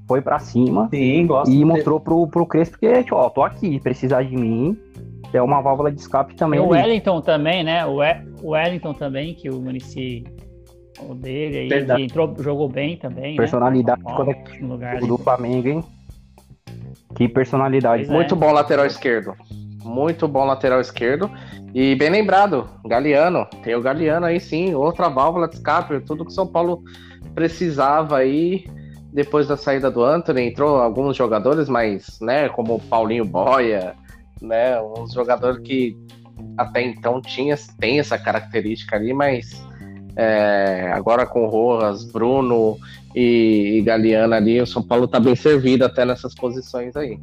foi 0.07 0.21
para 0.21 0.39
cima 0.39 0.87
Sim, 0.89 1.25
gosto 1.25 1.51
e 1.51 1.65
mostrou 1.65 1.99
pro, 1.99 2.27
pro 2.27 2.45
Crespo 2.45 2.77
que, 2.77 3.03
tipo, 3.03 3.15
ó, 3.15 3.29
tô 3.29 3.43
aqui, 3.43 3.79
precisar 3.79 4.23
de 4.23 4.35
mim, 4.35 4.77
é 5.33 5.41
uma 5.41 5.61
válvula 5.61 5.91
de 5.91 5.99
escape 5.99 6.35
também. 6.35 6.59
o 6.59 6.69
Wellington 6.69 7.21
também, 7.21 7.63
né? 7.63 7.85
O, 7.85 7.97
o 8.41 8.51
Wellington 8.51 8.93
também, 8.93 9.33
que 9.33 9.49
o 9.49 9.59
Munici 9.59 10.23
o 10.99 11.13
dele 11.13 11.57
aí, 11.57 11.67
Verdade. 11.67 11.99
que 11.99 12.05
entrou, 12.05 12.33
jogou 12.39 12.69
bem 12.69 12.95
também. 12.97 13.31
Né? 13.31 13.37
Personalidade 13.37 14.01
né? 14.03 14.13
quando 14.15 14.31
é 14.31 14.43
no 14.61 14.67
lugar 14.69 14.99
do 14.99 15.17
Flamengo, 15.17 15.67
hein? 15.67 15.83
Que 17.15 17.27
personalidade. 17.27 18.05
Pois 18.05 18.13
Muito 18.13 18.35
é. 18.35 18.37
bom 18.37 18.51
lateral 18.51 18.85
esquerdo. 18.85 19.33
Muito 19.83 20.27
bom 20.27 20.45
lateral 20.45 20.79
esquerdo. 20.79 21.29
E 21.73 21.95
bem 21.95 22.09
lembrado, 22.09 22.67
Galeano. 22.85 23.45
Tem 23.61 23.75
o 23.75 23.81
Galeano 23.81 24.25
aí 24.25 24.39
sim, 24.39 24.73
outra 24.73 25.09
válvula 25.09 25.47
de 25.47 25.55
escape, 25.55 25.99
tudo 26.01 26.25
que 26.25 26.33
São 26.33 26.47
Paulo 26.47 26.81
precisava 27.33 28.17
aí 28.17 28.65
depois 29.15 29.47
da 29.47 29.55
saída 29.55 29.89
do 29.89 30.03
Anthony. 30.03 30.49
Entrou 30.49 30.75
alguns 30.75 31.15
jogadores, 31.15 31.69
mas, 31.69 32.19
né, 32.19 32.49
como 32.49 32.79
Paulinho 32.81 33.23
Boia, 33.23 33.95
né, 34.41 34.79
uns 34.81 35.13
jogadores 35.13 35.59
que 35.63 35.97
até 36.57 36.81
então 36.81 37.21
tinha, 37.21 37.55
tem 37.79 37.99
essa 37.99 38.17
característica 38.17 38.97
ali, 38.97 39.13
mas 39.13 39.63
é, 40.17 40.91
agora 40.93 41.25
com 41.25 41.47
Rojas, 41.47 42.03
Bruno 42.03 42.77
e, 43.15 43.77
e 43.77 43.81
Galeano 43.81 44.33
ali, 44.33 44.61
o 44.61 44.67
São 44.67 44.83
Paulo 44.83 45.07
tá 45.07 45.17
bem 45.17 45.35
servido 45.35 45.85
até 45.85 46.03
nessas 46.03 46.35
posições 46.35 46.93
aí. 46.97 47.17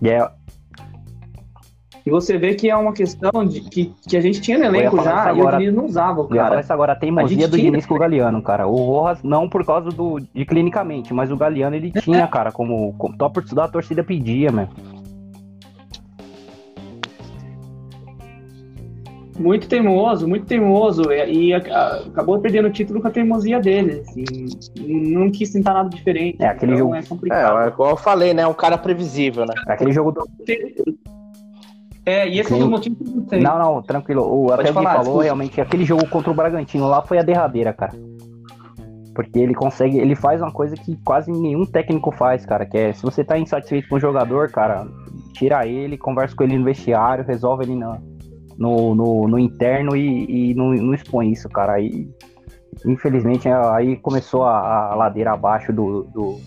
Yeah. 0.00 0.32
E 2.06 2.10
você 2.10 2.38
vê 2.38 2.54
que 2.54 2.70
é 2.70 2.76
uma 2.76 2.92
questão 2.92 3.44
de 3.44 3.60
que, 3.60 3.92
que 4.08 4.16
a 4.16 4.20
gente 4.20 4.40
tinha 4.40 4.56
no 4.56 4.64
elenco 4.66 5.02
já 5.02 5.32
e 5.32 5.42
o 5.42 5.50
Diniz 5.50 5.74
não 5.74 5.86
usava, 5.86 6.24
cara. 6.28 6.60
Isso 6.60 6.72
agora 6.72 6.92
a 6.92 6.96
teimosia 6.96 7.46
a 7.46 7.48
do 7.48 7.58
Diniz 7.58 7.84
com 7.84 7.94
o 7.96 7.98
Galeano, 7.98 8.40
cara. 8.40 8.68
O 8.68 8.76
Rojas 8.76 9.24
não 9.24 9.48
por 9.48 9.66
causa 9.66 9.90
do 9.90 10.20
de 10.20 10.44
clinicamente, 10.44 11.12
mas 11.12 11.32
o 11.32 11.36
Galeano 11.36 11.74
ele 11.74 11.90
tinha, 11.90 12.24
cara, 12.28 12.52
como, 12.52 12.94
como 12.96 13.16
top 13.18 13.42
da 13.52 13.66
torcida 13.66 14.04
pedia, 14.04 14.52
mano. 14.52 14.68
Muito 19.36 19.68
teimoso, 19.68 20.28
muito 20.28 20.46
teimoso. 20.46 21.10
E, 21.10 21.48
e 21.48 21.54
acabou 21.54 22.38
perdendo 22.38 22.68
o 22.68 22.70
título 22.70 23.00
com 23.00 23.08
a 23.08 23.10
teimosia 23.10 23.58
dele. 23.58 24.02
Assim, 24.06 24.24
não 24.86 25.28
quis 25.28 25.50
tentar 25.50 25.74
nada 25.74 25.88
diferente. 25.88 26.40
É, 26.40 26.46
aquele 26.46 26.74
então 26.74 26.84
jogo. 26.84 26.94
É 26.94 27.02
complicado. 27.02 27.64
É, 27.64 27.66
igual 27.66 27.90
eu 27.90 27.96
falei, 27.96 28.32
né? 28.32 28.46
Um 28.46 28.54
cara 28.54 28.78
previsível, 28.78 29.44
né? 29.44 29.54
Aquele 29.66 29.90
jogo 29.90 30.12
do. 30.12 30.24
É, 32.06 32.28
e 32.28 32.38
esse 32.38 32.50
Sim. 32.50 32.60
é 32.60 32.64
o 32.64 32.70
motivo 32.70 32.94
que 32.94 33.10
eu 33.10 33.16
não 33.16 33.28
sei. 33.28 33.40
Não, 33.40 33.58
não, 33.58 33.82
tranquilo. 33.82 34.22
O, 34.22 34.52
até 34.52 34.72
falar, 34.72 34.90
falou, 34.90 35.02
desculpa. 35.02 35.24
realmente, 35.24 35.60
aquele 35.60 35.84
jogo 35.84 36.08
contra 36.08 36.30
o 36.30 36.34
Bragantino 36.34 36.86
lá 36.86 37.02
foi 37.02 37.18
a 37.18 37.22
derradeira, 37.22 37.72
cara. 37.72 37.92
Porque 39.12 39.40
ele 39.40 39.54
consegue, 39.54 39.98
ele 39.98 40.14
faz 40.14 40.40
uma 40.40 40.52
coisa 40.52 40.76
que 40.76 40.96
quase 41.04 41.32
nenhum 41.32 41.66
técnico 41.66 42.12
faz, 42.12 42.46
cara, 42.46 42.64
que 42.64 42.78
é, 42.78 42.92
se 42.92 43.02
você 43.02 43.24
tá 43.24 43.36
insatisfeito 43.36 43.88
com 43.88 43.96
o 43.96 44.00
jogador, 44.00 44.50
cara, 44.52 44.86
tira 45.32 45.66
ele, 45.66 45.98
conversa 45.98 46.36
com 46.36 46.44
ele 46.44 46.58
no 46.58 46.64
vestiário, 46.64 47.24
resolve 47.24 47.64
ele 47.64 47.74
no, 47.74 47.98
no, 48.56 48.94
no, 48.94 49.28
no 49.28 49.38
interno 49.38 49.96
e, 49.96 50.50
e 50.50 50.54
não, 50.54 50.72
não, 50.74 50.94
expõe 50.94 51.32
isso, 51.32 51.48
cara. 51.48 51.72
Aí, 51.72 52.08
infelizmente, 52.84 53.48
aí 53.48 53.96
começou 53.96 54.44
a, 54.44 54.92
a 54.92 54.94
ladeira 54.94 55.32
abaixo 55.32 55.72
do, 55.72 56.04
do 56.04 56.38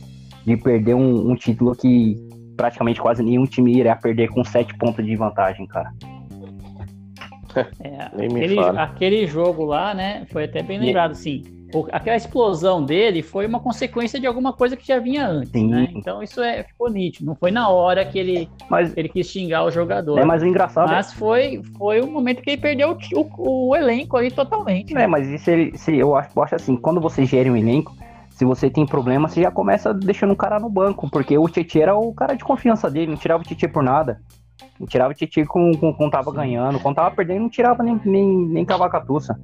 de 0.46 0.56
perder 0.56 0.94
um, 0.94 1.32
um 1.32 1.36
título 1.36 1.76
que 1.76 2.16
praticamente 2.60 3.00
quase 3.00 3.24
nenhum 3.24 3.46
time 3.46 3.72
iria 3.80 3.96
perder 3.96 4.28
com 4.28 4.44
sete 4.44 4.78
pontos 4.78 5.06
de 5.06 5.16
vantagem, 5.16 5.66
cara. 5.66 5.92
É, 7.84 8.04
aquele, 8.04 8.60
aquele, 8.60 9.28
jogo 9.28 9.66
lá, 9.66 9.92
né, 9.92 10.24
foi 10.32 10.44
até 10.44 10.62
bem 10.62 10.80
lembrado, 10.80 11.12
assim, 11.12 11.44
aquela 11.92 12.16
explosão 12.16 12.86
dele 12.86 13.24
foi 13.24 13.48
uma 13.48 13.60
consequência 13.60 14.20
de 14.20 14.28
alguma 14.28 14.54
coisa 14.54 14.78
que 14.78 14.86
já 14.86 15.00
vinha 15.00 15.28
antes, 15.28 15.60
né? 15.64 15.88
Então 15.96 16.22
isso 16.22 16.42
é, 16.44 16.64
ficou 16.64 16.92
nítido, 16.92 17.26
não 17.26 17.36
foi 17.36 17.50
na 17.50 17.68
hora 17.68 18.06
que 18.06 18.20
ele, 18.20 18.48
mas, 18.70 18.96
ele 18.96 19.10
quis 19.10 19.26
xingar 19.28 19.64
o 19.64 19.72
jogador. 19.72 20.20
É, 20.20 20.26
mas 20.26 20.44
o 20.44 20.46
engraçado 20.46 20.92
é 20.92 20.96
Mas 20.96 21.12
foi, 21.12 21.60
foi 21.76 22.02
o 22.02 22.08
momento 22.08 22.44
que 22.44 22.52
ele 22.52 22.62
perdeu 22.62 22.96
o, 23.16 23.20
o, 23.20 23.70
o 23.70 23.76
elenco 23.76 24.16
aí 24.16 24.30
totalmente. 24.30 24.96
É, 24.96 25.08
mas 25.08 25.28
isso 25.28 25.50
ele, 25.50 25.76
se, 25.76 25.98
eu, 25.98 26.16
acho, 26.16 26.30
eu 26.36 26.44
acho 26.44 26.54
assim, 26.54 26.76
quando 26.76 27.02
você 27.02 27.26
gere 27.26 27.50
um 27.50 27.58
elenco, 27.58 27.96
se 28.40 28.46
você 28.46 28.70
tem 28.70 28.86
problema, 28.86 29.28
você 29.28 29.42
já 29.42 29.52
começa 29.52 29.94
deixando 29.94 30.32
o 30.32 30.36
cara 30.38 30.62
no 30.62 30.70
banco, 30.70 31.10
porque 31.12 31.38
o 31.38 31.50
Tietchan 31.50 31.80
era 31.82 31.98
o 31.98 32.14
cara 32.14 32.36
de 32.36 32.44
confiança 32.46 32.90
dele, 32.90 33.12
não 33.12 33.18
tirava 33.18 33.44
o 33.44 33.46
Tietchan 33.46 33.68
por 33.68 33.84
nada. 33.84 34.22
Não 34.80 34.88
tirava 34.88 35.12
o 35.12 35.14
Tietchan 35.14 35.44
com, 35.46 35.74
com, 35.74 35.94
com 35.94 36.10
tava 36.10 36.32
ganhando, 36.32 36.80
quando 36.80 36.96
tava 36.96 37.14
perdendo, 37.14 37.42
não 37.42 37.50
tirava 37.50 37.84
nem, 37.84 38.00
nem, 38.06 38.48
nem 38.48 38.64
cavacatuça. 38.64 39.38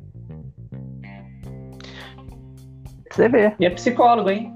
Você 3.12 3.28
vê. 3.28 3.54
E 3.60 3.66
é 3.66 3.70
psicólogo, 3.70 4.30
hein? 4.30 4.56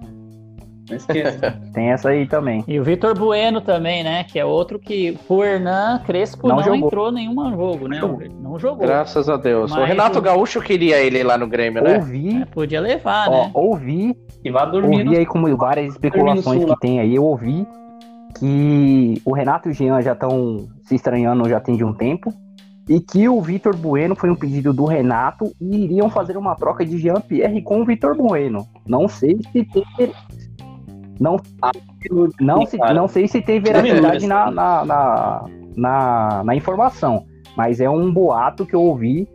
Não 0.90 0.98
esqueça. 0.98 1.60
Tem 1.74 1.92
essa 1.92 2.10
aí 2.10 2.26
também. 2.26 2.64
E 2.68 2.80
o 2.80 2.84
Vitor 2.84 3.18
Bueno 3.18 3.62
também, 3.62 4.04
né? 4.04 4.24
Que 4.24 4.40
é 4.40 4.46
outro 4.46 4.80
que 4.80 5.18
o 5.28 5.44
Hernan 5.44 6.02
Crespo 6.06 6.48
não, 6.48 6.58
não 6.58 6.76
entrou 6.76 7.12
nenhum 7.12 7.52
jogo, 7.52 7.88
né? 7.88 8.02
Não 8.42 8.58
jogou. 8.58 8.86
Graças 8.86 9.30
a 9.30 9.38
Deus. 9.38 9.72
Mas 9.72 9.82
o 9.82 9.86
Renato 9.86 10.20
o... 10.20 10.22
Gaúcho 10.22 10.62
queria 10.62 10.98
ele 10.98 11.24
lá 11.24 11.38
no 11.38 11.48
Grêmio, 11.48 11.84
né? 11.84 11.98
Ouvi. 11.98 12.42
É, 12.42 12.46
podia 12.46 12.82
levar, 12.82 13.30
ó, 13.30 13.46
né? 13.46 13.52
Ouvi. 13.54 14.16
E 14.44 14.52
vá 14.52 14.66
dormir. 14.66 15.06
Ouvi 15.06 15.18
aí 15.18 15.26
como 15.26 15.56
várias 15.56 15.94
especulações 15.94 16.66
que 16.66 16.80
tem 16.80 17.00
aí. 17.00 17.16
Eu 17.16 17.26
ouvi 17.26 17.68
que 18.38 19.22
o 19.26 19.34
Renato 19.34 19.70
e 19.70 19.72
o 19.72 19.76
Jean 19.76 20.02
já 20.02 20.14
estão 20.14 20.68
se 20.84 20.96
estranhando 20.96 21.48
já 21.50 21.60
tem 21.60 21.76
de 21.76 21.84
um 21.84 21.94
tempo 21.94 22.34
e 22.90 23.00
que 23.00 23.30
o 23.30 23.40
Vitor 23.40 23.78
Bueno 23.78 24.16
foi 24.16 24.32
um 24.32 24.36
pedido 24.36 24.74
do 24.74 24.84
Renato 24.86 25.54
e 25.62 25.84
iriam 25.84 26.10
fazer 26.10 26.36
uma 26.36 26.56
troca 26.56 26.84
de 26.84 26.98
Jean-Pierre 26.98 27.62
com 27.62 27.82
o 27.82 27.86
Vitor 27.86 28.18
Bueno. 28.18 28.68
Não 28.88 29.08
sei 29.08 29.38
se 29.52 29.64
tem 29.64 29.84
não, 31.20 31.38
não, 32.40 32.66
se, 32.66 32.78
não 32.78 33.08
sei 33.08 33.28
se 33.28 33.42
tem 33.42 33.60
veracidade 33.60 34.26
na, 34.26 34.50
na, 34.50 34.86
na, 34.86 35.46
na, 35.76 36.44
na 36.46 36.56
informação, 36.56 37.26
mas 37.58 37.82
é 37.82 37.90
um 37.90 38.12
boato 38.12 38.66
que 38.66 38.76
eu 38.76 38.82
ouvi 38.82 39.28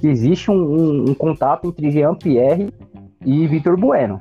que 0.00 0.08
existe 0.08 0.50
um, 0.50 0.54
um, 0.54 1.10
um 1.10 1.14
contato 1.14 1.68
entre 1.68 1.90
Jean-Pierre 1.90 2.72
e 3.24 3.46
Vitor 3.46 3.76
Bueno. 3.76 4.18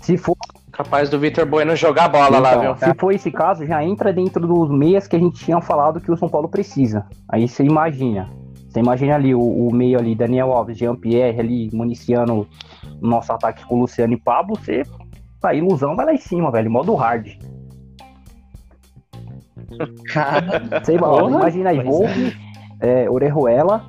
Se 0.00 0.16
for. 0.16 0.36
Capaz 0.72 1.08
do 1.08 1.18
Vitor 1.18 1.46
Bueno 1.46 1.76
jogar 1.76 2.08
bola 2.08 2.38
então, 2.38 2.40
lá, 2.40 2.56
viu? 2.56 2.76
Se 2.76 2.94
for 2.98 3.12
esse 3.12 3.30
caso, 3.30 3.64
já 3.64 3.82
entra 3.84 4.12
dentro 4.12 4.46
dos 4.46 4.70
meias 4.70 5.06
que 5.06 5.14
a 5.14 5.18
gente 5.18 5.42
tinha 5.44 5.60
falado 5.60 6.00
que 6.00 6.10
o 6.10 6.16
São 6.16 6.28
Paulo 6.28 6.48
precisa. 6.48 7.06
Aí 7.28 7.46
você 7.46 7.62
imagina. 7.62 8.28
Você 8.68 8.80
imagina 8.80 9.14
ali 9.14 9.32
o, 9.34 9.40
o 9.40 9.72
meio 9.72 9.98
ali, 9.98 10.16
Daniel 10.16 10.52
Alves, 10.52 10.76
Jean-Pierre 10.76 11.38
ali, 11.38 11.70
municiando 11.72 12.46
nosso 13.00 13.32
ataque 13.32 13.64
com 13.66 13.76
o 13.76 13.80
Luciano 13.82 14.14
e 14.14 14.16
Pablo, 14.16 14.56
você 14.56 14.82
a 15.50 15.54
ilusão 15.54 15.94
vai 15.96 16.06
lá 16.06 16.14
em 16.14 16.18
cima, 16.18 16.50
velho. 16.50 16.70
Modo 16.70 16.94
hard. 16.94 17.28
Sei 20.84 20.98
lá, 20.98 21.28
imagina 21.28 21.70
aí, 21.70 21.82
Volpe, 21.82 22.36
é, 22.80 23.08
Orejuela 23.10 23.84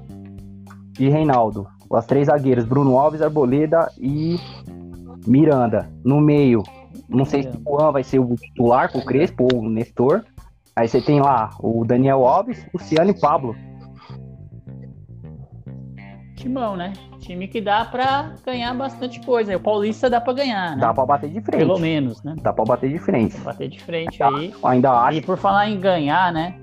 e 1.00 1.10
Reinaldo. 1.10 1.68
As 1.92 2.06
três 2.06 2.28
zagueiros, 2.28 2.66
Bruno 2.66 2.98
Alves, 2.98 3.22
Arboleda 3.22 3.92
e 3.98 4.38
Miranda. 5.28 5.90
No 6.04 6.20
meio, 6.20 6.64
não 7.08 7.26
sei 7.26 7.44
se 7.44 7.50
o 7.50 7.80
Juan 7.80 7.92
vai 7.92 8.04
ser 8.04 8.20
o 8.20 8.36
titular 8.36 8.92
com 8.92 9.00
o 9.00 9.06
Crespo 9.06 9.48
ou 9.52 9.60
o 9.60 9.70
Nestor. 9.70 10.24
Aí 10.76 10.88
você 10.88 11.02
tem 11.02 11.22
lá 11.22 11.52
o 11.60 11.86
Daniel 11.86 12.26
Alves, 12.26 12.66
o 12.74 12.80
Ciano 12.80 13.12
e 13.12 13.20
Pablo. 13.20 13.56
Timão, 16.46 16.76
né? 16.76 16.94
time 17.22 17.48
que 17.48 17.60
dá 17.60 17.84
para 17.84 18.36
ganhar 18.46 18.72
bastante 18.76 19.20
coisa. 19.22 19.58
O 19.58 19.60
Paulista 19.60 20.08
dá 20.08 20.22
para 20.22 20.34
ganhar, 20.34 20.76
né? 20.76 20.82
Dá 20.82 20.94
para 20.94 21.04
bater 21.04 21.28
de 21.28 21.42
frente. 21.42 21.58
Pelo 21.58 21.80
menos, 21.80 22.22
né? 22.22 22.36
Dá 22.40 22.54
para 22.54 22.64
bater 22.64 22.92
de 22.92 23.00
frente. 23.00 23.36
Bater 23.40 23.68
de 23.68 23.82
frente 23.82 24.22
aí. 24.22 24.54
Ainda 24.64 24.92
acho. 24.92 25.18
E 25.18 25.22
por 25.24 25.38
falar 25.40 25.68
em 25.68 25.80
ganhar, 25.80 26.32
né? 26.32 26.56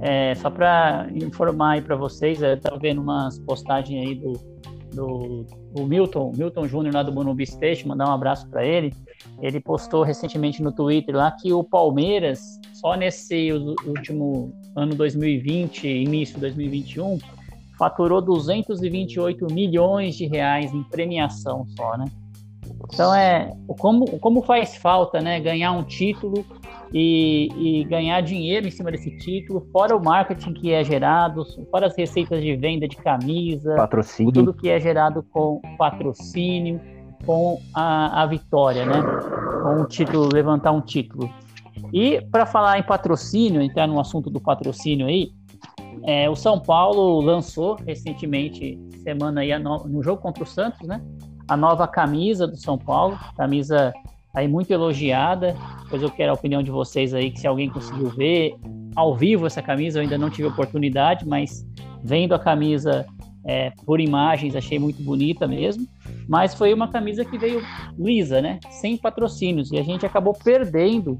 É, 0.00 0.34
só 0.36 0.48
para 0.48 1.08
informar 1.12 1.72
aí 1.72 1.82
para 1.82 1.94
vocês, 1.94 2.40
eu 2.40 2.58
tava 2.58 2.78
vendo 2.78 3.02
umas 3.02 3.38
postagens 3.40 4.06
aí 4.06 4.14
do, 4.14 4.32
do, 4.94 5.44
do 5.74 5.86
Milton, 5.86 6.32
Milton 6.34 6.66
Júnior 6.66 6.94
lá 6.94 7.02
do 7.02 7.12
Bonubi 7.12 7.44
Station, 7.44 7.88
mandar 7.88 8.08
um 8.08 8.12
abraço 8.12 8.48
para 8.48 8.64
ele. 8.64 8.94
Ele 9.42 9.60
postou 9.60 10.04
recentemente 10.04 10.62
no 10.62 10.72
Twitter 10.72 11.14
lá 11.14 11.30
que 11.32 11.52
o 11.52 11.62
Palmeiras, 11.62 12.58
só 12.72 12.94
nesse 12.94 13.52
último 13.84 14.54
ano 14.74 14.94
2020, 14.94 15.86
início 15.86 16.36
de 16.36 16.40
2021, 16.40 17.18
faturou 17.78 18.20
228 18.20 19.46
milhões 19.52 20.16
de 20.16 20.26
reais 20.26 20.72
em 20.74 20.82
premiação 20.82 21.64
só, 21.76 21.96
né? 21.96 22.06
Então 22.92 23.14
é 23.14 23.52
como, 23.78 24.18
como 24.18 24.42
faz 24.42 24.76
falta, 24.76 25.20
né? 25.20 25.40
Ganhar 25.40 25.72
um 25.72 25.84
título 25.84 26.44
e, 26.92 27.48
e, 27.56 27.84
ganhar 27.84 28.20
dinheiro 28.22 28.66
em 28.66 28.70
cima 28.70 28.90
desse 28.90 29.16
título, 29.18 29.66
fora 29.72 29.96
o 29.96 30.02
marketing 30.02 30.54
que 30.54 30.72
é 30.72 30.82
gerado, 30.82 31.44
fora 31.70 31.86
as 31.86 31.96
receitas 31.96 32.42
de 32.42 32.56
venda 32.56 32.88
de 32.88 32.96
camisa, 32.96 33.76
patrocínio, 33.76 34.32
tudo 34.32 34.54
que 34.54 34.68
é 34.68 34.80
gerado 34.80 35.22
com 35.30 35.60
patrocínio, 35.76 36.80
com 37.26 37.60
a, 37.74 38.22
a 38.22 38.26
vitória, 38.26 38.86
né? 38.86 39.02
Com 39.62 39.82
o 39.82 39.86
título, 39.86 40.28
levantar 40.32 40.72
um 40.72 40.80
título. 40.80 41.30
E 41.92 42.20
para 42.20 42.46
falar 42.46 42.78
em 42.78 42.82
patrocínio, 42.82 43.62
entrar 43.62 43.86
no 43.86 44.00
assunto 44.00 44.30
do 44.30 44.40
patrocínio 44.40 45.06
aí, 45.06 45.30
é, 46.04 46.28
o 46.28 46.36
São 46.36 46.60
Paulo 46.60 47.20
lançou 47.20 47.76
recentemente, 47.76 48.78
semana 49.02 49.40
aí, 49.40 49.56
no, 49.58 49.78
no 49.84 50.02
jogo 50.02 50.20
contra 50.20 50.42
o 50.42 50.46
Santos, 50.46 50.86
né? 50.86 51.02
A 51.46 51.56
nova 51.56 51.86
camisa 51.86 52.46
do 52.46 52.56
São 52.56 52.76
Paulo, 52.76 53.18
camisa 53.36 53.92
aí 54.34 54.46
muito 54.46 54.70
elogiada. 54.70 55.56
Pois 55.88 56.02
eu 56.02 56.10
quero 56.10 56.30
a 56.32 56.34
opinião 56.34 56.62
de 56.62 56.70
vocês 56.70 57.14
aí, 57.14 57.30
que 57.30 57.40
se 57.40 57.46
alguém 57.46 57.70
conseguiu 57.70 58.10
ver 58.10 58.54
ao 58.94 59.14
vivo 59.16 59.46
essa 59.46 59.62
camisa, 59.62 59.98
eu 59.98 60.02
ainda 60.02 60.18
não 60.18 60.30
tive 60.30 60.48
oportunidade, 60.48 61.26
mas 61.26 61.66
vendo 62.02 62.34
a 62.34 62.38
camisa 62.38 63.06
é, 63.44 63.70
por 63.86 64.00
imagens, 64.00 64.54
achei 64.54 64.78
muito 64.78 65.02
bonita 65.02 65.46
mesmo. 65.46 65.86
Mas 66.28 66.54
foi 66.54 66.74
uma 66.74 66.88
camisa 66.88 67.24
que 67.24 67.38
veio 67.38 67.62
lisa, 67.98 68.42
né? 68.42 68.60
Sem 68.70 68.98
patrocínios. 68.98 69.72
E 69.72 69.78
a 69.78 69.82
gente 69.82 70.04
acabou 70.04 70.34
perdendo 70.34 71.18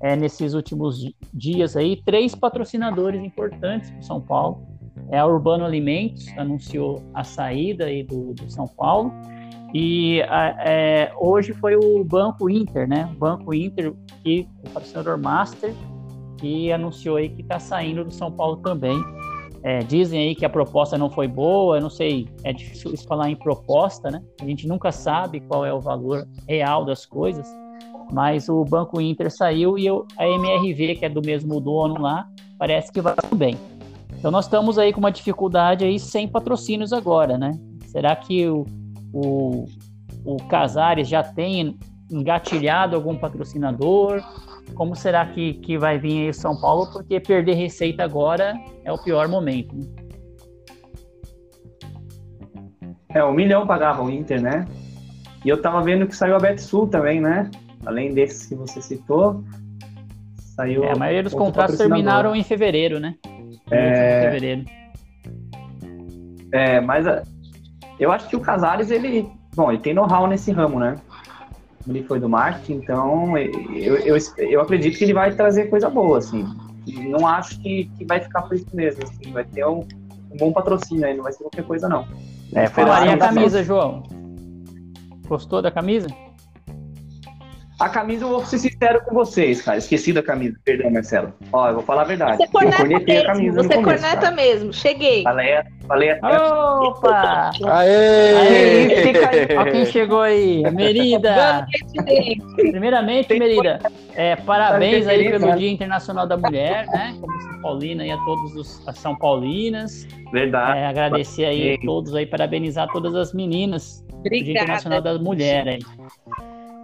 é, 0.00 0.16
nesses 0.16 0.54
últimos 0.54 1.04
dias 1.32 1.76
aí 1.76 2.00
três 2.04 2.34
patrocinadores 2.34 3.22
importantes 3.22 3.90
para 3.90 4.02
São 4.02 4.20
Paulo. 4.20 4.66
É 5.10 5.18
a 5.18 5.26
Urbano 5.26 5.64
Alimentos, 5.64 6.26
anunciou 6.36 7.02
a 7.14 7.24
saída 7.24 7.86
aí 7.86 8.02
do, 8.02 8.32
do 8.34 8.50
São 8.50 8.66
Paulo. 8.66 9.12
E 9.72 10.20
é, 10.20 11.12
hoje 11.16 11.52
foi 11.52 11.76
o 11.76 12.04
Banco 12.04 12.50
Inter, 12.50 12.88
né? 12.88 13.08
O 13.14 13.18
Banco 13.18 13.54
Inter, 13.54 13.94
que 14.22 14.48
o 14.66 14.70
patrocinador 14.70 15.18
Master, 15.18 15.72
que 16.38 16.72
anunciou 16.72 17.16
aí 17.16 17.28
que 17.28 17.42
está 17.42 17.58
saindo 17.58 18.04
do 18.04 18.12
São 18.12 18.32
Paulo 18.32 18.56
também. 18.56 18.98
É, 19.62 19.80
dizem 19.80 20.20
aí 20.20 20.34
que 20.34 20.44
a 20.44 20.48
proposta 20.48 20.96
não 20.96 21.10
foi 21.10 21.28
boa, 21.28 21.76
eu 21.76 21.82
não 21.82 21.90
sei, 21.90 22.26
é 22.44 22.52
difícil 22.52 22.96
falar 23.06 23.28
em 23.28 23.36
proposta, 23.36 24.10
né? 24.10 24.22
A 24.40 24.44
gente 24.46 24.66
nunca 24.66 24.90
sabe 24.90 25.40
qual 25.40 25.66
é 25.66 25.72
o 25.72 25.80
valor 25.80 26.26
real 26.48 26.84
das 26.84 27.04
coisas, 27.04 27.46
mas 28.12 28.48
o 28.48 28.64
Banco 28.64 29.00
Inter 29.00 29.30
saiu 29.30 29.78
e 29.78 29.86
eu, 29.86 30.06
a 30.18 30.26
MRV, 30.26 30.96
que 30.96 31.04
é 31.04 31.08
do 31.08 31.22
mesmo 31.24 31.60
dono 31.60 32.00
lá, 32.00 32.26
parece 32.58 32.92
que 32.92 33.00
vai 33.00 33.14
bem. 33.34 33.56
Então 34.18 34.30
nós 34.30 34.44
estamos 34.44 34.78
aí 34.78 34.92
com 34.92 35.00
uma 35.00 35.10
dificuldade 35.10 35.84
aí 35.84 35.98
sem 35.98 36.28
patrocínios 36.28 36.92
agora, 36.92 37.38
né? 37.38 37.52
Será 37.86 38.14
que 38.14 38.46
o, 38.48 38.66
o, 39.12 39.64
o 40.24 40.36
Casares 40.48 41.08
já 41.08 41.22
tem 41.22 41.78
engatilhado 42.10 42.96
algum 42.96 43.16
patrocinador? 43.16 44.22
Como 44.74 44.94
será 44.94 45.26
que, 45.26 45.54
que 45.54 45.78
vai 45.78 45.98
vir 45.98 46.24
aí 46.24 46.30
o 46.30 46.34
São 46.34 46.60
Paulo? 46.60 46.86
Porque 46.92 47.18
perder 47.18 47.54
receita 47.54 48.04
agora 48.04 48.54
é 48.84 48.92
o 48.92 48.98
pior 48.98 49.26
momento. 49.28 49.74
Né? 49.74 49.86
É, 53.08 53.24
um 53.24 53.32
milhão 53.32 53.66
pagava 53.66 54.02
o 54.02 54.10
Inter, 54.10 54.40
né? 54.40 54.66
E 55.44 55.48
eu 55.48 55.60
tava 55.60 55.82
vendo 55.82 56.06
que 56.06 56.14
saiu 56.14 56.36
a 56.36 56.38
Betsul 56.38 56.86
também, 56.86 57.20
né? 57.20 57.50
Além 57.84 58.12
desses 58.12 58.46
que 58.46 58.54
você 58.54 58.80
citou, 58.82 59.42
saiu. 60.38 60.84
É, 60.84 60.92
a 60.92 60.96
maioria 60.96 61.22
dos 61.22 61.34
contratos 61.34 61.78
terminaram 61.78 62.34
em 62.36 62.42
fevereiro, 62.42 63.00
né? 63.00 63.14
É... 63.70 64.22
Fevereiro. 64.22 64.64
É, 66.52 66.80
mas 66.80 67.06
eu 67.98 68.10
acho 68.10 68.28
que 68.28 68.36
o 68.36 68.40
Casares, 68.40 68.90
ele, 68.90 69.28
bom, 69.54 69.70
ele 69.70 69.80
tem 69.80 69.94
know-how 69.94 70.26
nesse 70.26 70.50
ramo, 70.50 70.78
né? 70.78 70.96
Ele 71.88 72.02
foi 72.02 72.20
do 72.20 72.28
marketing, 72.28 72.74
então 72.74 73.38
eu, 73.38 73.96
eu, 73.98 74.16
eu 74.36 74.60
acredito 74.60 74.98
que 74.98 75.04
ele 75.04 75.14
vai 75.14 75.34
trazer 75.34 75.70
coisa 75.70 75.88
boa, 75.88 76.18
assim. 76.18 76.46
Não 77.08 77.26
acho 77.26 77.60
que, 77.62 77.90
que 77.96 78.04
vai 78.04 78.20
ficar 78.20 78.42
por 78.42 78.54
isso 78.54 78.66
mesmo, 78.74 79.02
assim. 79.04 79.32
Vai 79.32 79.44
ter 79.44 79.64
um, 79.64 79.86
um 80.30 80.36
bom 80.36 80.52
patrocínio 80.52 81.06
aí, 81.06 81.16
não 81.16 81.22
vai 81.22 81.32
ser 81.32 81.44
qualquer 81.44 81.64
coisa, 81.64 81.88
não. 81.88 82.06
É, 82.52 82.66
falaria 82.66 83.14
a 83.14 83.18
camisa, 83.18 83.62
João. 83.62 84.02
Gostou 85.26 85.62
da 85.62 85.70
camisa? 85.70 86.08
A 87.80 87.88
camisa, 87.88 88.26
eu 88.26 88.28
vou 88.28 88.44
ser 88.44 88.58
sincero 88.58 89.02
com 89.06 89.14
vocês, 89.14 89.62
cara. 89.62 89.78
Esqueci 89.78 90.12
da 90.12 90.22
camisa, 90.22 90.54
perdão, 90.62 90.90
Marcelo. 90.90 91.32
Ó, 91.50 91.68
eu 91.68 91.74
vou 91.76 91.82
falar 91.82 92.02
a 92.02 92.04
verdade. 92.04 92.36
Você 92.36 92.46
corneta 92.48 92.84
mesmo, 92.84 93.18
a 93.18 93.24
camisa 93.24 93.62
você 93.62 93.68
começo, 93.74 93.84
corneta 93.84 94.20
cara. 94.20 94.36
mesmo. 94.36 94.70
Cheguei. 94.70 95.22
Falei, 95.22 95.62
falei 95.88 96.10
até. 96.10 96.38
Opa! 96.38 97.50
Aê! 97.64 98.34
Aê! 98.36 99.56
Olha 99.56 99.72
quem 99.72 99.86
chegou 99.86 100.20
aí. 100.20 100.62
Merida! 100.70 101.66
Primeiramente, 102.54 103.38
Merida, 103.38 103.78
é, 104.14 104.36
parabéns 104.36 105.06
aí 105.06 105.30
pelo 105.30 105.56
Dia 105.56 105.70
Internacional 105.70 106.26
da 106.26 106.36
Mulher, 106.36 106.86
né? 106.88 107.16
Como 107.18 107.40
São 107.40 107.62
Paulina 107.62 108.06
e 108.06 108.10
a 108.10 108.18
todos 108.18 108.56
os, 108.56 108.86
as 108.86 108.98
São 108.98 109.16
Paulinas. 109.16 110.06
Verdade. 110.30 110.80
É, 110.80 110.86
agradecer 110.86 111.46
aí 111.46 111.74
a 111.76 111.86
todos 111.86 112.14
aí, 112.14 112.26
parabenizar 112.26 112.88
todas 112.92 113.14
as 113.14 113.32
meninas 113.32 114.04
Obrigada. 114.12 114.44
Dia 114.44 114.52
Internacional 114.52 115.00
da 115.00 115.18
Mulher 115.18 115.66
aí. 115.66 115.78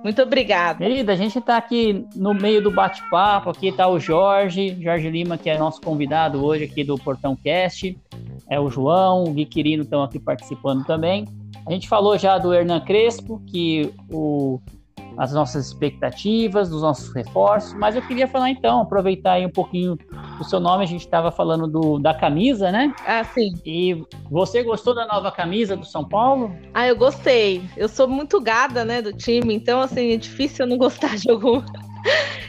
Muito 0.07 0.23
obrigada. 0.23 0.79
Querida, 0.79 1.15
a 1.15 1.17
gente 1.17 1.37
está 1.37 1.57
aqui 1.57 2.07
no 2.15 2.33
meio 2.33 2.63
do 2.63 2.71
bate-papo. 2.71 3.51
Aqui 3.51 3.67
está 3.67 3.89
o 3.89 3.99
Jorge, 3.99 4.81
Jorge 4.81 5.11
Lima, 5.11 5.37
que 5.37 5.51
é 5.51 5.59
nosso 5.59 5.81
convidado 5.81 6.47
hoje 6.47 6.63
aqui 6.63 6.85
do 6.85 6.95
Portão 6.97 7.35
Cast. 7.35 7.99
É 8.49 8.61
o 8.61 8.71
João, 8.71 9.25
o 9.25 9.33
Gui 9.33 9.45
Quirino 9.45 9.83
estão 9.83 10.05
aqui 10.05 10.21
participando 10.21 10.85
também. 10.85 11.25
A 11.67 11.73
gente 11.73 11.89
falou 11.89 12.17
já 12.17 12.39
do 12.39 12.55
Hernan 12.55 12.79
Crespo, 12.79 13.43
que 13.49 13.93
o 14.09 14.61
as 15.17 15.33
nossas 15.33 15.67
expectativas, 15.67 16.69
dos 16.69 16.83
nossos 16.83 17.15
reforços, 17.15 17.75
mas 17.75 17.97
eu 17.97 18.03
queria 18.03 18.29
falar 18.29 18.51
então, 18.51 18.81
aproveitar 18.81 19.33
aí 19.33 19.47
um 19.47 19.51
pouquinho 19.51 19.99
do 20.37 20.45
seu 20.45 20.61
nome, 20.61 20.85
a 20.85 20.87
gente 20.87 21.01
estava 21.01 21.31
falando 21.31 21.67
do, 21.67 21.99
da 21.99 22.13
camisa, 22.13 22.71
né? 22.71 22.93
Ah, 23.05 23.25
sim. 23.25 23.53
E 23.65 24.05
você 24.31 24.63
gostou 24.63 24.95
da 24.95 25.07
nova 25.07 25.33
camisa 25.33 25.77
do 25.77 25.87
São 25.87 26.07
Paulo? 26.07 26.55
Ah, 26.75 26.87
eu 26.87 26.97
gostei. 26.97 27.65
Eu 27.77 27.89
sou 27.89 28.07
muito 28.07 28.41
gada, 28.41 28.85
né, 28.85 29.01
do 29.01 29.13
time, 29.13 29.55
então 29.55 29.81
assim, 29.81 30.13
é 30.13 30.17
difícil 30.17 30.65
eu 30.65 30.69
não 30.69 30.77
gostar 30.77 31.17
de 31.17 31.31
algum. 31.31 31.63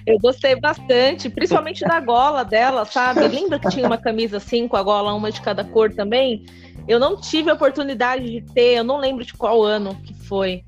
Eu 0.06 0.18
gostei 0.20 0.56
bastante, 0.56 1.30
principalmente 1.30 1.82
da 1.82 2.00
gola 2.00 2.44
dela, 2.44 2.86
sabe? 2.86 3.28
Lembra 3.28 3.60
que 3.60 3.68
tinha 3.70 3.86
uma 3.86 3.98
camisa 3.98 4.38
assim, 4.38 4.66
com 4.66 4.78
a 4.78 4.84
gola 4.84 5.14
uma 5.14 5.32
de 5.32 5.42
cada 5.42 5.66
cor 5.66 5.94
também? 5.94 6.46
Eu 6.88 6.98
não 6.98 7.20
tive 7.20 7.50
a 7.50 7.54
oportunidade 7.54 8.24
de 8.24 8.42
ter, 8.54 8.78
eu 8.78 8.84
não 8.86 8.98
lembro 8.98 9.26
de 9.26 9.34
qual 9.34 9.62
ano 9.64 9.96
que 9.96 10.14
foi. 10.14 10.64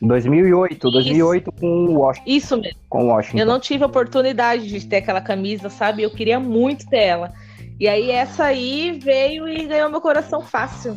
2008, 0.00 0.90
2008 0.90 1.52
com 1.52 1.66
o 1.66 1.98
Washington. 1.98 2.30
Isso 2.30 2.56
mesmo. 2.56 2.78
Com 2.88 3.08
Washington. 3.08 3.38
Eu 3.38 3.46
não 3.46 3.58
tive 3.58 3.82
a 3.82 3.86
oportunidade 3.86 4.68
de 4.68 4.86
ter 4.86 4.96
aquela 4.96 5.20
camisa, 5.20 5.68
sabe? 5.68 6.02
Eu 6.02 6.10
queria 6.10 6.38
muito 6.38 6.86
ter 6.88 7.02
ela. 7.02 7.32
E 7.80 7.88
aí 7.88 8.10
essa 8.10 8.44
aí 8.44 8.98
veio 9.02 9.48
e 9.48 9.66
ganhou 9.66 9.90
meu 9.90 10.00
coração 10.00 10.40
fácil. 10.40 10.96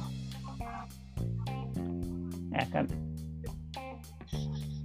É, 2.54 2.66
cara. 2.66 2.88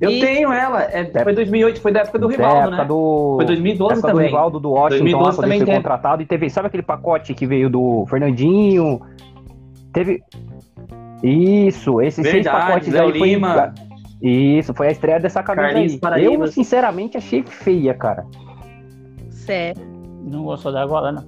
Eu 0.01 0.11
e... 0.11 0.21
tenho 0.21 0.53
ela. 0.53 0.83
É, 0.83 1.05
foi 1.23 1.35
2008, 1.35 1.81
foi 1.81 1.93
da 1.93 2.01
época 2.01 2.19
do 2.19 2.29
Rivaldo, 2.29 2.71
né? 2.71 2.85
Do... 2.85 3.35
Foi 3.37 3.47
2012 3.47 3.93
época 3.93 4.09
também. 4.09 4.27
do 4.27 4.31
Rivaldo, 4.31 4.61
do 4.61 4.71
Washington, 4.71 5.05
2012 5.05 5.37
lá, 5.37 5.43
também 5.43 5.65
foi 5.65 5.75
contratado. 5.75 6.23
E 6.23 6.27
teve, 6.27 6.51
sabe 6.51 6.69
aquele 6.69 6.83
pacote 6.83 7.35
que 7.35 7.47
veio 7.47 7.71
do 7.71 8.07
Fernandinho? 8.09 9.01
Teve... 9.93 10.23
Isso, 11.23 12.01
esses 12.03 12.23
Verdade, 12.23 12.45
seis 12.45 12.47
pacotes 12.47 12.93
Zé 12.93 13.01
aí 13.01 13.11
Lima. 13.11 13.73
foi... 13.75 13.86
Isso, 14.27 14.75
foi 14.75 14.89
a 14.89 14.91
estreia 14.91 15.21
dessa 15.21 15.43
camisa 15.43 15.69
Carlinhos 16.01 16.03
aí. 16.03 16.25
Eu, 16.25 16.47
sinceramente, 16.49 17.17
achei 17.17 17.43
feia, 17.45 17.95
cara. 17.95 18.27
Sério? 19.31 19.81
Não 20.25 20.43
gostou 20.43 20.73
da 20.73 20.85
gola, 20.85 21.13
não. 21.13 21.25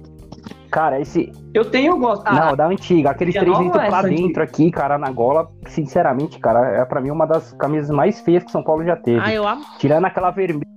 Cara, 0.69 0.99
esse. 0.99 1.31
Eu 1.53 1.65
tenho 1.65 1.97
gosto. 1.97 2.23
Ah, 2.25 2.47
não, 2.47 2.55
da 2.55 2.67
antiga. 2.67 3.11
Aqueles 3.11 3.33
três 3.33 3.57
litros 3.57 3.87
pra 3.87 4.01
dentro 4.03 4.43
aqui, 4.43 4.69
cara, 4.69 4.97
na 4.97 5.09
gola. 5.09 5.49
Sinceramente, 5.67 6.37
cara, 6.39 6.81
é 6.81 6.85
pra 6.85 7.01
mim 7.01 7.09
uma 7.09 7.25
das 7.25 7.53
camisas 7.53 7.89
mais 7.89 8.19
feias 8.19 8.43
que 8.43 8.51
São 8.51 8.63
Paulo 8.63 8.83
já 8.83 8.95
teve. 8.95 9.19
Ah, 9.19 9.33
eu 9.33 9.47
amo. 9.47 9.63
Tirando 9.79 10.05
aquela 10.05 10.29
vermelha. 10.29 10.67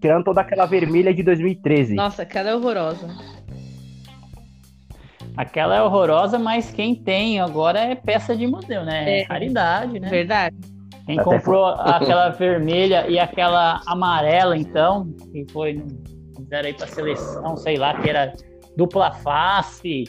Tirando 0.00 0.24
toda 0.24 0.40
aquela 0.40 0.66
vermelha 0.66 1.14
de 1.14 1.22
2013. 1.22 1.94
Nossa, 1.94 2.22
aquela 2.22 2.50
é 2.50 2.54
horrorosa. 2.54 3.08
Aquela 5.36 5.76
é 5.76 5.82
horrorosa, 5.82 6.38
mas 6.38 6.70
quem 6.70 6.94
tem 6.94 7.40
agora 7.40 7.78
é 7.80 7.94
peça 7.94 8.36
de 8.36 8.46
museu, 8.46 8.84
né? 8.84 9.20
É 9.20 9.22
raridade, 9.22 10.00
né? 10.00 10.08
Verdade. 10.08 10.56
Quem 11.10 11.18
Até 11.18 11.24
comprou 11.24 11.76
foi... 11.76 11.84
aquela 11.90 12.28
vermelha 12.30 13.08
e 13.08 13.18
aquela 13.18 13.80
amarela, 13.86 14.56
então, 14.56 15.12
que 15.32 15.44
foi, 15.52 15.84
fizeram 16.36 16.68
aí 16.68 16.74
pra 16.74 16.86
seleção, 16.86 17.56
sei 17.56 17.76
lá, 17.76 18.00
que 18.00 18.08
era 18.08 18.32
dupla 18.76 19.12
face. 19.12 20.04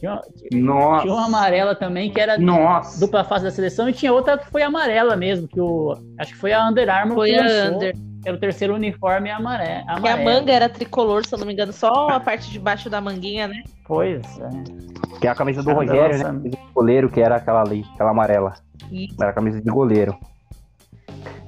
Tinha, 0.00 0.20
Nossa. 0.52 1.02
tinha 1.02 1.14
uma 1.14 1.26
amarela 1.26 1.76
também 1.76 2.10
que 2.10 2.20
era 2.20 2.36
Nossa. 2.36 2.98
dupla 2.98 3.22
face 3.22 3.44
da 3.44 3.52
seleção 3.52 3.88
e 3.88 3.92
tinha 3.92 4.12
outra 4.12 4.36
que 4.36 4.50
foi 4.50 4.62
amarela 4.62 5.14
mesmo, 5.14 5.46
que 5.46 5.60
o 5.60 5.96
acho 6.18 6.32
que 6.32 6.38
foi 6.40 6.52
a 6.52 6.68
Under 6.68 6.90
Armour 6.90 7.14
foi 7.14 7.30
que 7.30 7.36
lançou. 7.36 7.76
Under. 7.76 7.96
era 8.26 8.36
o 8.36 8.40
terceiro 8.40 8.74
uniforme 8.74 9.30
amarelo. 9.30 9.84
Que 10.00 10.08
a 10.08 10.16
manga 10.16 10.52
era 10.52 10.68
tricolor, 10.68 11.24
se 11.24 11.32
eu 11.32 11.38
não 11.38 11.46
me 11.46 11.52
engano, 11.52 11.72
só 11.72 12.08
a 12.08 12.18
parte 12.18 12.50
de 12.50 12.58
baixo 12.58 12.90
da 12.90 13.00
manguinha, 13.00 13.46
né? 13.46 13.62
Pois 13.86 14.22
é. 14.40 15.20
Que 15.20 15.28
é 15.28 15.30
a 15.30 15.36
camisa 15.36 15.62
do 15.62 15.72
Rogério, 15.72 16.18
né? 16.18 16.50
De 16.50 16.58
goleiro, 16.74 17.08
que 17.08 17.20
era 17.20 17.36
aquela 17.36 17.60
ali, 17.60 17.84
aquela 17.94 18.10
amarela. 18.10 18.54
Isso. 18.90 19.14
Era 19.20 19.30
a 19.30 19.34
camisa 19.34 19.60
de 19.60 19.70
goleiro. 19.70 20.18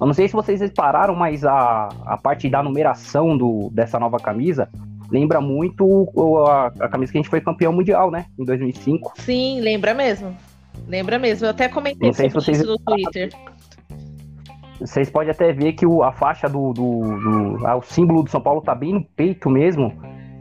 Eu 0.01 0.07
não 0.07 0.15
sei 0.15 0.29
se 0.29 0.35
vocês 0.35 0.61
repararam, 0.61 1.15
mas 1.15 1.45
a, 1.45 1.89
a 2.07 2.17
parte 2.17 2.49
da 2.49 2.63
numeração 2.63 3.37
do, 3.37 3.71
dessa 3.73 3.99
nova 3.99 4.19
camisa 4.19 4.69
lembra 5.11 5.41
muito 5.41 6.11
a, 6.47 6.67
a 6.81 6.89
camisa 6.89 7.13
que 7.13 7.19
a 7.19 7.21
gente 7.23 7.31
foi 7.31 7.41
campeão 7.41 7.73
mundial, 7.73 8.11
né? 8.11 8.27
Em 8.39 8.45
2005. 8.45 9.13
Sim, 9.17 9.61
lembra 9.61 9.95
mesmo. 9.95 10.37
Lembra 10.89 11.19
mesmo. 11.19 11.47
Eu 11.47 11.51
até 11.51 11.69
comentei 11.69 12.13
sobre 12.13 12.29
se 12.29 12.35
vocês... 12.35 12.59
isso 12.59 12.67
no 12.67 12.79
Twitter. 12.79 13.31
Vocês 14.81 15.09
podem 15.09 15.31
até 15.31 15.53
ver 15.53 15.73
que 15.75 15.87
o, 15.87 16.03
a 16.03 16.13
faixa 16.13 16.49
do, 16.49 16.73
do, 16.73 17.01
do 17.01 17.67
ah, 17.67 17.77
o 17.77 17.83
símbolo 17.83 18.23
do 18.23 18.31
São 18.31 18.41
Paulo 18.41 18.61
tá 18.61 18.75
bem 18.75 18.93
no 18.93 19.05
peito 19.05 19.49
mesmo. 19.49 19.93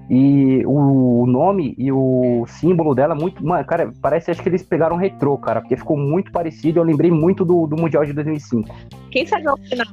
E 0.10 0.66
o, 0.66 1.24
o 1.24 1.26
nome 1.26 1.74
e 1.78 1.92
o 1.92 2.46
símbolo 2.48 2.94
dela 2.94 3.16
muito. 3.16 3.46
Mano, 3.46 3.64
cara, 3.66 3.92
parece 4.02 4.32
acho 4.32 4.42
que 4.42 4.50
eles 4.50 4.62
pegaram 4.62 4.98
retrô, 4.98 5.38
cara, 5.38 5.62
porque 5.62 5.78
ficou 5.78 5.98
muito 5.98 6.32
parecido. 6.32 6.80
Eu 6.80 6.84
lembrei 6.84 7.10
muito 7.10 7.46
do, 7.46 7.66
do 7.68 7.78
Mundial 7.78 8.06
de 8.06 8.12
2005. 8.14 8.76
Quem 9.12 9.26
sabe 9.26 9.48
ao 9.48 9.58
final? 9.58 9.88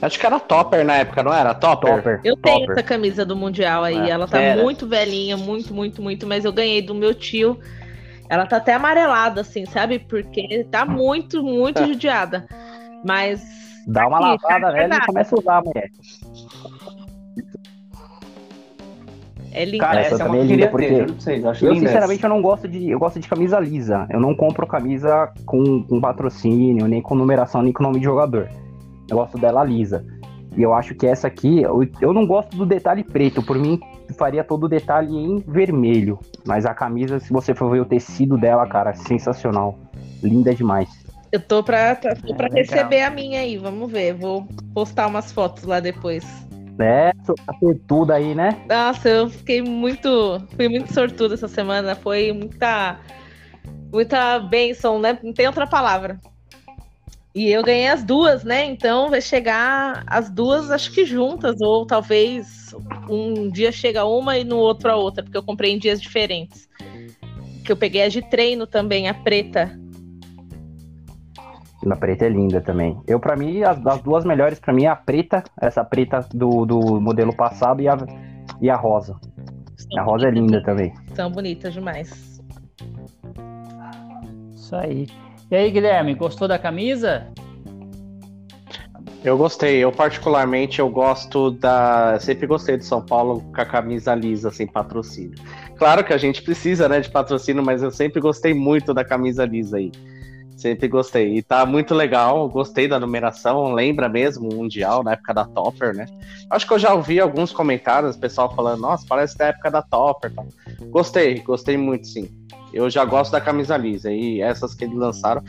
Acho 0.00 0.18
que 0.18 0.26
era 0.26 0.38
Topper 0.38 0.84
na 0.84 0.96
época, 0.96 1.22
não 1.22 1.32
era? 1.32 1.54
Topper? 1.54 1.96
Topper. 1.96 2.20
Eu 2.22 2.36
tenho 2.36 2.60
Topper. 2.60 2.72
essa 2.72 2.82
camisa 2.82 3.24
do 3.24 3.34
Mundial 3.34 3.82
aí. 3.82 4.08
É, 4.08 4.10
ela 4.10 4.28
tá 4.28 4.40
era. 4.40 4.62
muito 4.62 4.86
velhinha, 4.86 5.36
muito, 5.36 5.74
muito, 5.74 6.00
muito. 6.00 6.26
Mas 6.26 6.44
eu 6.44 6.52
ganhei 6.52 6.80
do 6.80 6.94
meu 6.94 7.14
tio. 7.14 7.58
Ela 8.28 8.46
tá 8.46 8.58
até 8.58 8.74
amarelada, 8.74 9.40
assim, 9.40 9.66
sabe? 9.66 9.98
Porque 9.98 10.64
tá 10.70 10.84
muito, 10.84 11.42
muito 11.42 11.84
judiada. 11.86 12.46
Mas. 13.04 13.42
Dá 13.86 14.06
uma 14.06 14.34
aqui, 14.34 14.44
lavada, 14.44 14.72
velho, 14.72 14.94
e 14.94 15.06
começa 15.06 15.34
a 15.34 15.38
usar, 15.38 15.62
mulher. 15.62 15.90
É 19.54 19.64
linda. 19.64 19.86
Cara, 19.86 20.00
essa, 20.00 20.16
essa 20.16 20.24
também 20.24 20.40
é 20.40 20.44
linda 20.44 20.68
porque 20.68 20.86
ter, 20.88 21.08
eu, 21.08 21.20
sei, 21.20 21.38
eu, 21.38 21.68
eu 21.68 21.76
sinceramente 21.76 22.24
eu 22.24 22.28
não 22.28 22.42
gosto 22.42 22.66
de 22.66 22.90
eu 22.90 22.98
gosto 22.98 23.20
de 23.20 23.28
camisa 23.28 23.60
lisa. 23.60 24.06
Eu 24.10 24.20
não 24.20 24.34
compro 24.34 24.66
camisa 24.66 25.32
com, 25.46 25.84
com 25.84 26.00
patrocínio, 26.00 26.88
nem 26.88 27.00
com 27.00 27.14
numeração, 27.14 27.62
nem 27.62 27.72
com 27.72 27.82
nome 27.82 28.00
de 28.00 28.04
jogador. 28.04 28.50
Eu 29.08 29.16
gosto 29.16 29.38
dela 29.38 29.62
lisa. 29.62 30.04
E 30.56 30.62
eu 30.62 30.72
acho 30.74 30.94
que 30.94 31.06
essa 31.06 31.28
aqui, 31.28 31.62
eu, 31.62 31.86
eu 32.00 32.12
não 32.12 32.26
gosto 32.26 32.56
do 32.56 32.66
detalhe 32.66 33.04
preto. 33.04 33.42
Por 33.42 33.58
mim, 33.58 33.78
faria 34.16 34.42
todo 34.42 34.64
o 34.64 34.68
detalhe 34.68 35.14
em 35.14 35.38
vermelho. 35.38 36.18
Mas 36.46 36.66
a 36.66 36.74
camisa, 36.74 37.18
se 37.18 37.32
você 37.32 37.54
for 37.54 37.70
ver 37.70 37.80
o 37.80 37.84
tecido 37.84 38.36
dela, 38.36 38.66
cara, 38.66 38.90
é 38.90 38.94
sensacional. 38.94 39.78
Linda 40.22 40.54
demais. 40.54 40.88
Eu 41.32 41.40
tô 41.40 41.62
pra, 41.64 41.96
tô 41.96 42.34
pra 42.34 42.46
é, 42.48 42.60
receber 42.60 43.02
a 43.02 43.10
minha 43.10 43.40
aí, 43.40 43.56
vamos 43.56 43.90
ver. 43.90 44.14
Vou 44.14 44.46
postar 44.72 45.08
umas 45.08 45.32
fotos 45.32 45.64
lá 45.64 45.80
depois. 45.80 46.24
É, 46.78 47.12
a 47.46 47.58
sortuda 47.58 48.14
aí, 48.14 48.34
né? 48.34 48.64
Nossa, 48.68 49.08
eu 49.08 49.30
fiquei 49.30 49.62
muito. 49.62 50.42
Fui 50.56 50.68
muito 50.68 50.92
sortuda 50.92 51.34
essa 51.34 51.48
semana. 51.48 51.94
Foi 51.94 52.32
muita. 52.32 52.98
Muita 53.92 54.40
bênção, 54.40 54.98
né? 54.98 55.18
Não 55.22 55.32
tem 55.32 55.46
outra 55.46 55.66
palavra. 55.66 56.18
E 57.34 57.50
eu 57.50 57.64
ganhei 57.64 57.88
as 57.88 58.04
duas, 58.04 58.44
né? 58.44 58.64
Então 58.64 59.10
vai 59.10 59.20
chegar 59.20 60.04
as 60.06 60.30
duas, 60.30 60.70
acho 60.70 60.92
que 60.92 61.04
juntas, 61.04 61.60
ou 61.60 61.84
talvez 61.84 62.72
um 63.08 63.50
dia 63.50 63.72
chega 63.72 64.04
uma 64.04 64.38
e 64.38 64.44
no 64.44 64.56
outro 64.56 64.90
a 64.90 64.96
outra, 64.96 65.22
porque 65.22 65.36
eu 65.36 65.42
comprei 65.42 65.72
em 65.72 65.78
dias 65.78 66.00
diferentes. 66.00 66.68
Que 67.64 67.72
eu 67.72 67.76
peguei 67.76 68.02
a 68.02 68.08
de 68.08 68.22
treino 68.22 68.66
também, 68.66 69.08
a 69.08 69.14
preta. 69.14 69.76
A 71.90 71.96
preta 71.96 72.24
é 72.24 72.28
linda 72.28 72.60
também. 72.60 72.98
Eu, 73.06 73.20
para 73.20 73.36
mim, 73.36 73.62
as, 73.62 73.84
as, 73.86 74.00
duas 74.02 74.24
melhores, 74.24 74.58
para 74.58 74.72
mim, 74.72 74.84
é 74.84 74.88
a 74.88 74.96
preta, 74.96 75.42
essa 75.60 75.84
preta 75.84 76.26
do, 76.32 76.64
do 76.64 77.00
modelo 77.00 77.34
passado 77.34 77.82
e 77.82 77.88
a, 77.88 77.96
e 78.60 78.70
a 78.70 78.76
rosa. 78.76 79.16
São 79.76 80.00
a 80.00 80.02
rosa 80.02 80.28
é 80.28 80.30
linda 80.30 80.62
também. 80.62 80.94
São 81.14 81.30
bonitas 81.30 81.74
demais. 81.74 82.42
Isso 84.54 84.74
aí. 84.74 85.06
E 85.50 85.56
aí, 85.56 85.70
Guilherme, 85.70 86.14
gostou 86.14 86.48
da 86.48 86.58
camisa? 86.58 87.26
Eu 89.22 89.38
gostei. 89.38 89.78
Eu, 89.78 89.90
particularmente, 89.90 90.80
eu 90.80 90.88
gosto 90.88 91.50
da. 91.50 92.18
Sempre 92.20 92.46
gostei 92.46 92.76
do 92.76 92.84
São 92.84 93.00
Paulo 93.00 93.40
com 93.40 93.60
a 93.60 93.64
camisa 93.64 94.14
lisa, 94.14 94.50
sem 94.50 94.66
patrocínio. 94.66 95.34
Claro 95.76 96.04
que 96.04 96.12
a 96.12 96.18
gente 96.18 96.42
precisa, 96.42 96.88
né, 96.88 97.00
de 97.00 97.10
patrocínio, 97.10 97.64
mas 97.64 97.82
eu 97.82 97.90
sempre 97.90 98.20
gostei 98.20 98.54
muito 98.54 98.92
da 98.92 99.04
camisa 99.04 99.44
lisa 99.44 99.78
aí. 99.78 99.90
Sempre 100.56 100.86
gostei. 100.88 101.36
E 101.36 101.42
tá 101.42 101.66
muito 101.66 101.94
legal, 101.94 102.48
gostei 102.48 102.86
da 102.86 103.00
numeração, 103.00 103.72
lembra 103.72 104.08
mesmo 104.08 104.48
o 104.48 104.54
Mundial, 104.54 105.02
na 105.02 105.12
época 105.12 105.34
da 105.34 105.44
Topper, 105.44 105.94
né? 105.94 106.06
Acho 106.48 106.66
que 106.66 106.72
eu 106.72 106.78
já 106.78 106.94
ouvi 106.94 107.18
alguns 107.18 107.52
comentários, 107.52 108.16
pessoal 108.16 108.54
falando, 108.54 108.80
nossa, 108.80 109.04
parece 109.08 109.36
da 109.36 109.46
época 109.46 109.70
da 109.70 109.82
Topper. 109.82 110.32
Tá? 110.32 110.44
Gostei, 110.90 111.40
gostei 111.40 111.76
muito, 111.76 112.06
sim. 112.06 112.30
Eu 112.72 112.88
já 112.88 113.04
gosto 113.04 113.32
da 113.32 113.40
camisa 113.40 113.76
lisa 113.76 114.12
e 114.12 114.40
essas 114.40 114.74
que 114.74 114.84
eles 114.84 114.96
lançaram. 114.96 115.42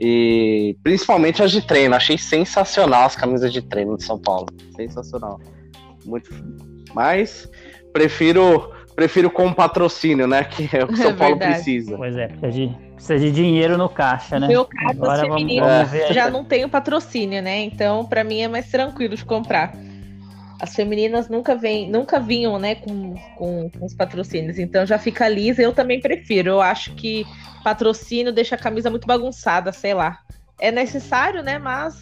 E 0.00 0.76
principalmente 0.82 1.42
as 1.42 1.50
de 1.50 1.64
treino, 1.64 1.94
achei 1.94 2.18
sensacional 2.18 3.04
as 3.04 3.16
camisas 3.16 3.52
de 3.52 3.62
treino 3.62 3.96
de 3.96 4.04
São 4.04 4.18
Paulo. 4.18 4.48
Sensacional. 4.74 5.40
Muito. 6.04 6.30
Mas 6.94 7.48
prefiro 7.92 8.72
prefiro 8.96 9.30
com 9.30 9.52
patrocínio, 9.52 10.26
né? 10.26 10.44
Que 10.44 10.68
é 10.76 10.84
o 10.84 10.88
que 10.88 10.94
é 11.00 11.04
São 11.04 11.16
Paulo 11.16 11.38
precisa. 11.38 11.96
Pois 11.96 12.16
é, 12.16 12.26
de, 12.26 12.76
precisa 13.02 13.18
de 13.18 13.30
dinheiro 13.32 13.76
no 13.76 13.88
caixa, 13.88 14.38
né? 14.38 14.46
Meu 14.46 14.64
caso, 14.64 15.02
Agora 15.02 15.26
vamos, 15.26 15.56
vamos 15.56 15.90
ver. 15.90 16.12
já 16.12 16.30
não 16.30 16.44
tenho 16.44 16.68
patrocínio, 16.68 17.42
né? 17.42 17.60
Então, 17.60 18.04
para 18.04 18.22
mim 18.22 18.40
é 18.40 18.48
mais 18.48 18.70
tranquilo 18.70 19.16
de 19.16 19.24
comprar. 19.24 19.74
As 20.60 20.76
femininas 20.76 21.28
nunca 21.28 21.56
vêm, 21.56 21.90
nunca 21.90 22.20
vinham, 22.20 22.56
né, 22.56 22.76
com, 22.76 23.14
com, 23.36 23.68
com, 23.68 23.84
os 23.84 23.94
patrocínios. 23.94 24.60
Então 24.60 24.86
já 24.86 24.96
fica 24.96 25.28
lisa. 25.28 25.60
Eu 25.60 25.72
também 25.72 26.00
prefiro. 26.00 26.50
Eu 26.50 26.60
acho 26.60 26.94
que 26.94 27.26
patrocínio 27.64 28.32
deixa 28.32 28.54
a 28.54 28.58
camisa 28.58 28.88
muito 28.88 29.04
bagunçada, 29.04 29.72
sei 29.72 29.92
lá. 29.92 30.20
É 30.60 30.70
necessário, 30.70 31.42
né? 31.42 31.58
Mas 31.58 32.00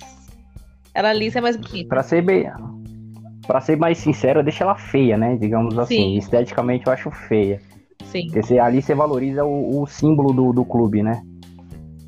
ela 0.92 1.10
lisa 1.14 1.38
é 1.38 1.42
mais 1.42 1.56
bonita. 1.56 1.88
Para 1.88 2.02
ser 2.02 2.20
bem, 2.20 2.50
para 3.46 3.62
ser 3.62 3.78
mais 3.78 3.96
sincero, 3.96 4.42
deixa 4.42 4.62
ela 4.62 4.74
feia, 4.74 5.16
né? 5.16 5.38
Digamos 5.40 5.78
assim. 5.78 5.96
Sim. 5.96 6.16
Esteticamente 6.18 6.86
eu 6.86 6.92
acho 6.92 7.10
feia. 7.10 7.62
Sim. 8.04 8.26
Porque 8.26 8.42
você, 8.42 8.58
ali 8.58 8.82
você 8.82 8.94
valoriza 8.94 9.44
o, 9.44 9.82
o 9.82 9.86
símbolo 9.86 10.32
do, 10.32 10.52
do 10.52 10.64
clube, 10.64 11.02
né? 11.02 11.22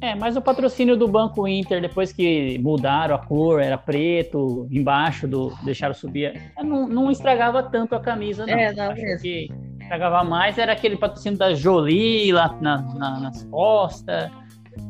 É, 0.03 0.17
mas 0.17 0.37
o 0.37 0.43
patrocínio 0.43 0.97
do 0.97 1.07
Banco 1.07 1.47
Inter, 1.47 1.81
depois 1.81 2.13
que 2.13 2.59
mudaram 2.59 3.15
a 3.15 3.19
cor, 3.19 3.63
era 3.63 3.79
preto, 3.79 4.67
embaixo 4.69 5.29
do 5.29 5.53
deixaram 5.63 5.95
subir, 5.95 6.53
não, 6.61 6.89
não 6.89 7.09
estragava 7.09 7.63
tanto 7.63 7.95
a 7.95 8.01
camisa, 8.01 8.45
não. 8.45 8.53
É, 8.53 8.73
não 8.73 8.91
Acho 8.91 9.01
mesmo. 9.01 9.23
que 9.23 9.49
estragava 9.81 10.25
mais 10.25 10.59
era 10.59 10.73
aquele 10.73 10.97
patrocínio 10.97 11.39
da 11.39 11.55
Jolie 11.55 12.33
lá 12.33 12.59
na, 12.61 12.83
na, 12.83 13.21
nas 13.21 13.45
costas. 13.45 14.29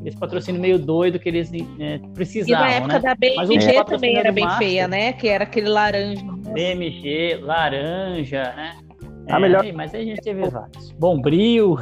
Esse 0.02 0.16
patrocínio 0.16 0.58
meio 0.60 0.78
doido 0.78 1.18
que 1.18 1.28
eles 1.28 1.52
é, 1.78 1.98
precisavam. 2.14 2.66
E 2.66 2.70
na 2.70 2.74
época 2.76 2.94
né? 2.94 3.00
da 3.00 3.14
BMG 3.14 3.84
também 3.84 4.16
era 4.16 4.32
bem 4.32 4.44
Master, 4.44 4.66
feia, 4.66 4.88
né? 4.88 5.12
Que 5.12 5.28
era 5.28 5.44
aquele 5.44 5.68
laranja. 5.68 6.24
BMG, 6.54 7.38
laranja, 7.42 8.44
né? 8.56 8.76
A 9.28 9.36
é, 9.36 9.40
melhor. 9.40 9.64
Mas 9.74 9.94
aí 9.94 10.02
a 10.02 10.04
gente 10.04 10.22
teve 10.22 10.48
vários. 10.48 10.92
Bombril, 10.92 11.78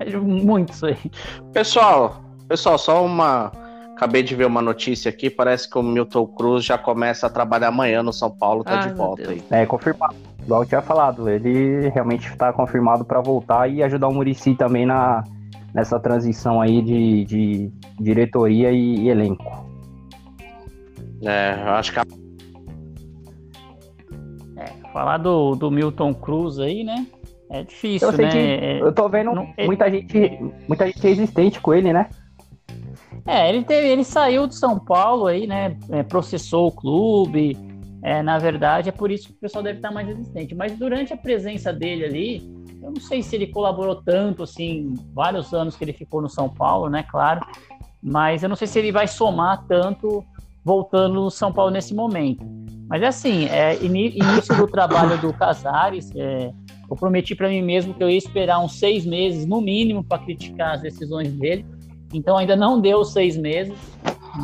muitos 0.22 0.82
aí. 0.84 0.96
Pessoal, 1.52 2.22
pessoal, 2.48 2.78
só 2.78 3.04
uma. 3.04 3.52
Acabei 3.96 4.22
de 4.22 4.36
ver 4.36 4.46
uma 4.46 4.62
notícia 4.62 5.08
aqui, 5.08 5.28
parece 5.28 5.68
que 5.68 5.76
o 5.76 5.82
Milton 5.82 6.24
Cruz 6.28 6.64
já 6.64 6.78
começa 6.78 7.26
a 7.26 7.30
trabalhar 7.30 7.68
amanhã 7.68 8.00
no 8.00 8.12
São 8.12 8.30
Paulo, 8.30 8.62
tá 8.62 8.78
Ai, 8.78 8.88
de 8.88 8.94
volta 8.94 9.28
aí. 9.28 9.42
É, 9.50 9.66
confirmado. 9.66 10.14
Igual 10.40 10.62
eu 10.62 10.68
tinha 10.68 10.80
falado, 10.80 11.28
ele 11.28 11.88
realmente 11.88 12.28
está 12.28 12.52
confirmado 12.52 13.04
para 13.04 13.20
voltar 13.20 13.68
e 13.68 13.82
ajudar 13.82 14.06
o 14.06 14.14
Murici 14.14 14.54
também 14.54 14.86
na, 14.86 15.24
nessa 15.74 15.98
transição 15.98 16.60
aí 16.60 16.80
de, 16.80 17.24
de 17.24 17.72
diretoria 18.00 18.70
e, 18.70 19.00
e 19.00 19.10
elenco. 19.10 19.66
É, 21.22 21.60
eu 21.60 21.72
acho 21.72 21.92
que 21.92 21.98
a... 21.98 22.04
é, 24.98 25.04
falar 25.04 25.18
do, 25.18 25.54
do 25.54 25.70
Milton 25.70 26.12
Cruz 26.14 26.58
aí, 26.58 26.82
né? 26.82 27.06
É 27.50 27.62
difícil, 27.62 28.10
eu 28.10 28.18
né? 28.18 28.30
Que, 28.30 28.84
eu 28.84 28.92
tô 28.92 29.08
vendo 29.08 29.34
não, 29.34 29.54
muita 29.64 29.86
ele... 29.86 30.00
gente, 30.00 30.54
muita 30.66 30.86
gente 30.86 31.00
resistente 31.00 31.60
com 31.60 31.72
ele, 31.72 31.92
né? 31.92 32.10
É, 33.26 33.48
ele 33.48 33.64
teve, 33.64 33.88
ele 33.88 34.04
saiu 34.04 34.46
de 34.46 34.54
São 34.54 34.78
Paulo 34.78 35.26
aí, 35.26 35.46
né? 35.46 35.76
É, 35.90 36.02
processou 36.02 36.68
o 36.68 36.72
clube. 36.72 37.56
É, 38.02 38.22
na 38.22 38.38
verdade, 38.38 38.88
é 38.88 38.92
por 38.92 39.10
isso 39.10 39.28
que 39.28 39.34
o 39.34 39.38
pessoal 39.38 39.62
deve 39.62 39.78
estar 39.78 39.90
mais 39.90 40.06
resistente. 40.06 40.54
Mas 40.54 40.76
durante 40.76 41.12
a 41.12 41.16
presença 41.16 41.72
dele 41.72 42.04
ali, 42.04 42.58
eu 42.82 42.90
não 42.90 43.00
sei 43.00 43.22
se 43.22 43.34
ele 43.36 43.48
colaborou 43.48 43.96
tanto, 43.96 44.42
assim, 44.42 44.94
vários 45.12 45.52
anos 45.52 45.76
que 45.76 45.84
ele 45.84 45.92
ficou 45.92 46.22
no 46.22 46.28
São 46.28 46.48
Paulo, 46.48 46.88
né? 46.88 47.04
Claro. 47.10 47.46
Mas 48.02 48.42
eu 48.42 48.48
não 48.48 48.56
sei 48.56 48.66
se 48.66 48.78
ele 48.78 48.92
vai 48.92 49.06
somar 49.06 49.64
tanto 49.66 50.24
voltando 50.64 51.14
no 51.14 51.30
São 51.30 51.52
Paulo 51.52 51.70
nesse 51.70 51.94
momento. 51.94 52.44
Mas 52.88 53.02
é 53.02 53.06
assim, 53.06 53.46
é 53.46 53.76
início 53.82 54.56
do 54.56 54.66
trabalho 54.66 55.18
do 55.20 55.32
Casares. 55.32 56.10
É, 56.16 56.50
eu 56.90 56.96
prometi 56.96 57.34
para 57.34 57.48
mim 57.48 57.62
mesmo 57.62 57.92
que 57.92 58.02
eu 58.02 58.08
ia 58.08 58.16
esperar 58.16 58.58
uns 58.60 58.78
seis 58.78 59.04
meses, 59.04 59.44
no 59.46 59.60
mínimo, 59.60 60.02
para 60.02 60.18
criticar 60.22 60.74
as 60.74 60.80
decisões 60.80 61.32
dele. 61.32 61.66
Então 62.14 62.38
ainda 62.38 62.56
não 62.56 62.80
deu 62.80 63.04
seis 63.04 63.36
meses, 63.36 63.76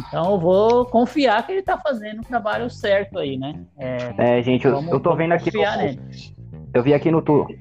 Então 0.08 0.32
eu 0.32 0.38
vou 0.38 0.84
confiar 0.84 1.44
que 1.46 1.52
ele 1.52 1.62
tá 1.62 1.78
fazendo 1.78 2.20
o 2.20 2.24
trabalho 2.24 2.68
certo 2.68 3.18
aí, 3.18 3.38
né? 3.38 3.54
É, 3.78 4.38
é 4.38 4.42
gente, 4.42 4.66
eu, 4.66 4.82
eu 4.90 5.00
tô 5.00 5.14
vendo 5.16 5.32
aqui. 5.32 5.50
No, 5.50 5.62
eu 6.74 6.82
vi 6.82 6.92
aqui 6.92 7.10
no 7.10 7.22
Twitter. 7.22 7.58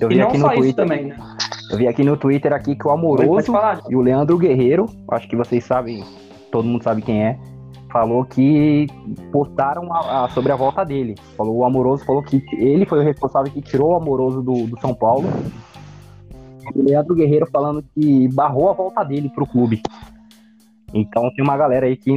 Eu 0.00 0.08
vi 0.08 0.16
e 0.16 0.22
aqui 0.22 0.38
no 0.38 0.48
Twitter 0.48 0.74
também, 0.74 1.06
né? 1.06 1.16
Eu 1.70 1.76
vi 1.76 1.86
aqui 1.86 2.02
no 2.02 2.16
Twitter 2.16 2.52
aqui 2.54 2.74
que 2.74 2.86
o 2.86 2.90
Amoroso 2.90 3.52
e 3.90 3.94
o 3.94 4.00
Leandro 4.00 4.38
Guerreiro, 4.38 4.86
acho 5.10 5.28
que 5.28 5.36
vocês 5.36 5.62
sabem, 5.62 6.02
todo 6.50 6.64
mundo 6.64 6.82
sabe 6.82 7.02
quem 7.02 7.22
é, 7.22 7.38
falou 7.90 8.24
que 8.24 8.86
postaram 9.32 9.92
a, 9.92 10.24
a, 10.24 10.28
sobre 10.30 10.52
a 10.52 10.56
volta 10.56 10.84
dele. 10.84 11.14
Falou 11.36 11.56
o 11.56 11.64
Amoroso 11.64 12.04
falou 12.04 12.22
que 12.22 12.42
ele 12.52 12.86
foi 12.86 13.00
o 13.00 13.02
responsável 13.02 13.52
que 13.52 13.60
tirou 13.60 13.92
o 13.92 13.94
Amoroso 13.94 14.42
do, 14.42 14.66
do 14.66 14.80
São 14.80 14.94
Paulo. 14.94 15.28
O 16.74 16.82
Leandro 16.82 17.14
Guerreiro 17.14 17.46
falando 17.50 17.84
que 17.94 18.28
barrou 18.28 18.70
a 18.70 18.72
volta 18.72 19.04
dele 19.04 19.28
pro 19.28 19.46
clube. 19.46 19.82
Então 20.94 21.30
tem 21.34 21.44
uma 21.44 21.56
galera 21.56 21.86
aí 21.86 21.96
que 21.96 22.14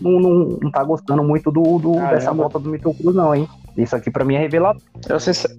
não, 0.00 0.12
não, 0.20 0.58
não 0.62 0.70
tá 0.70 0.82
gostando 0.82 1.22
muito 1.22 1.50
do, 1.50 1.78
do 1.78 1.92
dessa 1.92 2.32
volta 2.32 2.58
do 2.58 2.68
Milton 2.68 2.94
Cruz, 2.94 3.14
não, 3.14 3.34
hein? 3.34 3.48
Isso 3.76 3.94
aqui 3.94 4.10
para 4.10 4.24
mim 4.24 4.34
é 4.34 4.38
revelador. 4.38 4.82
Eu, 5.08 5.20
sincer... 5.20 5.50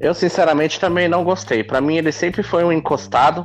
eu 0.00 0.14
sinceramente 0.14 0.80
também 0.80 1.08
não 1.08 1.24
gostei. 1.24 1.62
Para 1.62 1.80
mim 1.80 1.96
ele 1.96 2.12
sempre 2.12 2.42
foi 2.42 2.64
um 2.64 2.72
encostado 2.72 3.44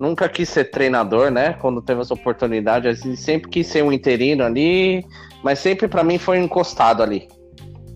nunca 0.00 0.28
quis 0.30 0.48
ser 0.48 0.70
treinador, 0.70 1.30
né? 1.30 1.52
Quando 1.60 1.82
teve 1.82 2.00
essa 2.00 2.14
oportunidade, 2.14 2.88
assim, 2.88 3.14
sempre 3.14 3.50
quis 3.50 3.66
ser 3.66 3.84
um 3.84 3.92
interino 3.92 4.42
ali, 4.42 5.04
mas 5.44 5.58
sempre 5.58 5.86
para 5.86 6.02
mim 6.02 6.16
foi 6.16 6.38
encostado 6.38 7.02
ali. 7.02 7.28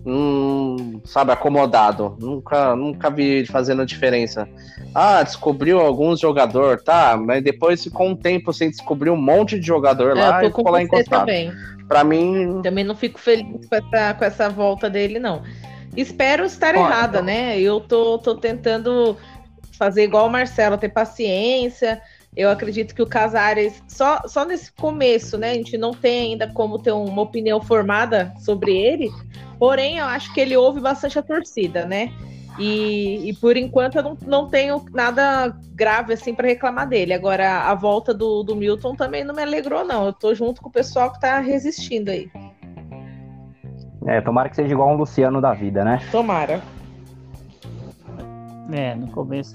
Hum, 0.05 1.01
sabe, 1.03 1.31
acomodado. 1.31 2.15
Nunca, 2.19 2.75
nunca 2.75 3.09
vi 3.09 3.43
fazendo 3.47 3.83
diferença. 3.83 4.47
Ah, 4.93 5.23
descobriu 5.23 5.79
alguns 5.79 6.19
jogador, 6.19 6.79
tá, 6.79 7.17
mas 7.17 7.43
depois 7.43 7.83
ficou 7.83 8.07
um 8.09 8.15
tempo 8.15 8.53
sem 8.53 8.69
descobrir 8.69 9.09
um 9.09 9.17
monte 9.17 9.59
de 9.59 9.65
jogador 9.65 10.15
é, 10.15 10.21
lá 10.21 10.43
e 10.43 10.47
ficou 10.47 10.69
lá 10.69 10.83
encostado. 10.83 11.21
Também. 11.21 11.51
Pra 11.87 12.03
mim. 12.03 12.61
Também 12.61 12.83
não 12.83 12.95
fico 12.95 13.19
feliz 13.19 13.67
com 13.67 13.75
essa, 13.75 14.13
com 14.13 14.25
essa 14.25 14.47
volta 14.47 14.87
dele, 14.91 15.17
não. 15.17 15.41
Espero 15.97 16.43
estar 16.43 16.75
Olha, 16.75 16.85
errada, 16.85 17.17
então... 17.17 17.25
né? 17.25 17.59
Eu 17.59 17.79
tô, 17.79 18.19
tô 18.19 18.35
tentando 18.35 19.17
fazer 19.77 20.03
igual 20.03 20.27
o 20.27 20.29
Marcelo, 20.29 20.77
ter 20.77 20.89
paciência. 20.89 22.01
Eu 22.35 22.49
acredito 22.49 22.93
que 22.93 23.01
o 23.01 23.07
Casares, 23.07 23.81
só, 23.87 24.21
só 24.25 24.43
nesse 24.43 24.71
começo, 24.73 25.37
né? 25.37 25.51
A 25.51 25.53
gente 25.53 25.77
não 25.77 25.91
tem 25.91 26.31
ainda 26.31 26.51
como 26.51 26.79
ter 26.79 26.91
uma 26.91 27.21
opinião 27.21 27.61
formada 27.61 28.33
sobre 28.39 28.75
ele. 28.75 29.09
Porém, 29.57 29.99
eu 29.99 30.05
acho 30.05 30.33
que 30.33 30.41
ele 30.41 30.57
ouve 30.57 30.81
bastante 30.81 31.17
a 31.17 31.23
torcida, 31.23 31.85
né? 31.85 32.11
E, 32.59 33.29
e 33.29 33.33
por 33.33 33.57
enquanto 33.57 33.95
eu 33.95 34.03
não, 34.03 34.17
não 34.25 34.49
tenho 34.49 34.83
nada 34.93 35.55
grave 35.73 36.13
assim 36.13 36.33
para 36.33 36.47
reclamar 36.47 36.87
dele. 36.87 37.13
Agora, 37.13 37.69
a 37.69 37.75
volta 37.75 38.13
do, 38.13 38.43
do 38.43 38.55
Milton 38.55 38.95
também 38.95 39.23
não 39.23 39.33
me 39.33 39.41
alegrou, 39.41 39.85
não. 39.85 40.05
Eu 40.05 40.13
tô 40.13 40.33
junto 40.33 40.61
com 40.61 40.69
o 40.69 40.71
pessoal 40.71 41.11
que 41.11 41.19
tá 41.19 41.39
resistindo 41.39 42.09
aí. 42.09 42.29
É, 44.07 44.21
tomara 44.21 44.49
que 44.49 44.55
seja 44.55 44.71
igual 44.71 44.89
um 44.89 44.97
Luciano 44.97 45.41
da 45.41 45.53
vida, 45.53 45.83
né? 45.83 45.99
Tomara. 46.11 46.61
É, 48.71 48.95
no 48.95 49.07
começo. 49.07 49.53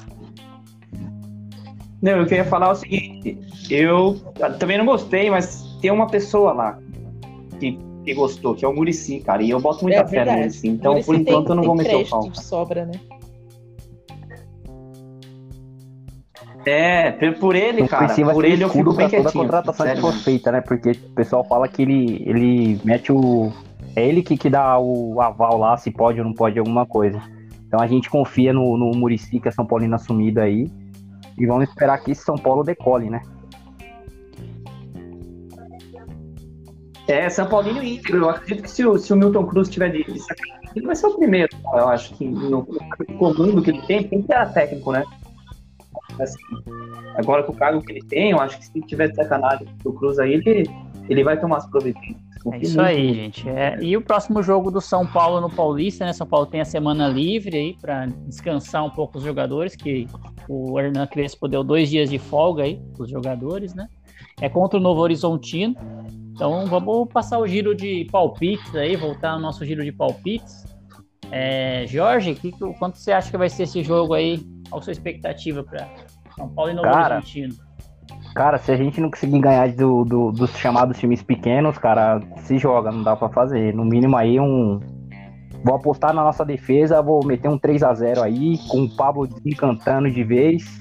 Não, 2.02 2.12
eu 2.12 2.26
queria 2.26 2.44
falar 2.44 2.70
o 2.70 2.74
seguinte, 2.74 3.38
eu 3.68 4.16
também 4.58 4.78
não 4.78 4.86
gostei, 4.86 5.30
mas 5.30 5.76
tem 5.82 5.90
uma 5.90 6.06
pessoa 6.06 6.52
lá 6.52 6.78
que, 7.58 7.78
que 8.04 8.14
gostou, 8.14 8.54
que 8.54 8.64
é 8.64 8.68
o 8.68 8.74
Murici, 8.74 9.20
cara, 9.20 9.42
e 9.42 9.50
eu 9.50 9.60
boto 9.60 9.84
muita 9.84 10.00
é, 10.00 10.08
fé 10.08 10.24
no 10.24 10.32
Murici, 10.32 10.68
então 10.68 10.92
Muricy 10.92 11.06
por 11.06 11.16
enquanto 11.16 11.46
tem, 11.46 11.50
eu 11.50 11.56
não 11.56 11.62
vou 11.62 11.74
meter 11.74 11.96
o 11.96 12.08
pau. 12.08 12.34
sobra, 12.34 12.86
né? 12.86 12.92
É, 16.64 17.10
por 17.32 17.54
ele, 17.54 17.88
cara, 17.88 18.14
por 18.32 18.44
ele 18.44 18.64
eu 18.64 18.68
fico 18.68 18.92
bem 18.92 19.08
quietinho. 19.08 19.32
Toda 19.32 19.38
a 19.38 19.42
contratação 19.42 19.86
sério, 19.86 20.02
que 20.02 20.08
for 20.08 20.18
feita, 20.18 20.52
né, 20.52 20.60
porque 20.60 20.92
o 20.92 21.14
pessoal 21.14 21.44
fala 21.44 21.68
que 21.68 21.82
ele, 21.82 22.22
ele 22.26 22.80
mete 22.84 23.12
o... 23.12 23.52
É 23.96 24.06
ele 24.06 24.22
que, 24.22 24.36
que 24.36 24.48
dá 24.48 24.78
o 24.78 25.20
aval 25.20 25.58
lá, 25.58 25.76
se 25.76 25.90
pode 25.90 26.18
ou 26.18 26.24
não 26.24 26.32
pode 26.32 26.58
alguma 26.58 26.86
coisa. 26.86 27.20
Então 27.70 27.80
a 27.80 27.86
gente 27.86 28.10
confia 28.10 28.52
no, 28.52 28.76
no 28.76 28.90
Murici, 28.90 29.38
que 29.38 29.46
é 29.46 29.50
São 29.52 29.64
Paulino 29.64 29.94
assumido 29.94 30.40
aí. 30.40 30.68
E 31.38 31.46
vamos 31.46 31.68
esperar 31.68 31.98
que 31.98 32.12
São 32.16 32.34
Paulo 32.34 32.64
decole, 32.64 33.08
né? 33.08 33.22
É, 37.06 37.30
São 37.30 37.48
Paulino 37.48 37.80
íntegro. 37.80 38.24
Eu 38.24 38.30
acredito 38.30 38.64
que 38.64 38.70
se 38.70 38.84
o, 38.84 38.98
se 38.98 39.12
o 39.12 39.16
Milton 39.16 39.46
Cruz 39.46 39.68
tiver 39.68 39.90
de, 39.90 40.04
ele 40.74 40.84
vai 40.84 40.96
ser 40.96 41.06
o 41.06 41.16
primeiro. 41.16 41.56
Eu 41.72 41.88
acho 41.88 42.12
que 42.14 42.26
no, 42.26 42.66
comum 43.20 43.62
que 43.62 43.70
ele 43.70 43.82
tem, 43.82 44.02
tem 44.02 44.20
que 44.20 44.26
ter 44.26 44.52
técnico, 44.52 44.90
né? 44.90 45.04
Assim, 46.18 46.42
agora 47.14 47.44
com 47.44 47.52
o 47.52 47.56
cargo 47.56 47.80
que 47.82 47.92
ele 47.92 48.02
tem, 48.02 48.32
eu 48.32 48.40
acho 48.40 48.58
que 48.58 48.66
se 48.66 48.80
tiver 48.80 49.10
de 49.10 49.14
sacanagem 49.14 49.68
o 49.84 49.92
Cruz 49.92 50.18
aí, 50.18 50.34
ele, 50.34 50.68
ele 51.08 51.22
vai 51.22 51.38
tomar 51.38 51.58
as 51.58 51.70
providências. 51.70 52.29
É 52.52 52.58
isso 52.58 52.80
aí, 52.80 53.12
gente. 53.12 53.48
É, 53.48 53.76
e 53.82 53.96
o 53.96 54.02
próximo 54.02 54.42
jogo 54.42 54.70
do 54.70 54.80
São 54.80 55.06
Paulo 55.06 55.40
no 55.40 55.50
Paulista, 55.50 56.06
né? 56.06 56.12
São 56.12 56.26
Paulo 56.26 56.46
tem 56.46 56.60
a 56.60 56.64
semana 56.64 57.06
livre 57.06 57.56
aí 57.56 57.76
para 57.78 58.06
descansar 58.26 58.84
um 58.84 58.90
pouco 58.90 59.18
os 59.18 59.24
jogadores, 59.24 59.76
que 59.76 60.06
o 60.48 60.78
Hernan 60.80 61.06
Crespo 61.06 61.46
deu 61.46 61.62
dois 61.62 61.90
dias 61.90 62.08
de 62.08 62.18
folga 62.18 62.62
aí 62.62 62.80
os 62.98 63.10
jogadores, 63.10 63.74
né? 63.74 63.88
É 64.40 64.48
contra 64.48 64.78
o 64.78 64.82
Novo 64.82 65.00
Horizontino. 65.02 65.76
Então 66.32 66.64
vamos 66.66 67.08
passar 67.12 67.38
o 67.38 67.46
giro 67.46 67.74
de 67.74 68.06
palpites 68.10 68.74
aí, 68.74 68.96
voltar 68.96 69.32
ao 69.32 69.38
nosso 69.38 69.64
giro 69.64 69.84
de 69.84 69.92
palpites. 69.92 70.64
É, 71.30 71.84
Jorge, 71.86 72.34
que, 72.34 72.52
quanto 72.78 72.96
você 72.96 73.12
acha 73.12 73.30
que 73.30 73.36
vai 73.36 73.50
ser 73.50 73.64
esse 73.64 73.82
jogo 73.82 74.14
aí? 74.14 74.38
Qual 74.68 74.80
a 74.80 74.82
sua 74.82 74.92
expectativa 74.92 75.62
para 75.62 75.88
São 76.34 76.48
Paulo 76.48 76.70
e 76.70 76.74
Novo 76.74 76.88
Cara, 76.88 77.16
Horizontino? 77.16 77.54
Cara, 78.34 78.58
se 78.58 78.70
a 78.70 78.76
gente 78.76 79.00
não 79.00 79.10
conseguir 79.10 79.40
ganhar 79.40 79.68
do, 79.72 80.04
do, 80.04 80.32
dos 80.32 80.50
chamados 80.56 80.98
times 80.98 81.22
pequenos, 81.22 81.76
cara, 81.78 82.20
se 82.44 82.58
joga, 82.58 82.92
não 82.92 83.02
dá 83.02 83.16
para 83.16 83.28
fazer. 83.28 83.74
No 83.74 83.84
mínimo 83.84 84.16
aí 84.16 84.38
um. 84.38 84.80
Vou 85.64 85.74
apostar 85.74 86.14
na 86.14 86.22
nossa 86.22 86.44
defesa, 86.44 87.02
vou 87.02 87.24
meter 87.24 87.48
um 87.48 87.58
3 87.58 87.82
a 87.82 87.92
0 87.92 88.22
aí, 88.22 88.56
com 88.68 88.84
o 88.84 88.96
Pablo 88.96 89.26
desencantando 89.26 90.10
de 90.10 90.24
vez. 90.24 90.80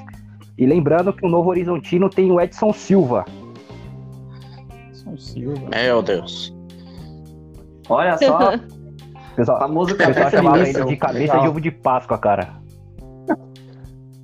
E 0.57 0.65
lembrando 0.65 1.11
que 1.11 1.25
o 1.25 1.29
Novo 1.29 1.49
Horizontino 1.49 2.09
tem 2.09 2.31
o 2.31 2.39
Edson 2.39 2.71
Silva. 2.71 3.25
Edson 4.89 5.17
Silva. 5.17 5.69
Meu 5.69 6.01
Deus. 6.01 6.55
Olha 7.89 8.17
só. 8.17 8.51
Pessoal, 9.35 9.59
famoso 9.59 9.95
pessoal 9.95 10.29
chamava 10.29 10.59
ele 10.67 10.83
de 10.83 10.97
cabeça 10.97 11.19
Legal. 11.19 11.41
de 11.41 11.47
ovo 11.47 11.61
de 11.61 11.71
Páscoa, 11.71 12.17
cara. 12.17 12.58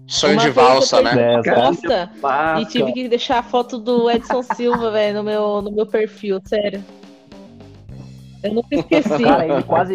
Sonho 0.08 0.38
de 0.39 0.49
valsa, 0.51 1.01
né? 1.01 1.41
Costa 1.43 2.12
e 2.60 2.66
tive 2.66 2.93
que 2.93 3.08
deixar 3.08 3.39
a 3.39 3.43
foto 3.43 3.80
do 3.80 4.10
Edson 4.10 4.43
Silva, 4.43 4.91
velho, 4.91 5.18
no 5.18 5.24
meu, 5.24 5.62
no 5.62 5.72
meu 5.72 5.86
perfil, 5.86 6.39
sério. 6.45 6.84
Eu 8.43 8.53
nunca 8.53 8.76
esqueci. 8.76 9.24
Cara, 9.24 9.47
ele 9.47 9.64
quase. 9.64 9.93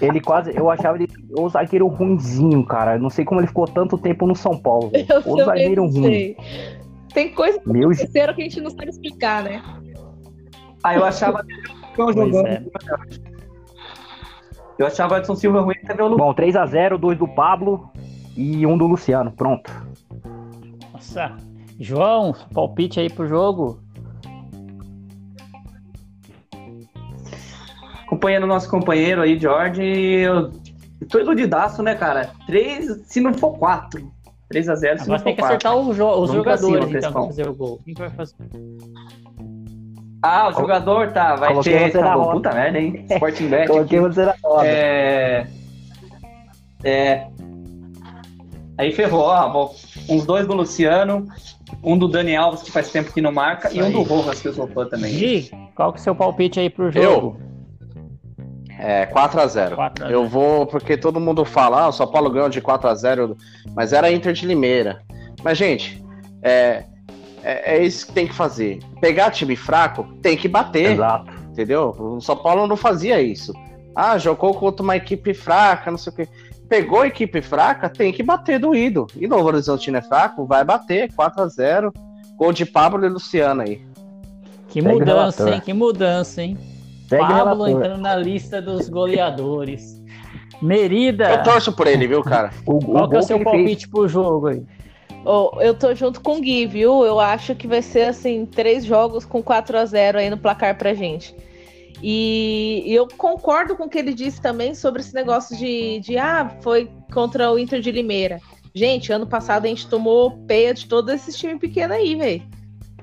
Ele 0.00 0.20
quase. 0.20 0.56
Eu 0.56 0.68
achava 0.68 0.96
ele 0.96 1.08
o 1.38 1.48
zagueiro 1.48 1.86
ruimzinho, 1.86 2.64
cara. 2.66 2.98
Não 2.98 3.08
sei 3.08 3.24
como 3.24 3.40
ele 3.40 3.46
ficou 3.46 3.66
tanto 3.66 3.96
tempo 3.96 4.26
no 4.26 4.34
São 4.34 4.58
Paulo. 4.58 4.90
Eu 5.08 5.32
o 5.32 5.44
zagueiro 5.44 5.86
ruim. 5.86 6.34
Tem 7.12 7.32
coisa 7.32 7.60
que 7.60 7.68
Meu... 7.68 7.90
aconteceram 7.90 8.34
que 8.34 8.40
a 8.40 8.44
gente 8.44 8.60
não 8.60 8.70
sabe 8.70 8.88
explicar, 8.88 9.44
né? 9.44 9.62
Ah, 10.82 10.96
eu 10.96 11.04
achava 11.04 11.44
que 11.44 11.96
jogando. 11.96 12.46
É. 12.46 12.62
Eu 14.76 14.86
achava 14.86 15.14
o 15.14 15.18
Edson 15.18 15.36
Silva 15.36 15.60
ruim 15.60 15.76
até 15.84 15.94
ver 15.94 16.02
o 16.02 16.16
Bom, 16.16 16.34
3x0, 16.34 16.98
2 16.98 17.18
do 17.18 17.28
Pablo 17.28 17.90
e 18.36 18.66
um 18.66 18.76
do 18.76 18.86
Luciano. 18.86 19.32
Pronto. 19.32 19.70
Nossa. 20.92 21.36
João, 21.78 22.34
palpite 22.52 23.00
aí 23.00 23.10
pro 23.10 23.26
jogo. 23.26 23.80
Acompanhando 28.06 28.44
o 28.44 28.48
nosso 28.48 28.68
companheiro 28.70 29.22
aí, 29.22 29.38
Jorge, 29.38 29.82
eu 29.82 30.52
tô 31.08 31.18
iludidaço, 31.18 31.82
né, 31.82 31.94
cara? 31.94 32.30
Três, 32.46 33.02
se 33.06 33.20
não 33.20 33.34
for 33.34 33.58
quatro. 33.58 34.12
3 34.48 34.68
a 34.68 34.74
0 34.74 34.98
se 34.98 35.04
Agora 35.04 35.18
não 35.18 35.24
tem 35.24 35.34
que 35.34 35.42
acertar 35.42 35.76
os, 35.76 35.96
jo 35.96 36.06
os 36.06 36.30
jogadores, 36.30 36.94
então, 36.94 37.12
pra 37.12 37.22
fazer 37.24 37.48
o 37.48 37.54
gol. 37.54 37.80
Quem 37.84 37.94
vai 37.94 38.10
fazer? 38.10 38.36
Ah, 40.22 40.48
o 40.48 40.52
jogador 40.52 41.12
tá, 41.12 41.34
vai 41.36 41.50
Coloquei 41.50 41.90
ter. 41.90 41.98
Tá 41.98 42.16
Puta 42.16 42.52
merda, 42.52 42.78
hein? 42.78 43.04
Sporting 43.10 43.48
Bet. 43.48 43.68
Coloquei 43.68 44.00
você 44.00 44.24
na 44.24 44.34
roda. 44.42 44.66
É. 44.66 45.46
É. 46.82 47.26
Aí 48.76 48.92
ferrou, 48.92 49.22
ó, 49.22 49.70
uns 50.08 50.26
dois 50.26 50.46
do 50.46 50.54
Luciano, 50.54 51.26
um 51.82 51.96
do 51.96 52.08
Dani 52.08 52.34
Alves, 52.34 52.62
que 52.62 52.72
faz 52.72 52.90
tempo 52.90 53.12
que 53.12 53.20
não 53.20 53.32
marca, 53.32 53.68
Isso 53.68 53.78
e 53.78 53.82
um 53.82 53.86
aí. 53.86 53.92
do 53.92 54.02
Rojas, 54.02 54.40
que 54.40 54.48
eu 54.48 54.54
sou 54.54 54.66
fã 54.66 54.86
também. 54.86 55.12
Gi, 55.12 55.50
qual 55.74 55.92
que 55.92 55.98
é 55.98 56.00
o 56.00 56.04
seu 56.04 56.14
palpite 56.14 56.58
aí 56.58 56.68
pro 56.68 56.90
jogo? 56.90 57.36
Eu? 57.38 57.54
É, 58.76 59.06
4x0. 59.06 60.10
Eu 60.10 60.26
vou, 60.26 60.66
porque 60.66 60.96
todo 60.96 61.20
mundo 61.20 61.44
fala, 61.44 61.82
ah, 61.82 61.88
o 61.88 61.92
São 61.92 62.06
Paulo 62.10 62.28
ganhou 62.30 62.48
de 62.48 62.60
4x0, 62.60 63.36
mas 63.74 63.92
era 63.92 64.10
Inter 64.10 64.32
de 64.32 64.46
Limeira. 64.46 65.00
Mas, 65.44 65.56
gente, 65.56 66.04
é, 66.42 66.84
é, 67.44 67.76
é, 67.76 67.84
isso 67.84 68.08
que 68.08 68.12
tem 68.12 68.26
que 68.26 68.34
fazer. 68.34 68.80
Pegar 69.00 69.30
time 69.30 69.54
fraco, 69.54 70.04
tem 70.20 70.36
que 70.36 70.48
bater. 70.48 70.92
Exato. 70.92 71.32
Entendeu? 71.50 71.90
O 71.90 72.20
São 72.20 72.36
Paulo 72.36 72.66
não 72.66 72.76
fazia 72.76 73.22
isso. 73.22 73.52
Ah, 73.94 74.18
jogou 74.18 74.52
contra 74.54 74.82
uma 74.82 74.96
equipe 74.96 75.32
fraca, 75.32 75.88
não 75.88 75.98
sei 75.98 76.12
o 76.12 76.16
quê 76.16 76.28
pegou 76.74 77.02
a 77.02 77.06
equipe 77.06 77.40
fraca, 77.40 77.88
tem 77.88 78.12
que 78.12 78.22
bater 78.22 78.58
doído. 78.58 79.06
E 79.16 79.28
Novo 79.28 79.46
Horizontino 79.46 79.96
é 79.96 80.02
fraco, 80.02 80.44
vai 80.44 80.64
bater 80.64 81.12
4 81.14 81.42
a 81.42 81.46
0 81.46 81.92
Gol 82.36 82.52
de 82.52 82.66
Pablo 82.66 83.06
e 83.06 83.08
Luciano 83.08 83.62
aí. 83.62 83.80
Que 84.68 84.82
Segue 84.82 84.94
mudança, 84.94 85.50
hein? 85.50 85.62
Que 85.64 85.72
mudança, 85.72 86.42
hein? 86.42 86.58
Segue 87.08 87.22
Pablo 87.22 87.68
entrando 87.68 88.00
na 88.00 88.16
lista 88.16 88.60
dos 88.60 88.88
goleadores. 88.88 90.02
Merida. 90.60 91.30
Eu 91.30 91.42
torço 91.44 91.72
por 91.72 91.86
ele, 91.86 92.08
viu, 92.08 92.22
cara? 92.22 92.50
O, 92.66 92.80
Qual 92.80 93.04
o 93.04 93.08
que 93.08 93.16
é 93.16 93.18
o 93.20 93.22
seu 93.22 93.38
palpite 93.44 93.82
fez... 93.82 93.86
pro 93.86 94.08
jogo 94.08 94.48
aí? 94.48 94.62
Oh, 95.24 95.52
eu 95.60 95.74
tô 95.74 95.94
junto 95.94 96.20
com 96.20 96.38
o 96.38 96.40
Gui, 96.40 96.66
viu? 96.66 97.04
Eu 97.04 97.20
acho 97.20 97.54
que 97.54 97.68
vai 97.68 97.82
ser 97.82 98.08
assim, 98.08 98.44
três 98.44 98.84
jogos 98.84 99.24
com 99.24 99.40
4 99.40 99.78
a 99.78 99.84
0 99.84 100.18
aí 100.18 100.28
no 100.28 100.36
placar 100.36 100.76
pra 100.76 100.92
gente. 100.92 101.34
E, 102.06 102.82
e 102.84 102.94
eu 102.94 103.08
concordo 103.16 103.74
com 103.74 103.84
o 103.84 103.88
que 103.88 103.96
ele 103.96 104.12
disse 104.12 104.38
também 104.38 104.74
sobre 104.74 105.00
esse 105.00 105.14
negócio 105.14 105.56
de, 105.56 106.00
de 106.00 106.18
ah, 106.18 106.54
foi 106.60 106.90
contra 107.10 107.50
o 107.50 107.58
Inter 107.58 107.80
de 107.80 107.90
Limeira. 107.90 108.42
Gente, 108.74 109.10
ano 109.10 109.26
passado 109.26 109.64
a 109.64 109.68
gente 109.68 109.88
tomou 109.88 110.32
peia 110.46 110.74
de 110.74 110.86
todos 110.86 111.14
esses 111.14 111.34
times 111.34 111.58
pequenos 111.58 111.96
aí, 111.96 112.14
velho. 112.14 112.42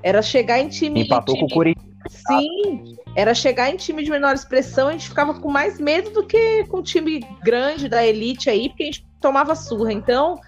Era 0.04 0.22
chegar 0.22 0.60
em 0.60 0.70
time. 0.70 1.02
Empatou 1.02 1.34
time... 1.34 1.48
com 1.48 1.52
o 1.52 1.58
Corinthians. 1.58 1.92
Sim, 2.28 2.96
era 3.16 3.34
chegar 3.34 3.72
em 3.72 3.76
time 3.76 4.04
de 4.04 4.12
menor 4.12 4.36
expressão, 4.36 4.90
a 4.90 4.92
gente 4.92 5.10
ficava 5.10 5.34
com 5.34 5.50
mais 5.50 5.80
medo 5.80 6.12
do 6.12 6.24
que 6.24 6.64
com 6.66 6.84
time 6.84 7.22
grande 7.44 7.90
da 7.90 8.06
elite 8.06 8.52
aí, 8.52 8.70
porque 8.70 8.84
a 8.84 8.86
gente 8.86 9.08
tomava 9.20 9.56
surra. 9.56 9.92
Então, 9.92 10.40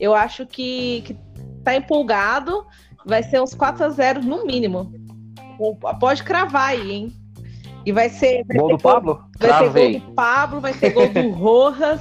eu 0.00 0.12
acho 0.12 0.44
que, 0.44 1.02
que 1.02 1.16
tá 1.62 1.76
empolgado. 1.76 2.66
Vai 3.06 3.22
ser 3.22 3.40
uns 3.40 3.54
4 3.54 3.84
a 3.84 3.88
0 3.90 4.24
no 4.24 4.44
mínimo. 4.44 4.92
Pode 6.00 6.24
cravar 6.24 6.70
aí, 6.70 6.90
hein? 6.90 7.21
E 7.84 7.92
vai 7.92 8.08
ser. 8.08 8.44
Vai 8.46 8.56
gol 8.56 8.68
do 8.68 8.82
gol, 8.82 8.92
Pablo? 8.92 9.24
Vai 9.38 9.48
Travei. 9.48 9.92
ter 9.92 9.98
gol 9.98 10.08
do 10.08 10.14
Pablo, 10.14 10.60
vai 10.60 10.72
ter 10.72 10.90
gol 10.90 11.08
do 11.08 11.30
Rojas, 11.30 12.00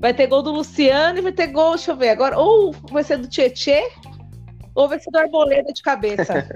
vai 0.00 0.14
ter 0.14 0.26
gol 0.26 0.42
do 0.42 0.52
Luciano 0.52 1.18
e 1.18 1.22
vai 1.22 1.32
ter 1.32 1.48
gol, 1.48 1.74
deixa 1.74 1.92
eu 1.92 1.96
ver 1.96 2.10
agora. 2.10 2.38
Ou 2.38 2.72
vai 2.90 3.04
ser 3.04 3.18
do 3.18 3.28
Tietê, 3.28 3.90
ou 4.74 4.88
vai 4.88 4.98
ser 4.98 5.10
do 5.10 5.18
Arboleda 5.18 5.72
de 5.72 5.82
cabeça. 5.82 6.46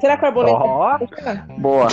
Será 0.00 0.16
que 0.16 0.24
o 0.24 0.26
Arboleda. 0.26 0.58
Oh, 0.58 1.60
boa. 1.60 1.88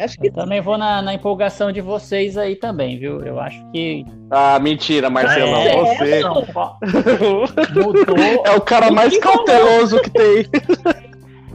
Acho 0.00 0.18
que 0.18 0.30
também 0.30 0.60
vou 0.60 0.76
na, 0.78 1.02
na, 1.02 1.14
empolgação 1.14 1.70
de 1.70 1.80
vocês 1.80 2.36
aí 2.36 2.56
também, 2.56 2.98
viu? 2.98 3.20
Eu 3.24 3.38
acho 3.38 3.64
que. 3.70 4.04
Ah, 4.30 4.58
mentira, 4.58 5.08
Marcelão. 5.10 5.60
É, 5.62 5.76
você. 5.76 6.22
Mudou. 7.74 8.16
É 8.44 8.50
o 8.56 8.60
cara 8.60 8.90
mais 8.90 9.16
cauteloso 9.18 10.00
que 10.00 10.10
tem. 10.10 10.46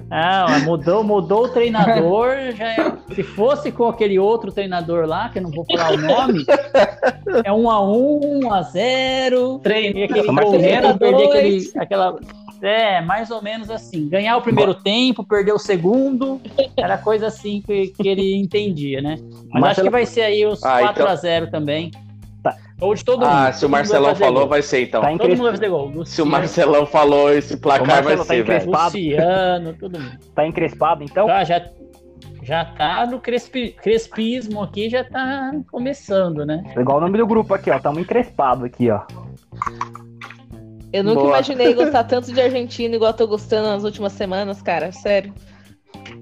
Não, 0.09 0.59
mudou, 0.61 1.03
mudou 1.03 1.45
o 1.45 1.49
treinador. 1.49 2.35
Já 2.55 2.65
é, 2.65 2.93
se 3.13 3.23
fosse 3.23 3.71
com 3.71 3.87
aquele 3.87 4.17
outro 4.17 4.51
treinador 4.51 5.05
lá, 5.05 5.29
que 5.29 5.39
eu 5.39 5.43
não 5.43 5.51
vou 5.51 5.65
falar 5.65 5.93
o 5.93 5.97
nome, 5.97 6.45
é 7.43 7.51
um 7.51 7.69
a 7.69 7.81
um, 7.81 8.43
um 8.43 8.53
a 8.53 8.61
zero. 8.61 9.59
Treino. 9.59 9.97
E 9.97 10.03
aquele 10.03 10.27
goleiro 10.27 10.97
perder 10.97 11.29
aquele, 11.29 11.71
aquela. 11.77 12.19
É, 12.61 13.01
mais 13.01 13.29
ou 13.29 13.41
menos 13.41 13.69
assim. 13.69 14.07
Ganhar 14.07 14.37
o 14.37 14.41
primeiro 14.41 14.73
tempo, 14.73 15.23
perder 15.23 15.51
o 15.51 15.59
segundo. 15.59 16.41
Era 16.75 16.97
coisa 16.97 17.27
assim 17.27 17.61
que, 17.61 17.87
que 17.87 18.07
ele 18.07 18.35
entendia, 18.35 19.01
né? 19.01 19.17
Mas 19.51 19.71
acho 19.71 19.83
que 19.83 19.89
vai 19.89 20.05
ser 20.05 20.21
aí 20.21 20.45
os 20.45 20.63
ah, 20.63 20.79
4 20.79 21.01
então... 21.01 21.07
a 21.07 21.15
0 21.15 21.51
também. 21.51 21.91
Ou 22.79 22.93
de 22.93 23.03
todo 23.03 23.25
ah, 23.25 23.27
mundo. 23.27 23.37
Ah, 23.37 23.53
se 23.53 23.65
o 23.65 23.69
Marcelão 23.69 24.11
vai 24.11 24.15
falou, 24.15 24.39
gol. 24.41 24.49
vai 24.49 24.61
ser 24.61 24.83
então. 24.83 25.01
Tá 25.01 25.11
todo 25.17 25.29
mundo 25.29 25.43
vai 25.43 25.51
fazer 25.51 25.69
gol. 25.69 25.85
Luciano. 25.85 26.05
Se 26.05 26.21
o 26.21 26.25
Marcelão 26.25 26.85
falou, 26.85 27.33
esse 27.33 27.57
placar 27.57 28.03
vai 28.03 28.17
tá 28.17 28.23
ser, 28.23 28.43
velho. 28.43 28.71
Luciano, 28.71 29.73
todo 29.73 29.99
mundo. 29.99 30.17
Tá 30.35 30.45
encrespado, 30.45 31.03
então? 31.03 31.25
Tá, 31.25 31.43
já, 31.43 31.65
já 32.43 32.65
tá 32.65 33.07
no 33.07 33.19
crespi, 33.19 33.71
crespismo 33.71 34.61
aqui, 34.61 34.89
já 34.89 35.03
tá 35.03 35.53
começando, 35.71 36.45
né? 36.45 36.63
Igual 36.77 36.99
o 36.99 37.01
nome 37.01 37.17
do 37.17 37.25
grupo 37.25 37.53
aqui, 37.55 37.71
ó. 37.71 37.79
Tamo 37.79 37.99
encrespado 37.99 38.65
aqui, 38.65 38.91
ó. 38.91 39.01
Eu 40.93 41.03
nunca 41.03 41.21
Boa. 41.21 41.29
imaginei 41.29 41.73
gostar 41.75 42.03
tanto 42.03 42.31
de 42.31 42.39
Argentina 42.39 42.95
igual 42.95 43.11
eu 43.11 43.17
tô 43.17 43.27
gostando 43.27 43.69
nas 43.69 43.83
últimas 43.83 44.13
semanas, 44.13 44.61
cara. 44.61 44.91
Sério. 44.91 45.33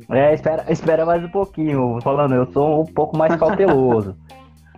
É, 0.10 0.34
espera, 0.34 0.66
espera 0.70 1.06
mais 1.06 1.22
um 1.22 1.30
pouquinho. 1.30 2.00
Falando, 2.02 2.34
eu 2.34 2.50
sou 2.54 2.82
um 2.82 2.86
pouco 2.86 3.18
mais 3.18 3.36
cauteloso. 3.36 4.16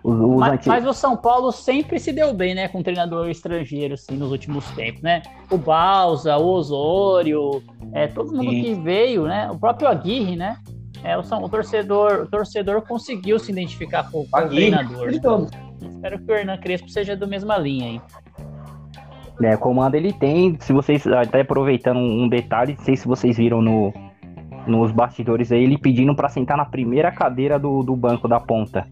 Os, 0.02 0.20
os 0.20 0.36
mas, 0.38 0.66
mas, 0.66 0.86
o 0.86 0.92
São 0.92 1.16
Paulo 1.16 1.50
sempre 1.50 1.98
se 1.98 2.12
deu 2.12 2.32
bem, 2.32 2.54
né, 2.54 2.68
com 2.68 2.82
treinador 2.82 3.28
estrangeiro, 3.28 3.94
assim, 3.94 4.16
nos 4.16 4.30
últimos 4.30 4.68
tempos, 4.72 5.02
né? 5.02 5.22
O 5.50 5.58
Balsa, 5.58 6.36
o 6.36 6.46
Osório, 6.46 7.62
é, 7.92 8.06
todo 8.06 8.32
mundo 8.32 8.50
Sim. 8.50 8.62
que 8.62 8.74
veio, 8.74 9.26
né? 9.26 9.50
O 9.50 9.58
próprio 9.58 9.88
Aguirre, 9.88 10.36
né? 10.36 10.56
É, 11.02 11.16
o, 11.16 11.20
o, 11.20 11.48
torcedor, 11.48 12.22
o 12.22 12.26
torcedor 12.26 12.82
conseguiu 12.82 13.38
se 13.38 13.52
identificar 13.52 14.10
com, 14.10 14.26
com 14.26 14.38
o 14.38 14.48
treinador. 14.48 15.10
Espero 15.10 16.18
que 16.18 16.32
o 16.32 16.34
Hernan 16.34 16.58
Crespo 16.58 16.88
seja 16.88 17.16
da 17.16 17.26
mesma 17.26 17.56
linha 17.56 17.86
aí. 17.86 18.00
É, 19.40 19.56
comando 19.56 19.94
ele 19.94 20.12
tem, 20.12 20.56
se 20.60 20.72
vocês, 20.72 21.06
até 21.06 21.42
aproveitando 21.42 21.98
um 21.98 22.28
detalhe, 22.28 22.74
não 22.76 22.84
sei 22.84 22.96
se 22.96 23.06
vocês 23.06 23.36
viram 23.36 23.62
no, 23.62 23.92
nos 24.66 24.90
bastidores 24.90 25.52
aí, 25.52 25.62
ele 25.62 25.78
pedindo 25.78 26.14
para 26.14 26.28
sentar 26.28 26.56
na 26.56 26.64
primeira 26.64 27.12
cadeira 27.12 27.58
do, 27.58 27.82
do 27.84 27.94
banco 27.94 28.26
da 28.26 28.40
ponta. 28.40 28.86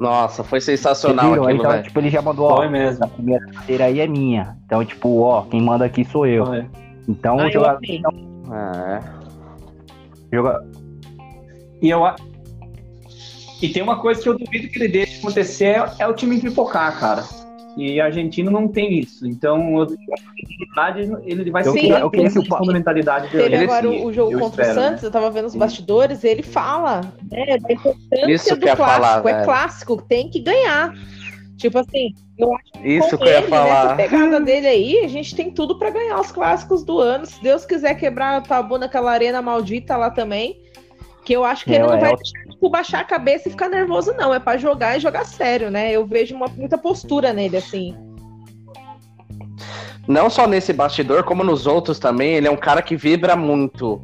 Nossa, 0.00 0.42
foi 0.42 0.62
sensacional 0.62 1.34
aquilo, 1.34 1.50
então, 1.50 1.70
véio. 1.72 1.82
tipo, 1.82 1.98
ele 1.98 2.08
já 2.08 2.22
mandou, 2.22 2.56
foi 2.56 2.66
ó, 2.66 2.70
mesmo. 2.70 3.04
a 3.04 3.08
primeira 3.08 3.46
cadeira 3.48 3.84
aí 3.84 4.00
é 4.00 4.06
minha. 4.06 4.56
Então, 4.64 4.82
tipo, 4.82 5.20
ó, 5.20 5.42
quem 5.42 5.60
manda 5.60 5.84
aqui 5.84 6.06
sou 6.06 6.26
eu. 6.26 6.46
Foi. 6.46 6.66
Então, 7.06 7.38
ah, 7.38 7.46
o 7.46 7.50
jogador... 7.50 7.80
Então, 7.84 8.12
é. 8.50 9.00
Joga... 10.32 10.66
E 11.82 11.90
eu... 11.90 12.02
E 13.60 13.68
tem 13.68 13.82
uma 13.82 14.00
coisa 14.00 14.22
que 14.22 14.28
eu 14.30 14.38
duvido 14.38 14.68
que 14.68 14.78
ele 14.78 14.88
deixe 14.88 15.18
acontecer, 15.18 15.66
é, 15.66 15.92
é 15.98 16.06
o 16.06 16.14
time 16.14 16.40
pipocar, 16.40 16.98
cara. 16.98 17.22
E 17.76 18.00
argentino 18.00 18.50
não 18.50 18.68
tem 18.68 18.98
isso. 18.98 19.26
Então, 19.26 19.86
ele 21.24 21.50
vai 21.50 21.64
ser 21.64 21.90
eu 21.90 22.10
que 22.10 22.38
o 22.38 22.44
fundamentalidade 22.44 23.28
dele. 23.28 23.50
Teve 23.50 23.64
agora 23.64 23.88
o 23.88 24.12
jogo 24.12 24.38
contra 24.38 24.62
espero, 24.62 24.70
o 24.70 24.82
Santos, 24.82 25.02
né? 25.02 25.08
eu 25.08 25.12
tava 25.12 25.30
vendo 25.30 25.46
os 25.46 25.54
bastidores, 25.54 26.24
ele 26.24 26.42
fala 26.42 27.00
né, 27.30 27.58
da 27.58 27.72
importância 27.72 28.32
isso 28.32 28.56
do 28.56 28.60
clássico. 28.60 28.84
Falar, 28.84 29.40
é 29.40 29.44
clássico, 29.44 30.02
tem 30.02 30.28
que 30.28 30.40
ganhar. 30.40 30.92
Tipo 31.56 31.78
assim, 31.78 32.14
eu 32.38 32.54
acho 32.54 32.72
que 32.72 32.88
isso 32.88 33.18
que 33.18 33.24
eu 33.24 33.28
ia 33.28 33.42
falar. 33.42 33.96
Nessa 33.96 33.96
pegada 33.96 34.40
dele 34.40 34.66
aí, 34.66 35.04
a 35.04 35.08
gente 35.08 35.36
tem 35.36 35.50
tudo 35.50 35.78
para 35.78 35.90
ganhar 35.90 36.18
os 36.18 36.32
clássicos 36.32 36.82
do 36.82 36.98
ano. 36.98 37.26
Se 37.26 37.40
Deus 37.42 37.66
quiser 37.66 37.94
quebrar 37.94 38.36
a 38.36 38.40
tabu 38.40 38.78
naquela 38.78 39.12
arena 39.12 39.42
maldita 39.42 39.96
lá 39.96 40.10
também, 40.10 40.58
que 41.24 41.32
eu 41.32 41.44
acho 41.44 41.64
que 41.64 41.72
ele 41.72 41.84
não 41.84 41.94
é, 41.94 42.00
vai 42.00 42.16
deixar, 42.16 42.40
tipo, 42.50 42.70
baixar 42.70 43.00
a 43.00 43.04
cabeça 43.04 43.48
e 43.48 43.50
ficar 43.50 43.68
nervoso, 43.68 44.12
não. 44.14 44.32
É 44.32 44.38
para 44.38 44.58
jogar 44.58 44.96
e 44.96 45.00
jogar 45.00 45.24
sério, 45.24 45.70
né? 45.70 45.92
Eu 45.92 46.06
vejo 46.06 46.34
uma, 46.34 46.46
muita 46.48 46.78
postura 46.78 47.32
nele, 47.32 47.56
assim. 47.56 47.96
Não 50.08 50.28
só 50.28 50.46
nesse 50.46 50.72
bastidor, 50.72 51.22
como 51.24 51.44
nos 51.44 51.66
outros 51.66 51.98
também, 51.98 52.34
ele 52.34 52.48
é 52.48 52.50
um 52.50 52.56
cara 52.56 52.82
que 52.82 52.96
vibra 52.96 53.36
muito. 53.36 54.02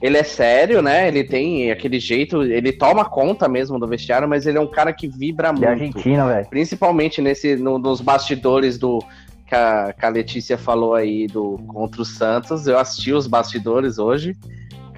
Ele 0.00 0.16
é 0.16 0.22
sério, 0.22 0.80
né? 0.80 1.08
Ele 1.08 1.24
tem 1.24 1.70
aquele 1.70 2.00
jeito, 2.00 2.42
ele 2.42 2.72
toma 2.72 3.04
conta 3.04 3.48
mesmo 3.48 3.78
do 3.78 3.86
vestiário, 3.86 4.28
mas 4.28 4.46
ele 4.46 4.58
é 4.58 4.60
um 4.60 4.66
cara 4.66 4.92
que 4.92 5.08
vibra 5.08 5.48
é 5.48 5.52
muito. 5.52 5.64
É 5.64 5.68
Argentina, 5.68 6.26
velho. 6.26 6.46
Principalmente 6.48 7.20
nesse, 7.20 7.56
no, 7.56 7.78
nos 7.78 8.00
bastidores 8.00 8.78
do 8.78 9.00
que 9.46 9.54
a, 9.54 9.92
que 9.92 10.06
a 10.06 10.08
Letícia 10.08 10.56
falou 10.56 10.94
aí 10.94 11.26
do 11.26 11.58
contra 11.66 12.00
o 12.00 12.04
Santos. 12.04 12.66
Eu 12.66 12.78
assisti 12.78 13.12
os 13.12 13.26
bastidores 13.26 13.98
hoje. 13.98 14.36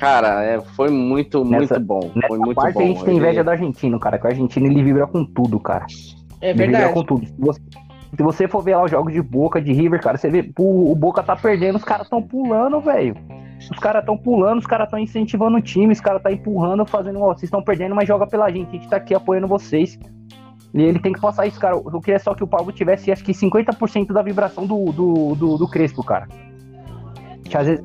Cara, 0.03 0.43
é, 0.43 0.61
foi 0.61 0.91
muito, 0.91 1.45
nessa, 1.45 1.75
muito 1.75 1.87
bom. 1.87 2.11
Foi 2.27 2.37
muito 2.37 2.57
parte 2.57 2.75
bom. 2.75 2.81
a 2.81 2.85
gente 2.87 3.05
tem 3.05 3.17
inveja 3.19 3.35
ele... 3.35 3.45
do 3.45 3.51
argentino, 3.51 4.01
cara. 4.01 4.19
Que 4.19 4.27
o 4.27 4.31
argentino 4.31 4.67
ele 4.67 4.83
vibra 4.83 5.07
com 5.07 5.25
tudo, 5.25 5.61
cara. 5.61 5.87
É 6.41 6.51
ele 6.51 6.59
verdade. 6.59 6.87
Vibra 6.87 6.93
com 6.93 7.05
tudo. 7.05 7.25
Se 7.25 7.37
você, 7.39 7.61
se 8.17 8.23
você 8.25 8.49
for 8.49 8.65
ver 8.65 8.75
lá 8.75 8.83
os 8.83 8.91
jogos 8.91 9.13
de 9.13 9.23
Boca, 9.23 9.63
de 9.63 9.73
River, 9.73 10.01
cara, 10.01 10.19
você 10.19 10.29
vê, 10.29 10.53
o, 10.59 10.91
o 10.91 10.95
Boca 10.97 11.23
tá 11.23 11.37
perdendo, 11.37 11.77
os 11.77 11.85
caras 11.85 12.09
tão 12.09 12.21
pulando, 12.21 12.81
velho. 12.81 13.15
Os 13.61 13.79
caras 13.79 14.05
tão 14.05 14.19
pulando, 14.19 14.59
os 14.59 14.67
caras 14.67 14.91
tão 14.91 14.99
incentivando 14.99 15.59
o 15.59 15.63
time, 15.63 15.93
os 15.93 16.01
caras 16.01 16.21
tá 16.21 16.33
empurrando, 16.33 16.85
fazendo, 16.85 17.21
ó, 17.21 17.29
vocês 17.29 17.45
estão 17.45 17.63
perdendo, 17.63 17.95
mas 17.95 18.09
joga 18.09 18.27
pela 18.27 18.51
gente, 18.51 18.71
a 18.71 18.73
gente 18.73 18.89
tá 18.89 18.97
aqui 18.97 19.15
apoiando 19.15 19.47
vocês. 19.47 20.01
E 20.75 20.83
ele 20.83 20.99
tem 20.99 21.13
que 21.13 21.21
passar 21.21 21.47
isso, 21.47 21.61
cara. 21.61 21.77
Eu 21.77 22.01
queria 22.01 22.19
só 22.19 22.35
que 22.35 22.43
o 22.43 22.49
Pablo 22.49 22.73
tivesse, 22.73 23.13
acho 23.13 23.23
que 23.23 23.31
50% 23.31 24.13
da 24.13 24.21
vibração 24.21 24.67
do, 24.67 24.87
do, 24.87 25.37
do, 25.37 25.59
do 25.59 25.69
Crespo, 25.69 26.03
cara. 26.03 26.27
Que 27.45 27.57
às 27.57 27.69
vezes... 27.69 27.85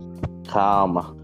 Calma. 0.52 1.17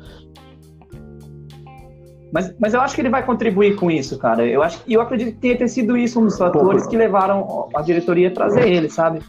Mas, 2.33 2.51
mas 2.59 2.73
eu 2.73 2.81
acho 2.81 2.95
que 2.95 3.01
ele 3.01 3.09
vai 3.09 3.23
contribuir 3.23 3.75
com 3.75 3.91
isso, 3.91 4.17
cara. 4.17 4.43
Eu 4.43 4.63
acho 4.63 4.81
eu 4.87 4.99
acredito 4.99 5.35
que 5.35 5.39
tenha 5.39 5.55
ter 5.55 5.67
sido 5.67 5.95
isso 5.95 6.19
um 6.19 6.25
dos 6.25 6.37
fatores 6.37 6.87
que 6.87 6.97
levaram 6.97 7.69
a 7.75 7.81
diretoria 7.83 8.29
a 8.29 8.31
trazer 8.31 8.67
ele, 8.67 8.89
sabe? 8.89 9.19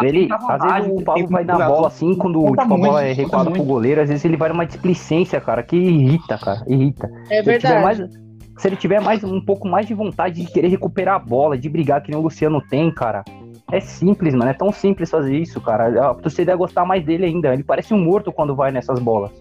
Ele, 0.00 0.28
às 0.30 0.62
vezes 0.62 1.00
o 1.00 1.02
Paulo 1.02 1.26
vai 1.26 1.44
dar 1.44 1.66
bola 1.66 1.88
assim, 1.88 2.14
quando 2.14 2.46
tipo, 2.46 2.60
a 2.60 2.64
bola 2.64 3.02
é 3.02 3.12
recuada 3.12 3.50
pro 3.50 3.64
goleiro, 3.64 4.00
às 4.00 4.08
vezes 4.08 4.24
ele 4.24 4.36
vai 4.36 4.48
numa 4.48 4.64
displicência, 4.64 5.40
cara, 5.40 5.60
que 5.64 5.74
irrita, 5.74 6.38
cara, 6.38 6.62
irrita. 6.68 7.10
É 7.28 7.42
verdade. 7.42 7.82
Mais, 7.82 7.98
se 8.56 8.68
ele 8.68 8.76
tiver 8.76 9.00
mais 9.00 9.24
um 9.24 9.40
pouco 9.40 9.66
mais 9.66 9.86
de 9.86 9.94
vontade 9.94 10.40
de 10.40 10.52
querer 10.52 10.68
recuperar 10.68 11.16
a 11.16 11.18
bola, 11.18 11.58
de 11.58 11.68
brigar 11.68 12.00
que 12.00 12.12
nem 12.12 12.20
o 12.20 12.22
Luciano 12.22 12.60
tem, 12.60 12.94
cara, 12.94 13.24
é 13.72 13.80
simples, 13.80 14.34
mano, 14.34 14.50
é 14.50 14.54
tão 14.54 14.70
simples 14.70 15.10
fazer 15.10 15.36
isso, 15.36 15.60
cara. 15.60 16.10
A 16.10 16.14
torcida 16.14 16.52
ia 16.52 16.56
gostar 16.56 16.84
mais 16.84 17.04
dele 17.04 17.24
ainda. 17.24 17.52
Ele 17.52 17.64
parece 17.64 17.92
um 17.92 17.98
morto 17.98 18.30
quando 18.30 18.54
vai 18.54 18.70
nessas 18.70 19.00
bolas. 19.00 19.32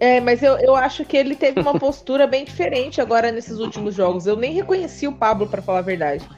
É, 0.00 0.20
mas 0.20 0.42
eu, 0.42 0.58
eu 0.58 0.74
acho 0.74 1.04
que 1.04 1.16
ele 1.16 1.34
teve 1.34 1.60
uma 1.60 1.78
postura 1.78 2.26
bem 2.26 2.44
diferente 2.44 3.00
agora 3.00 3.30
nesses 3.30 3.58
últimos 3.58 3.94
jogos. 3.94 4.26
Eu 4.26 4.36
nem 4.36 4.52
reconheci 4.52 5.06
o 5.06 5.12
Pablo, 5.12 5.46
para 5.46 5.62
falar 5.62 5.78
a 5.78 5.82
verdade. 5.82 6.28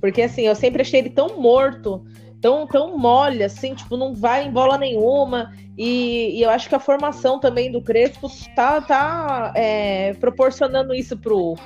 Porque 0.00 0.22
assim, 0.22 0.42
eu 0.42 0.54
sempre 0.54 0.82
achei 0.82 1.00
ele 1.00 1.10
tão 1.10 1.40
morto. 1.40 2.04
tão, 2.40 2.66
tão 2.66 2.98
mole, 2.98 3.42
assim, 3.42 3.74
tipo, 3.74 3.96
não 3.96 4.14
vai 4.14 4.46
em 4.46 4.50
bola 4.50 4.76
nenhuma. 4.76 5.52
E, 5.76 6.38
e 6.38 6.42
eu 6.42 6.50
acho 6.50 6.68
que 6.68 6.74
a 6.74 6.80
formação 6.80 7.40
também 7.40 7.70
do 7.70 7.82
Crespo 7.82 8.28
tá, 8.54 8.80
tá 8.80 9.52
é, 9.54 10.14
proporcionando 10.14 10.94
isso 10.94 11.16
pro, 11.16 11.56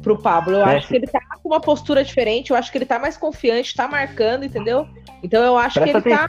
pro 0.00 0.20
Pablo. 0.20 0.54
Eu 0.54 0.66
é. 0.66 0.76
acho 0.76 0.88
que 0.88 0.96
ele 0.96 1.06
tá 1.06 1.20
com 1.42 1.48
uma 1.48 1.60
postura 1.60 2.04
diferente, 2.04 2.50
eu 2.50 2.56
acho 2.56 2.70
que 2.70 2.78
ele 2.78 2.86
tá 2.86 2.98
mais 2.98 3.16
confiante, 3.16 3.74
tá 3.74 3.88
marcando, 3.88 4.44
entendeu? 4.44 4.86
Então 5.22 5.42
eu 5.42 5.56
acho 5.56 5.80
Presta 5.80 6.00
que 6.00 6.08
ele 6.08 6.16
tá 6.16 6.28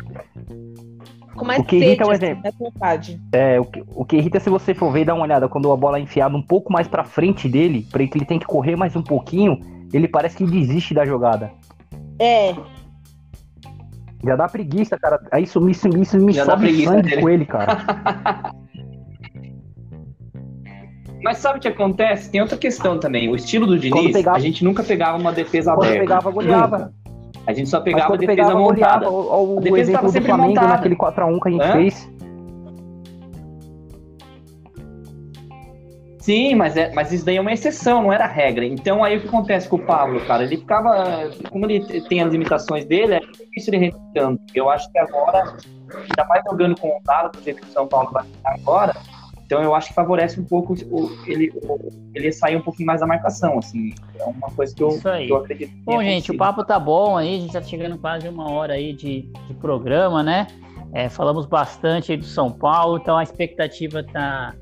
com 1.35 1.45
mais 1.45 1.59
o 1.59 1.63
que 1.63 1.77
irrita 1.77 2.03
é 2.03 2.07
um 2.07 2.11
exemplo. 2.11 2.51
Vontade. 2.59 3.21
É, 3.31 3.59
o 3.59 3.65
que, 3.65 3.83
o 3.95 4.05
que 4.05 4.17
irrita 4.17 4.37
é 4.37 4.39
se 4.39 4.49
você 4.49 4.73
for 4.73 4.91
ver 4.91 5.01
e 5.01 5.05
dar 5.05 5.13
uma 5.15 5.23
olhada, 5.23 5.47
quando 5.49 5.71
a 5.71 5.75
bola 5.75 5.97
é 5.97 6.01
enfiada 6.01 6.35
um 6.35 6.41
pouco 6.41 6.71
mais 6.71 6.87
pra 6.87 7.03
frente 7.03 7.49
dele, 7.49 7.85
para 7.91 8.05
que 8.07 8.17
ele 8.17 8.25
tem 8.25 8.39
que 8.39 8.45
correr 8.45 8.75
mais 8.75 8.95
um 8.95 9.01
pouquinho, 9.01 9.59
ele 9.93 10.07
parece 10.07 10.37
que 10.37 10.45
desiste 10.45 10.93
da 10.93 11.05
jogada. 11.05 11.51
É. 12.19 12.55
Já 14.23 14.35
dá 14.35 14.47
preguiça, 14.47 14.97
cara. 14.97 15.19
Aí 15.31 15.43
isso, 15.43 15.69
isso, 15.69 15.87
isso 15.89 16.17
me 16.17 16.31
Já 16.31 16.45
sobe 16.45 16.85
sangue 16.85 17.09
dele. 17.09 17.21
com 17.21 17.29
ele, 17.29 17.45
cara. 17.45 18.53
Mas 21.23 21.37
sabe 21.37 21.57
o 21.57 21.61
que 21.61 21.67
acontece? 21.69 22.29
Tem 22.29 22.41
outra 22.41 22.57
questão 22.57 22.99
também. 22.99 23.29
O 23.29 23.35
estilo 23.35 23.65
do 23.65 23.79
Diniz, 23.79 24.11
pegava... 24.11 24.35
a 24.35 24.39
gente 24.41 24.63
nunca 24.63 24.83
pegava 24.83 25.17
uma 25.17 25.31
defesa 25.31 25.71
quando 25.73 25.85
aberta. 25.85 26.01
pegava, 26.01 26.31
goleava. 26.31 26.93
A 27.45 27.53
gente 27.53 27.69
só 27.69 27.81
pegava 27.81 28.13
a 28.13 28.17
defesa 28.17 28.35
pegava, 28.35 28.59
montada. 28.59 29.09
O, 29.09 29.55
o, 29.55 29.57
a 29.57 29.61
defesa 29.61 29.91
exemplo 29.91 30.11
do 30.11 30.21
Flamengo 30.21 30.49
montada. 30.49 30.67
naquele 30.67 30.95
4x1 30.95 31.39
que 31.41 31.47
a 31.47 31.51
gente 31.51 31.63
Hã? 31.63 31.71
fez. 31.73 32.13
Sim, 36.23 36.55
mas, 36.55 36.77
é, 36.77 36.89
mas 36.93 37.11
isso 37.11 37.25
daí 37.25 37.35
é 37.35 37.41
uma 37.41 37.51
exceção, 37.51 38.03
não 38.03 38.13
era 38.13 38.25
regra. 38.25 38.63
Então 38.63 39.03
aí 39.03 39.17
o 39.17 39.21
que 39.21 39.27
acontece 39.27 39.67
com 39.67 39.75
o 39.75 39.85
Pablo, 39.85 40.25
cara? 40.25 40.43
Ele 40.43 40.55
ficava. 40.55 41.29
Como 41.49 41.65
ele 41.65 42.01
tem 42.03 42.21
as 42.21 42.31
limitações 42.31 42.85
dele, 42.85 43.15
é 43.15 43.19
difícil 43.19 43.73
ele 43.73 43.87
replicando. 43.87 44.39
Eu 44.55 44.69
acho 44.69 44.89
que 44.89 44.99
agora, 44.99 45.57
ainda 45.93 46.25
mais 46.29 46.41
jogando 46.49 46.79
com 46.79 46.87
o 46.87 47.01
Dado, 47.03 47.37
do 47.37 47.43
jeito 47.43 47.59
que 47.59 47.67
o 47.67 47.73
São 47.73 47.87
Paulo 47.89 48.09
vai 48.13 48.23
agora, 48.45 48.95
então 49.45 49.61
eu 49.61 49.75
acho 49.75 49.89
que 49.89 49.93
favorece 49.93 50.39
um 50.39 50.45
pouco 50.45 50.73
o, 50.73 51.11
ele, 51.27 51.51
o, 51.63 51.91
ele 52.13 52.31
sair 52.31 52.55
um 52.55 52.61
pouquinho 52.61 52.87
mais 52.87 53.01
da 53.01 53.07
marcação, 53.07 53.59
assim. 53.59 53.93
É 54.19 54.23
uma 54.23 54.49
coisa 54.51 54.73
que 54.73 54.81
eu. 54.81 54.89
Que 54.99 55.29
eu 55.29 55.37
acredito. 55.37 55.71
Bom, 55.83 56.01
gente, 56.01 56.31
o 56.31 56.37
papo 56.37 56.63
tá 56.63 56.79
bom 56.79 57.17
aí, 57.17 57.35
a 57.35 57.39
gente 57.39 57.53
tá 57.53 57.61
chegando 57.61 57.97
quase 57.97 58.27
uma 58.27 58.49
hora 58.49 58.73
aí 58.73 58.93
de, 58.93 59.29
de 59.47 59.53
programa, 59.55 60.23
né? 60.23 60.47
É, 60.93 61.09
falamos 61.09 61.45
bastante 61.45 62.11
aí 62.11 62.17
do 62.17 62.25
São 62.25 62.51
Paulo, 62.51 62.97
então 62.97 63.17
a 63.17 63.23
expectativa 63.23 64.03
tá 64.03 64.53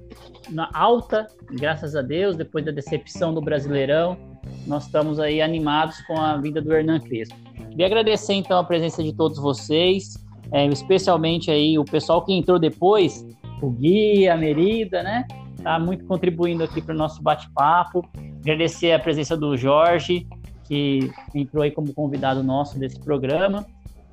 na 0.50 0.70
alta, 0.74 1.28
graças 1.52 1.96
a 1.96 2.02
Deus, 2.02 2.36
depois 2.36 2.64
da 2.64 2.72
decepção 2.72 3.34
do 3.34 3.42
Brasileirão. 3.42 4.18
Nós 4.66 4.86
estamos 4.86 5.20
aí 5.20 5.42
animados 5.42 6.02
com 6.02 6.20
a 6.20 6.38
vinda 6.38 6.62
do 6.62 6.74
Hernan 6.74 7.00
Crespo. 7.00 7.36
Queria 7.70 7.86
agradecer 7.86 8.34
então 8.34 8.58
a 8.60 8.64
presença 8.64 9.04
de 9.04 9.14
todos 9.14 9.38
vocês, 9.38 10.14
é, 10.52 10.66
especialmente 10.68 11.52
aí 11.52 11.78
o 11.78 11.86
pessoal 11.86 12.24
que 12.24 12.34
entrou 12.34 12.58
depois, 12.58 13.26
o 13.68 13.72
Gui, 13.72 14.28
a 14.28 14.36
Merida, 14.36 15.04
né? 15.04 15.26
Tá 15.62 15.80
muito 15.80 16.06
contribuindo 16.06 16.64
aqui 16.64 16.82
para 16.82 16.96
o 16.96 16.98
nosso 16.98 17.22
bate-papo. 17.22 18.08
Agradecer 18.42 18.92
a 18.92 19.00
presença 19.00 19.38
do 19.38 19.56
Jorge, 19.56 20.28
que 20.68 21.12
entrou 21.36 21.64
aí 21.64 21.72
como 21.72 21.94
convidado 21.94 22.44
nosso 22.44 22.80
desse 22.80 23.00
programa. 23.00 23.66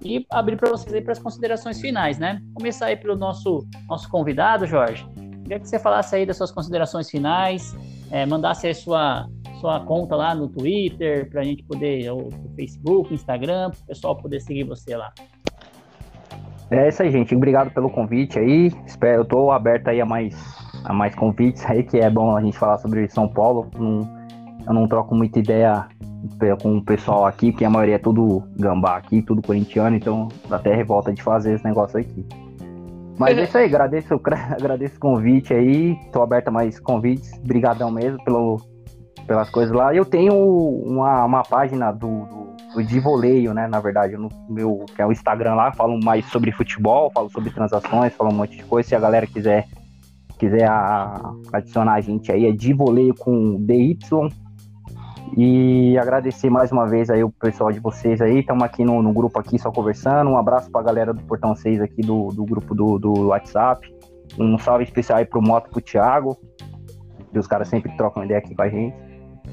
E 0.02 0.24
abrir 0.30 0.56
para 0.56 0.70
vocês 0.70 0.94
aí 0.94 1.00
para 1.00 1.12
as 1.12 1.18
considerações 1.18 1.80
finais, 1.80 2.18
né? 2.18 2.40
Começar 2.54 2.86
aí 2.86 2.96
pelo 2.96 3.16
nosso, 3.16 3.66
nosso 3.88 4.08
convidado, 4.08 4.66
Jorge. 4.66 5.04
Queria 5.42 5.58
que 5.58 5.68
você 5.68 5.78
falasse 5.78 6.14
aí 6.14 6.26
das 6.26 6.36
suas 6.36 6.52
considerações 6.52 7.10
finais, 7.10 7.74
é, 8.10 8.26
mandasse 8.26 8.66
aí 8.66 8.74
sua, 8.74 9.26
sua 9.60 9.80
conta 9.80 10.14
lá 10.14 10.34
no 10.34 10.48
Twitter, 10.48 11.28
para 11.30 11.40
a 11.40 11.44
gente 11.44 11.64
poder, 11.64 12.10
ou 12.12 12.30
no 12.30 12.54
Facebook, 12.54 13.12
Instagram, 13.12 13.70
para 13.70 13.80
o 13.80 13.86
pessoal 13.86 14.16
poder 14.16 14.40
seguir 14.40 14.64
você 14.64 14.96
lá. 14.96 15.12
É 16.70 16.88
isso 16.88 17.02
aí, 17.02 17.10
gente. 17.10 17.34
Obrigado 17.34 17.70
pelo 17.70 17.88
convite 17.88 18.38
aí. 18.38 18.70
Espero, 18.86 19.22
eu 19.22 19.24
tô 19.24 19.50
aberto 19.50 19.88
aí 19.88 20.00
a 20.00 20.06
mais, 20.06 20.34
a 20.84 20.92
mais 20.92 21.14
convites 21.14 21.64
aí, 21.64 21.82
que 21.82 21.98
é 21.98 22.10
bom 22.10 22.36
a 22.36 22.42
gente 22.42 22.58
falar 22.58 22.78
sobre 22.78 23.08
São 23.08 23.26
Paulo. 23.26 23.68
Não, 23.76 24.08
eu 24.66 24.74
não 24.74 24.86
troco 24.86 25.14
muita 25.14 25.38
ideia 25.38 25.86
com 26.60 26.76
o 26.76 26.84
pessoal 26.84 27.24
aqui, 27.24 27.52
porque 27.52 27.64
a 27.64 27.70
maioria 27.70 27.94
é 27.94 27.98
tudo 27.98 28.42
gambá 28.58 28.96
aqui, 28.96 29.22
tudo 29.22 29.40
corintiano, 29.40 29.96
então 29.96 30.28
dá 30.48 30.56
até 30.56 30.74
revolta 30.74 31.12
de 31.12 31.22
fazer 31.22 31.54
esse 31.54 31.64
negócio 31.64 31.98
aqui. 31.98 32.26
Mas 33.18 33.36
é 33.36 33.44
isso 33.44 33.58
aí, 33.58 33.64
agradeço, 33.64 34.14
agradeço 34.52 34.96
o 34.96 35.00
convite 35.00 35.54
aí, 35.54 35.96
tô 36.12 36.22
aberto 36.22 36.48
a 36.48 36.50
mais 36.50 36.78
convites, 36.78 37.36
brigadão 37.38 37.90
mesmo 37.90 38.22
pelo, 38.24 38.60
pelas 39.26 39.48
coisas 39.50 39.74
lá. 39.74 39.94
Eu 39.94 40.04
tenho 40.04 40.34
uma, 40.34 41.24
uma 41.24 41.42
página 41.42 41.90
do, 41.92 42.26
do, 42.26 42.47
de 42.84 43.00
voleio, 43.00 43.52
né, 43.54 43.66
na 43.66 43.80
verdade, 43.80 44.16
no 44.16 44.28
meu, 44.48 44.84
que 44.94 45.00
é 45.00 45.06
o 45.06 45.12
Instagram 45.12 45.54
lá, 45.54 45.72
falo 45.72 45.98
mais 46.02 46.24
sobre 46.26 46.52
futebol, 46.52 47.10
falo 47.12 47.30
sobre 47.30 47.50
transações, 47.50 48.14
falo 48.14 48.30
um 48.30 48.34
monte 48.34 48.56
de 48.56 48.64
coisa, 48.64 48.88
se 48.88 48.94
a 48.94 49.00
galera 49.00 49.26
quiser 49.26 49.66
quiser 50.38 50.68
a, 50.68 51.32
adicionar 51.52 51.94
a 51.94 52.00
gente 52.00 52.30
aí, 52.30 52.46
é 52.46 52.52
de 52.52 52.72
voleio 52.72 53.12
com 53.12 53.56
DY, 53.60 53.98
e 55.36 55.98
agradecer 55.98 56.48
mais 56.48 56.72
uma 56.72 56.86
vez 56.86 57.10
aí 57.10 57.22
o 57.22 57.30
pessoal 57.30 57.70
de 57.70 57.80
vocês 57.80 58.20
aí. 58.20 58.40
Estamos 58.40 58.62
aqui 58.64 58.84
no, 58.84 59.02
no, 59.02 59.12
grupo 59.12 59.38
aqui 59.38 59.58
só 59.58 59.70
conversando. 59.70 60.30
Um 60.30 60.38
abraço 60.38 60.70
para 60.70 60.80
a 60.80 60.84
galera 60.84 61.12
do 61.12 61.22
Portão 61.22 61.54
6 61.54 61.80
aqui 61.80 62.00
do, 62.02 62.28
do 62.28 62.44
grupo 62.44 62.74
do, 62.74 62.98
do 62.98 63.26
WhatsApp. 63.28 63.92
Um 64.38 64.58
salve 64.58 64.84
especial 64.84 65.18
aí 65.18 65.24
pro 65.24 65.42
Moto 65.42 65.70
pro 65.70 65.80
Thiago. 65.80 66.36
Que 67.30 67.38
os 67.38 67.46
caras 67.46 67.68
sempre 67.68 67.94
trocam 67.96 68.24
ideia 68.24 68.38
aqui 68.38 68.54
com 68.54 68.62
a 68.62 68.68
gente. 68.68 68.96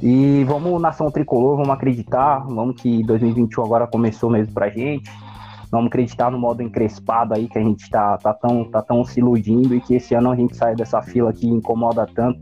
E 0.01 0.43
vamos, 0.43 0.81
nação 0.81 1.09
tricolor, 1.09 1.57
vamos 1.57 1.71
acreditar. 1.71 2.39
Vamos 2.39 2.81
que 2.81 3.03
2021 3.03 3.63
agora 3.63 3.87
começou 3.87 4.29
mesmo 4.29 4.53
pra 4.53 4.69
gente. 4.69 5.09
Vamos 5.71 5.87
acreditar 5.87 6.29
no 6.31 6.39
modo 6.39 6.61
encrespado 6.61 7.33
aí 7.33 7.47
que 7.47 7.57
a 7.57 7.63
gente 7.63 7.89
tá, 7.89 8.17
tá, 8.17 8.33
tão, 8.33 8.63
tá 8.65 8.81
tão 8.81 9.03
se 9.03 9.19
iludindo 9.19 9.73
e 9.75 9.81
que 9.81 9.95
esse 9.95 10.13
ano 10.13 10.31
a 10.31 10.35
gente 10.35 10.55
saia 10.55 10.75
dessa 10.75 11.01
fila 11.01 11.33
que 11.33 11.47
incomoda 11.47 12.07
tanto, 12.13 12.39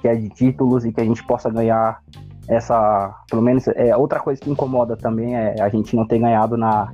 que 0.00 0.06
é 0.06 0.14
de 0.14 0.28
títulos 0.28 0.84
e 0.84 0.92
que 0.92 1.00
a 1.00 1.04
gente 1.04 1.24
possa 1.26 1.50
ganhar 1.50 2.00
essa, 2.48 3.14
pelo 3.28 3.42
menos, 3.42 3.66
é 3.68 3.96
outra 3.96 4.20
coisa 4.20 4.40
que 4.40 4.50
incomoda 4.50 4.96
também 4.96 5.34
é 5.34 5.60
a 5.60 5.68
gente 5.68 5.96
não 5.96 6.06
ter 6.06 6.18
ganhado 6.18 6.56
na, 6.56 6.92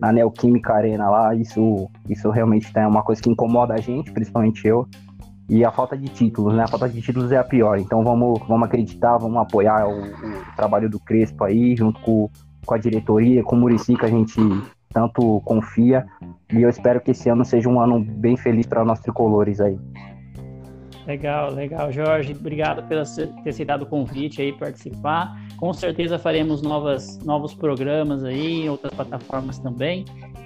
na 0.00 0.12
Neoquímica 0.12 0.72
Arena 0.72 1.10
lá, 1.10 1.34
isso, 1.34 1.90
isso 2.08 2.30
realmente 2.30 2.70
é 2.74 2.86
uma 2.86 3.02
coisa 3.02 3.20
que 3.20 3.28
incomoda 3.28 3.74
a 3.74 3.78
gente, 3.78 4.12
principalmente 4.12 4.66
eu, 4.66 4.86
e 5.48 5.64
a 5.64 5.70
falta 5.70 5.96
de 5.96 6.08
títulos, 6.08 6.54
né, 6.54 6.64
a 6.64 6.68
falta 6.68 6.88
de 6.88 7.00
títulos 7.00 7.30
é 7.30 7.36
a 7.36 7.44
pior, 7.44 7.78
então 7.78 8.02
vamos, 8.02 8.40
vamos 8.48 8.66
acreditar, 8.66 9.18
vamos 9.18 9.36
apoiar 9.36 9.86
o, 9.86 10.02
o 10.02 10.56
trabalho 10.56 10.88
do 10.88 10.98
Crespo 10.98 11.44
aí, 11.44 11.76
junto 11.76 12.00
com, 12.00 12.30
com 12.64 12.74
a 12.74 12.78
diretoria, 12.78 13.42
com 13.42 13.56
o 13.56 13.58
Murici, 13.58 13.96
que 13.96 14.06
a 14.06 14.10
gente 14.10 14.40
tanto 14.92 15.40
confia, 15.44 16.06
e 16.52 16.62
eu 16.62 16.70
espero 16.70 17.00
que 17.00 17.10
esse 17.10 17.28
ano 17.28 17.44
seja 17.44 17.68
um 17.68 17.80
ano 17.80 18.00
bem 18.00 18.36
feliz 18.36 18.66
para 18.66 18.84
nós 18.84 19.00
tricolores 19.00 19.60
aí. 19.60 19.78
Legal, 21.06 21.52
legal, 21.52 21.92
Jorge. 21.92 22.32
Obrigado 22.32 22.82
por 22.82 22.88
ter 22.88 23.48
aceitado 23.50 23.82
o 23.82 23.86
convite 23.86 24.40
aí 24.40 24.52
participar. 24.52 25.36
Com 25.58 25.72
certeza 25.72 26.18
faremos 26.18 26.62
novas, 26.62 27.18
novos 27.24 27.52
programas 27.52 28.24
aí, 28.24 28.68
outras 28.70 28.94
plataformas 28.94 29.58
também. 29.58 30.04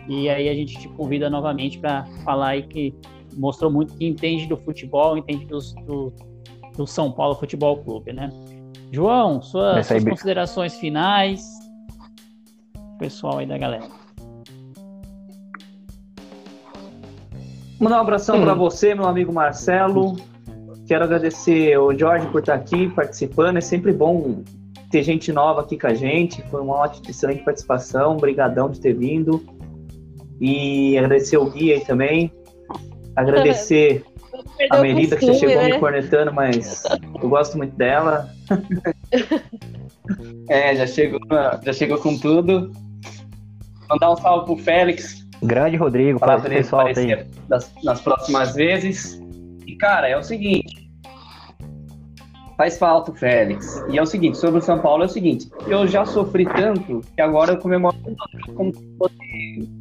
E 0.08 0.28
aí 0.28 0.48
a 0.48 0.54
gente 0.54 0.76
te 0.78 0.88
convida 0.88 1.30
novamente 1.30 1.78
para 1.78 2.06
falar 2.24 2.48
aí 2.48 2.62
que 2.62 2.94
mostrou 3.38 3.70
muito 3.70 3.94
que 3.94 4.06
entende 4.06 4.46
do 4.46 4.56
futebol, 4.56 5.16
entende 5.16 5.46
do, 5.46 5.58
do, 5.86 6.12
do 6.76 6.86
São 6.86 7.12
Paulo 7.12 7.34
Futebol 7.34 7.78
Clube, 7.78 8.12
né? 8.12 8.30
João, 8.90 9.42
suas, 9.42 9.86
suas 9.86 10.04
considerações 10.04 10.74
finais, 10.76 11.46
pessoal 12.98 13.38
aí 13.38 13.46
da 13.46 13.58
galera. 13.58 13.86
Mandar 17.78 17.98
um 17.98 18.00
abração 18.00 18.40
para 18.40 18.54
você, 18.54 18.94
meu 18.94 19.06
amigo 19.06 19.32
Marcelo, 19.32 20.16
Quero 20.88 21.04
agradecer 21.04 21.78
o 21.78 21.94
Jorge 21.94 22.26
por 22.28 22.40
estar 22.40 22.54
aqui 22.54 22.88
participando. 22.88 23.58
É 23.58 23.60
sempre 23.60 23.92
bom 23.92 24.42
ter 24.90 25.02
gente 25.02 25.30
nova 25.30 25.60
aqui 25.60 25.78
com 25.78 25.86
a 25.86 25.92
gente. 25.92 26.42
Foi 26.48 26.62
uma 26.62 26.76
ótima, 26.76 27.10
excelente 27.10 27.44
participação. 27.44 28.12
Obrigadão 28.12 28.70
de 28.70 28.80
ter 28.80 28.94
vindo. 28.94 29.44
E 30.40 30.96
agradecer 30.96 31.36
o 31.36 31.44
Gui 31.44 31.74
aí 31.74 31.84
também. 31.84 32.32
Agradecer 33.18 34.04
a 34.70 34.78
Merida, 34.78 35.16
que 35.16 35.26
já 35.26 35.34
chegou 35.34 35.56
né? 35.56 35.72
me 35.72 35.80
cornetando, 35.80 36.32
mas 36.32 36.84
eu 37.20 37.28
gosto 37.28 37.56
muito 37.56 37.74
dela. 37.74 38.30
é, 40.48 40.76
já 40.76 40.86
chegou, 40.86 41.20
já 41.64 41.72
chegou 41.72 41.98
com 41.98 42.16
tudo. 42.16 42.70
Mandar 43.90 44.12
um 44.12 44.16
salve 44.16 44.46
pro 44.46 44.56
Félix. 44.56 45.26
Grande 45.42 45.76
Rodrigo, 45.76 46.20
para 46.20 46.38
o 46.38 46.42
pessoal 46.42 46.86
aí. 46.86 47.26
Das, 47.48 47.72
nas 47.82 48.00
próximas 48.00 48.54
vezes. 48.54 49.20
E, 49.66 49.74
cara, 49.74 50.08
é 50.08 50.16
o 50.16 50.22
seguinte. 50.22 50.88
Faz 52.56 52.78
falta 52.78 53.10
o 53.10 53.14
Félix. 53.14 53.84
E 53.90 53.98
é 53.98 54.02
o 54.02 54.06
seguinte, 54.06 54.38
sobre 54.38 54.60
o 54.60 54.62
São 54.62 54.78
Paulo 54.78 55.02
é 55.02 55.06
o 55.06 55.08
seguinte, 55.08 55.48
eu 55.66 55.86
já 55.86 56.04
sofri 56.04 56.44
tanto 56.44 57.00
que 57.14 57.20
agora 57.20 57.52
eu 57.52 57.58
comemoro 57.58 57.96
como 58.54 58.74
se 58.74 58.96
fosse 58.96 59.17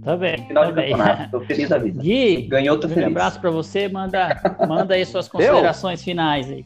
tá 0.03 0.17
bem, 0.17 0.37
final 0.47 0.63
tá 0.63 0.69
de 0.69 0.75
bem. 0.75 0.91
campeonato. 0.91 1.31
Tô 1.31 1.41
feliz 1.41 1.69
da 1.69 1.77
vida. 1.77 2.01
Gui, 2.01 2.41
ganhou, 2.43 2.79
tô 2.79 2.87
um 2.87 2.89
feliz. 2.89 3.05
Um 3.05 3.11
abraço 3.11 3.39
para 3.39 3.49
você, 3.49 3.87
manda, 3.87 4.41
manda 4.67 4.93
aí 4.93 5.05
suas 5.05 5.27
considerações 5.29 5.99
eu? 5.99 6.03
finais 6.03 6.49
aí. 6.49 6.65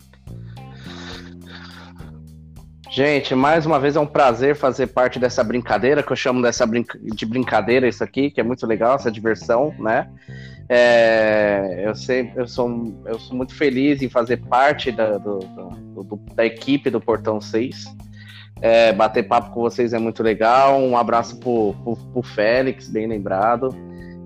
Gente, 2.92 3.34
mais 3.34 3.66
uma 3.66 3.80
vez 3.80 3.96
é 3.96 4.00
um 4.02 4.06
prazer 4.06 4.54
fazer 4.54 4.88
parte 4.88 5.18
dessa 5.18 5.42
brincadeira, 5.42 6.04
que 6.04 6.12
eu 6.12 6.16
chamo 6.16 6.42
dessa 6.42 6.66
brinca 6.66 7.00
de 7.02 7.26
brincadeira 7.26 7.88
isso 7.88 8.04
aqui, 8.04 8.30
que 8.30 8.42
é 8.42 8.44
muito 8.44 8.68
legal, 8.68 8.96
essa 8.96 9.10
diversão, 9.10 9.74
né? 9.80 10.10
É, 10.68 11.84
eu, 11.86 11.96
sei, 11.96 12.34
eu, 12.36 12.46
sou, 12.46 12.94
eu 13.06 13.18
sou 13.18 13.36
muito 13.36 13.56
feliz 13.56 14.02
em 14.02 14.10
fazer 14.10 14.38
parte 14.46 14.92
da, 14.92 15.18
do, 15.18 15.40
do, 15.40 16.04
do, 16.04 16.16
da 16.36 16.46
equipe 16.46 16.90
do 16.90 17.00
Portão 17.00 17.40
6. 17.40 17.86
É, 18.60 18.92
bater 18.94 19.28
papo 19.28 19.52
com 19.52 19.62
vocês 19.62 19.94
é 19.94 20.00
muito 20.00 20.22
legal. 20.24 20.80
Um 20.80 20.98
abraço 20.98 21.38
pro, 21.40 21.76
pro, 21.84 21.96
pro 21.96 22.22
Félix, 22.22 22.90
bem 22.90 23.08
lembrado. 23.08 23.70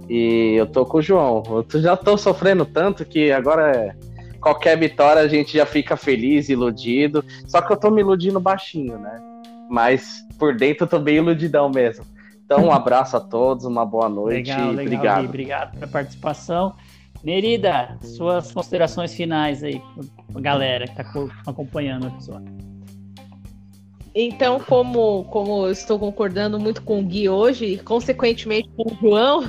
E 0.10 0.56
eu 0.56 0.68
tô 0.68 0.86
com 0.86 0.98
o 0.98 1.02
João. 1.02 1.44
Eu 1.74 1.82
já 1.82 1.98
tô 1.98 2.18
sofrendo 2.18 2.66
tanto 2.66 3.04
que 3.06 3.32
agora 3.32 3.72
é 3.72 3.96
qualquer 4.40 4.78
vitória 4.78 5.22
a 5.22 5.28
gente 5.28 5.58
já 5.58 5.66
fica 5.66 5.98
feliz, 5.98 6.50
iludido. 6.50 7.24
Só 7.48 7.62
que 7.62 7.74
eu 7.74 7.78
tô 7.78 7.90
me 7.90 8.02
iludindo 8.02 8.40
baixinho, 8.40 9.00
né? 9.00 9.20
Mas 9.70 10.26
por 10.38 10.56
dentro 10.56 10.84
eu 10.86 10.90
tô 10.90 11.00
bem 11.00 11.18
iludidão 11.18 11.70
mesmo. 11.70 12.06
Então, 12.46 12.66
um 12.66 12.72
abraço 12.72 13.18
a 13.18 13.20
todos, 13.20 13.66
uma 13.66 13.84
boa 13.84 14.08
noite. 14.08 14.52
Legal, 14.52 14.72
legal, 14.72 14.86
obrigado. 14.86 15.22
Gui, 15.22 15.28
obrigado 15.28 15.72
pela 15.72 15.88
participação. 15.88 16.76
Merida, 17.24 17.98
suas 18.04 18.52
considerações 18.52 19.16
finais 19.16 19.64
aí 19.64 19.82
galera 20.36 20.86
que 20.88 20.96
tá 20.96 21.04
acompanhando 21.48 22.04
o 22.04 22.08
episódio. 22.10 22.75
Então, 24.18 24.62
como, 24.62 25.26
como 25.26 25.66
eu 25.66 25.72
estou 25.72 26.00
concordando 26.00 26.58
muito 26.58 26.82
com 26.82 27.02
o 27.02 27.04
Gui 27.04 27.28
hoje, 27.28 27.66
e 27.66 27.78
consequentemente 27.78 28.70
com 28.78 28.90
o 28.90 28.98
João, 29.02 29.44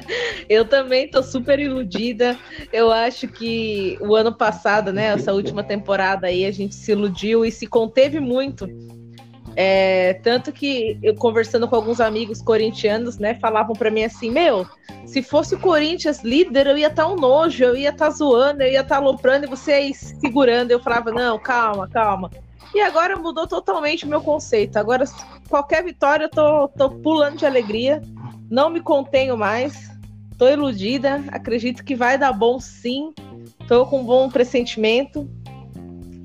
eu 0.48 0.64
também 0.64 1.04
estou 1.04 1.22
super 1.22 1.58
iludida. 1.58 2.34
Eu 2.72 2.90
acho 2.90 3.28
que 3.28 3.98
o 4.00 4.16
ano 4.16 4.32
passado, 4.32 4.90
né, 4.90 5.08
essa 5.08 5.34
última 5.34 5.62
temporada 5.62 6.28
aí, 6.28 6.46
a 6.46 6.50
gente 6.50 6.74
se 6.74 6.92
iludiu 6.92 7.44
e 7.44 7.52
se 7.52 7.66
conteve 7.66 8.18
muito. 8.18 8.66
É, 9.54 10.14
tanto 10.22 10.50
que 10.50 10.98
eu 11.02 11.14
conversando 11.14 11.68
com 11.68 11.76
alguns 11.76 12.00
amigos 12.00 12.40
corintianos, 12.40 13.18
né, 13.18 13.34
falavam 13.34 13.74
para 13.76 13.90
mim 13.90 14.04
assim: 14.04 14.30
Meu, 14.30 14.66
se 15.04 15.22
fosse 15.22 15.54
o 15.54 15.60
Corinthians 15.60 16.22
líder, 16.22 16.66
eu 16.66 16.78
ia 16.78 16.88
estar 16.88 17.04
tá 17.04 17.08
um 17.10 17.16
nojo, 17.16 17.62
eu 17.62 17.76
ia 17.76 17.90
estar 17.90 18.06
tá 18.06 18.10
zoando, 18.10 18.62
eu 18.62 18.72
ia 18.72 18.80
estar 18.80 18.94
tá 18.94 18.96
aloprando 18.96 19.44
e 19.44 19.50
você 19.50 19.72
aí 19.72 19.94
segurando. 19.94 20.70
Eu 20.70 20.80
falava: 20.80 21.10
Não, 21.10 21.38
calma, 21.38 21.86
calma 21.86 22.30
e 22.74 22.80
agora 22.80 23.16
mudou 23.16 23.46
totalmente 23.46 24.04
o 24.04 24.08
meu 24.08 24.20
conceito. 24.20 24.76
Agora, 24.76 25.04
qualquer 25.48 25.84
vitória, 25.84 26.24
eu 26.24 26.28
tô, 26.28 26.68
tô 26.68 26.90
pulando 26.90 27.38
de 27.38 27.46
alegria. 27.46 28.02
Não 28.50 28.70
me 28.70 28.80
contenho 28.80 29.36
mais. 29.36 29.90
Tô 30.38 30.48
iludida. 30.48 31.24
Acredito 31.28 31.84
que 31.84 31.94
vai 31.94 32.18
dar 32.18 32.32
bom 32.32 32.60
sim. 32.60 33.12
Tô 33.66 33.86
com 33.86 34.00
um 34.00 34.04
bom 34.04 34.28
pressentimento. 34.28 35.28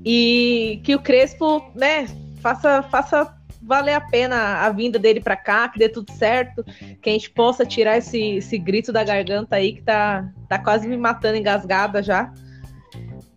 E 0.04 0.80
que 0.84 0.94
o 0.94 1.00
Crespo, 1.00 1.64
né, 1.74 2.06
faça, 2.40 2.82
faça 2.82 3.34
valer 3.62 3.94
a 3.94 4.00
pena 4.00 4.58
a 4.58 4.70
vinda 4.70 4.98
dele 4.98 5.20
para 5.20 5.36
cá, 5.36 5.68
que 5.68 5.78
dê 5.78 5.88
tudo 5.88 6.10
certo, 6.12 6.64
que 7.00 7.08
a 7.08 7.12
gente 7.12 7.30
possa 7.30 7.64
tirar 7.64 7.96
esse, 7.96 8.36
esse 8.36 8.58
grito 8.58 8.92
da 8.92 9.04
garganta 9.04 9.56
aí 9.56 9.74
que 9.74 9.82
tá, 9.82 10.28
tá 10.48 10.58
quase 10.58 10.88
me 10.88 10.96
matando 10.96 11.36
engasgada 11.36 12.02
já. 12.02 12.32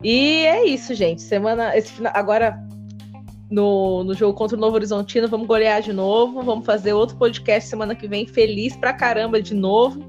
E 0.03 0.45
é 0.45 0.65
isso, 0.65 0.93
gente. 0.93 1.21
Semana, 1.21 1.77
esse 1.77 1.93
agora 2.07 2.59
no, 3.49 4.03
no 4.03 4.13
jogo 4.13 4.37
contra 4.37 4.57
o 4.57 4.59
Novo 4.59 4.75
Horizontino. 4.75 5.27
Vamos 5.27 5.47
golear 5.47 5.81
de 5.81 5.93
novo. 5.93 6.41
Vamos 6.41 6.65
fazer 6.65 6.93
outro 6.93 7.15
podcast 7.17 7.69
semana 7.69 7.95
que 7.95 8.07
vem. 8.07 8.27
Feliz 8.27 8.75
pra 8.75 8.93
caramba 8.93 9.41
de 9.41 9.53
novo. 9.53 10.03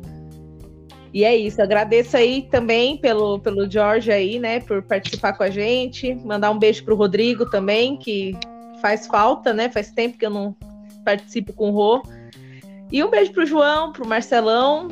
E 1.13 1.25
é 1.25 1.35
isso. 1.35 1.63
Agradeço 1.63 2.17
aí 2.17 2.43
também 2.51 2.97
pelo, 2.97 3.39
pelo 3.39 3.71
Jorge 3.71 4.13
aí, 4.13 4.39
né, 4.39 4.61
por 4.61 4.83
participar 4.83 5.33
com 5.33 5.43
a 5.43 5.51
gente. 5.51 6.15
Mandar 6.15 6.51
um 6.51 6.59
beijo 6.59 6.85
pro 6.85 6.95
Rodrigo 6.95 7.49
também, 7.49 7.97
que 7.97 8.37
faz 8.83 9.07
falta, 9.07 9.53
né? 9.55 9.71
Faz 9.71 9.91
tempo 9.91 10.19
que 10.19 10.27
eu 10.27 10.31
não 10.31 10.55
participo 11.05 11.53
com 11.53 11.71
o 11.71 11.73
Rô. 11.73 12.03
E 12.93 13.03
um 13.03 13.11
beijo 13.11 13.33
pro 13.33 13.47
João, 13.47 13.93
pro 13.93 14.07
Marcelão. 14.07 14.89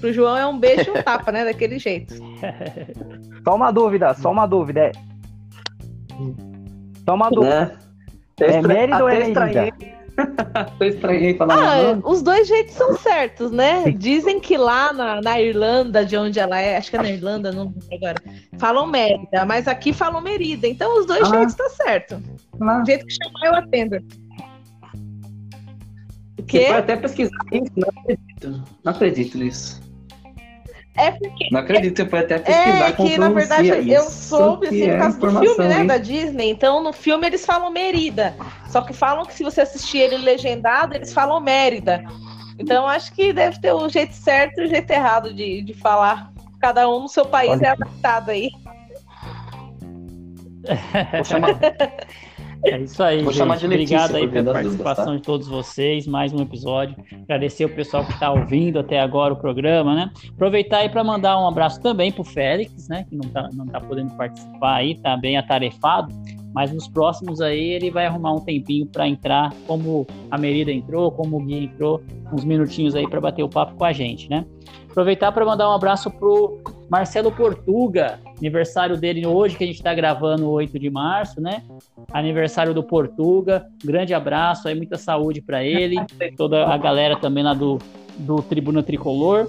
Pro 0.00 0.12
João 0.12 0.36
é 0.36 0.46
um 0.46 0.58
beijo 0.58 0.90
e 0.90 0.98
um 0.98 1.02
tapa, 1.02 1.30
né? 1.30 1.44
Daquele 1.44 1.78
jeito. 1.78 2.14
Só 3.44 3.54
uma 3.54 3.70
dúvida, 3.70 4.12
só 4.14 4.30
uma 4.30 4.46
dúvida. 4.46 4.80
É... 4.80 4.92
Só 7.06 7.14
uma 7.14 7.30
dúvida. 7.30 7.66
Né? 7.66 7.78
É 8.40 8.62
Mérida 8.62 9.02
ou 9.02 9.08
é 9.08 9.28
Mérida? 9.28 9.98
Eu 10.80 10.88
estranhei 10.88 11.34
falar. 11.34 11.54
Ah, 11.54 12.00
os 12.04 12.22
dois 12.22 12.48
jeitos 12.48 12.74
são 12.74 12.96
certos, 12.96 13.52
né? 13.52 13.90
Dizem 13.92 14.40
que 14.40 14.56
lá 14.56 14.92
na, 14.92 15.20
na, 15.20 15.40
Irlanda, 15.40 16.04
de 16.04 16.16
onde 16.16 16.40
ela 16.40 16.58
é, 16.60 16.76
acho 16.76 16.90
que 16.90 16.96
é 16.96 17.02
na 17.02 17.10
Irlanda, 17.10 17.52
não 17.52 17.64
lembro 17.64 17.84
agora, 17.92 18.22
falam 18.58 18.86
Mérida, 18.86 19.44
mas 19.44 19.68
aqui 19.68 19.92
falam 19.92 20.20
Merida. 20.20 20.66
Então 20.66 20.98
os 20.98 21.06
dois 21.06 21.22
ah. 21.22 21.36
jeitos 21.36 21.54
tá 21.54 21.68
certo. 21.70 22.20
Ah. 22.60 22.82
O 22.82 22.86
jeito 22.86 23.06
que 23.06 23.12
chamar, 23.12 23.46
eu 23.46 23.54
atendo. 23.54 23.96
O 26.38 26.42
quê? 26.42 26.58
Você 26.58 26.66
pode 26.66 26.78
até 26.78 26.96
pesquisar 26.96 27.44
isso, 27.52 27.72
não 27.76 27.88
acredito. 27.88 28.64
Não 28.84 28.92
acredito 28.92 29.38
nisso. 29.38 29.87
É 30.98 31.12
porque. 31.12 31.48
Não 31.52 31.60
acredito, 31.60 31.96
você 31.96 32.04
pode 32.04 32.24
até 32.24 32.38
pesquisar. 32.38 32.88
É 32.88 32.92
que, 32.92 33.18
na 33.18 33.28
verdade, 33.30 33.68
isso, 33.68 33.90
eu 33.90 34.02
soube 34.02 34.66
assim, 34.66 34.80
por 34.80 34.88
é 34.88 34.98
causa 34.98 35.18
do 35.18 35.40
filme, 35.40 35.68
né? 35.68 35.84
Da 35.84 35.96
Disney. 35.96 36.50
Então, 36.50 36.82
no 36.82 36.92
filme 36.92 37.26
eles 37.26 37.46
falam 37.46 37.70
Merida. 37.70 38.34
Só 38.68 38.82
que 38.82 38.92
falam 38.92 39.24
que 39.24 39.32
se 39.32 39.44
você 39.44 39.60
assistir 39.60 39.98
ele 39.98 40.18
legendado, 40.18 40.94
eles 40.94 41.12
falam 41.12 41.40
Mérida. 41.40 42.04
Então, 42.58 42.86
acho 42.86 43.12
que 43.12 43.32
deve 43.32 43.60
ter 43.60 43.72
o 43.72 43.88
jeito 43.88 44.14
certo 44.14 44.60
e 44.60 44.64
o 44.64 44.68
jeito 44.68 44.90
errado 44.90 45.32
de, 45.32 45.62
de 45.62 45.74
falar. 45.74 46.32
Cada 46.60 46.88
um 46.88 47.02
no 47.02 47.08
seu 47.08 47.24
país 47.24 47.52
Olha. 47.52 47.66
é 47.66 47.68
adaptado 47.70 48.30
aí. 48.30 48.50
Vou 51.12 51.24
chamar. 51.24 51.58
É 52.64 52.78
isso 52.80 53.02
aí, 53.02 53.22
Vou 53.22 53.32
gente. 53.32 53.64
Obrigado 53.64 54.16
aí 54.16 54.26
pela 54.26 54.52
participação 54.52 55.04
tá? 55.06 55.16
de 55.16 55.22
todos 55.22 55.46
vocês. 55.48 56.06
Mais 56.06 56.32
um 56.32 56.42
episódio. 56.42 56.96
Agradecer 57.22 57.64
o 57.64 57.74
pessoal 57.74 58.04
que 58.04 58.12
está 58.12 58.30
ouvindo 58.32 58.78
até 58.78 59.00
agora 59.00 59.32
o 59.32 59.36
programa, 59.36 59.94
né? 59.94 60.10
Aproveitar 60.30 60.78
aí 60.78 60.88
para 60.88 61.04
mandar 61.04 61.40
um 61.40 61.46
abraço 61.46 61.80
também 61.80 62.10
pro 62.10 62.24
Félix, 62.24 62.88
né? 62.88 63.04
Que 63.08 63.16
não 63.16 63.28
tá, 63.30 63.48
não 63.52 63.66
tá 63.66 63.80
podendo 63.80 64.12
participar 64.14 64.76
aí, 64.76 64.96
tá 64.96 65.16
bem 65.16 65.36
atarefado. 65.36 66.12
Mas 66.52 66.72
nos 66.72 66.88
próximos 66.88 67.40
aí 67.40 67.72
ele 67.72 67.90
vai 67.90 68.06
arrumar 68.06 68.32
um 68.32 68.40
tempinho 68.40 68.86
para 68.86 69.06
entrar, 69.06 69.52
como 69.66 70.06
a 70.30 70.36
Merida 70.36 70.72
entrou, 70.72 71.12
como 71.12 71.36
o 71.36 71.40
Gui 71.40 71.64
entrou, 71.64 72.02
uns 72.32 72.44
minutinhos 72.44 72.94
aí 72.94 73.08
para 73.08 73.20
bater 73.20 73.42
o 73.42 73.48
papo 73.48 73.76
com 73.76 73.84
a 73.84 73.92
gente, 73.92 74.28
né? 74.28 74.44
Aproveitar 74.98 75.30
para 75.30 75.44
mandar 75.44 75.70
um 75.70 75.72
abraço 75.74 76.10
pro 76.10 76.58
Marcelo 76.90 77.30
Portuga, 77.30 78.18
aniversário 78.36 78.96
dele 78.96 79.24
hoje, 79.24 79.56
que 79.56 79.62
a 79.62 79.66
gente 79.68 79.76
está 79.76 79.94
gravando 79.94 80.50
8 80.50 80.76
de 80.76 80.90
março, 80.90 81.40
né? 81.40 81.62
Aniversário 82.12 82.74
do 82.74 82.82
Portuga. 82.82 83.64
Grande 83.84 84.12
abraço 84.12 84.66
aí, 84.66 84.74
muita 84.74 84.98
saúde 84.98 85.40
para 85.40 85.62
ele, 85.62 85.98
toda 86.36 86.66
a 86.66 86.76
galera 86.76 87.14
também 87.14 87.44
lá 87.44 87.54
do, 87.54 87.78
do 88.18 88.42
Tribuna 88.42 88.82
Tricolor. 88.82 89.46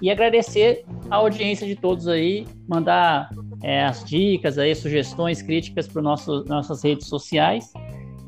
E 0.00 0.12
agradecer 0.12 0.84
a 1.10 1.16
audiência 1.16 1.66
de 1.66 1.74
todos 1.74 2.06
aí, 2.06 2.46
mandar 2.68 3.30
é, 3.64 3.84
as 3.84 4.04
dicas 4.04 4.58
aí, 4.58 4.76
sugestões, 4.76 5.42
críticas 5.42 5.88
para 5.88 6.02
nossas 6.02 6.84
redes 6.84 7.08
sociais. 7.08 7.72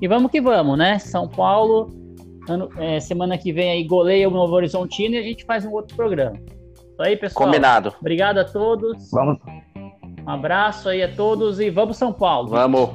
E 0.03 0.09
vamos 0.09 0.32
que 0.32 0.40
vamos, 0.40 0.76
né? 0.76 0.98
São 0.98 1.28
Paulo, 1.28 1.99
ano, 2.49 2.68
é, 2.76 3.01
semana 3.01 3.36
que 3.36 3.53
vem 3.53 3.70
aí 3.70 3.84
goleia 3.84 4.28
o 4.28 4.32
Novo 4.32 4.55
Horizontino 4.55 5.14
e 5.14 5.18
a 5.18 5.22
gente 5.22 5.45
faz 5.45 5.64
um 5.64 5.72
outro 5.72 5.97
programa. 5.97 6.36
Isso 6.36 7.03
aí, 7.03 7.16
pessoal. 7.16 7.47
Combinado. 7.47 7.95
Obrigado 8.01 8.38
a 8.38 8.45
todos. 8.45 9.11
Vamos. 9.11 9.38
Um 10.26 10.30
abraço 10.30 10.88
aí 10.88 11.03
a 11.03 11.14
todos 11.14 11.61
e 11.61 11.70
vamos 11.70 11.97
São 11.97 12.12
Paulo. 12.12 12.49
Vamos. 12.49 12.91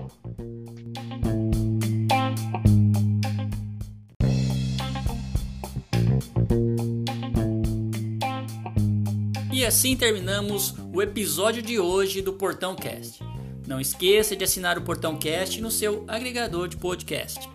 E 9.51 9.65
assim 9.65 9.95
terminamos 9.95 10.75
o 10.93 11.01
episódio 11.01 11.61
de 11.61 11.79
hoje 11.79 12.21
do 12.21 12.33
Portão 12.33 12.75
Cast. 12.75 13.23
Não 13.67 13.79
esqueça 13.79 14.35
de 14.35 14.43
assinar 14.43 14.77
o 14.77 14.81
Portão 14.81 15.17
Cast 15.17 15.59
no 15.59 15.71
seu 15.71 16.03
agregador 16.07 16.67
de 16.67 16.77
podcast. 16.77 17.54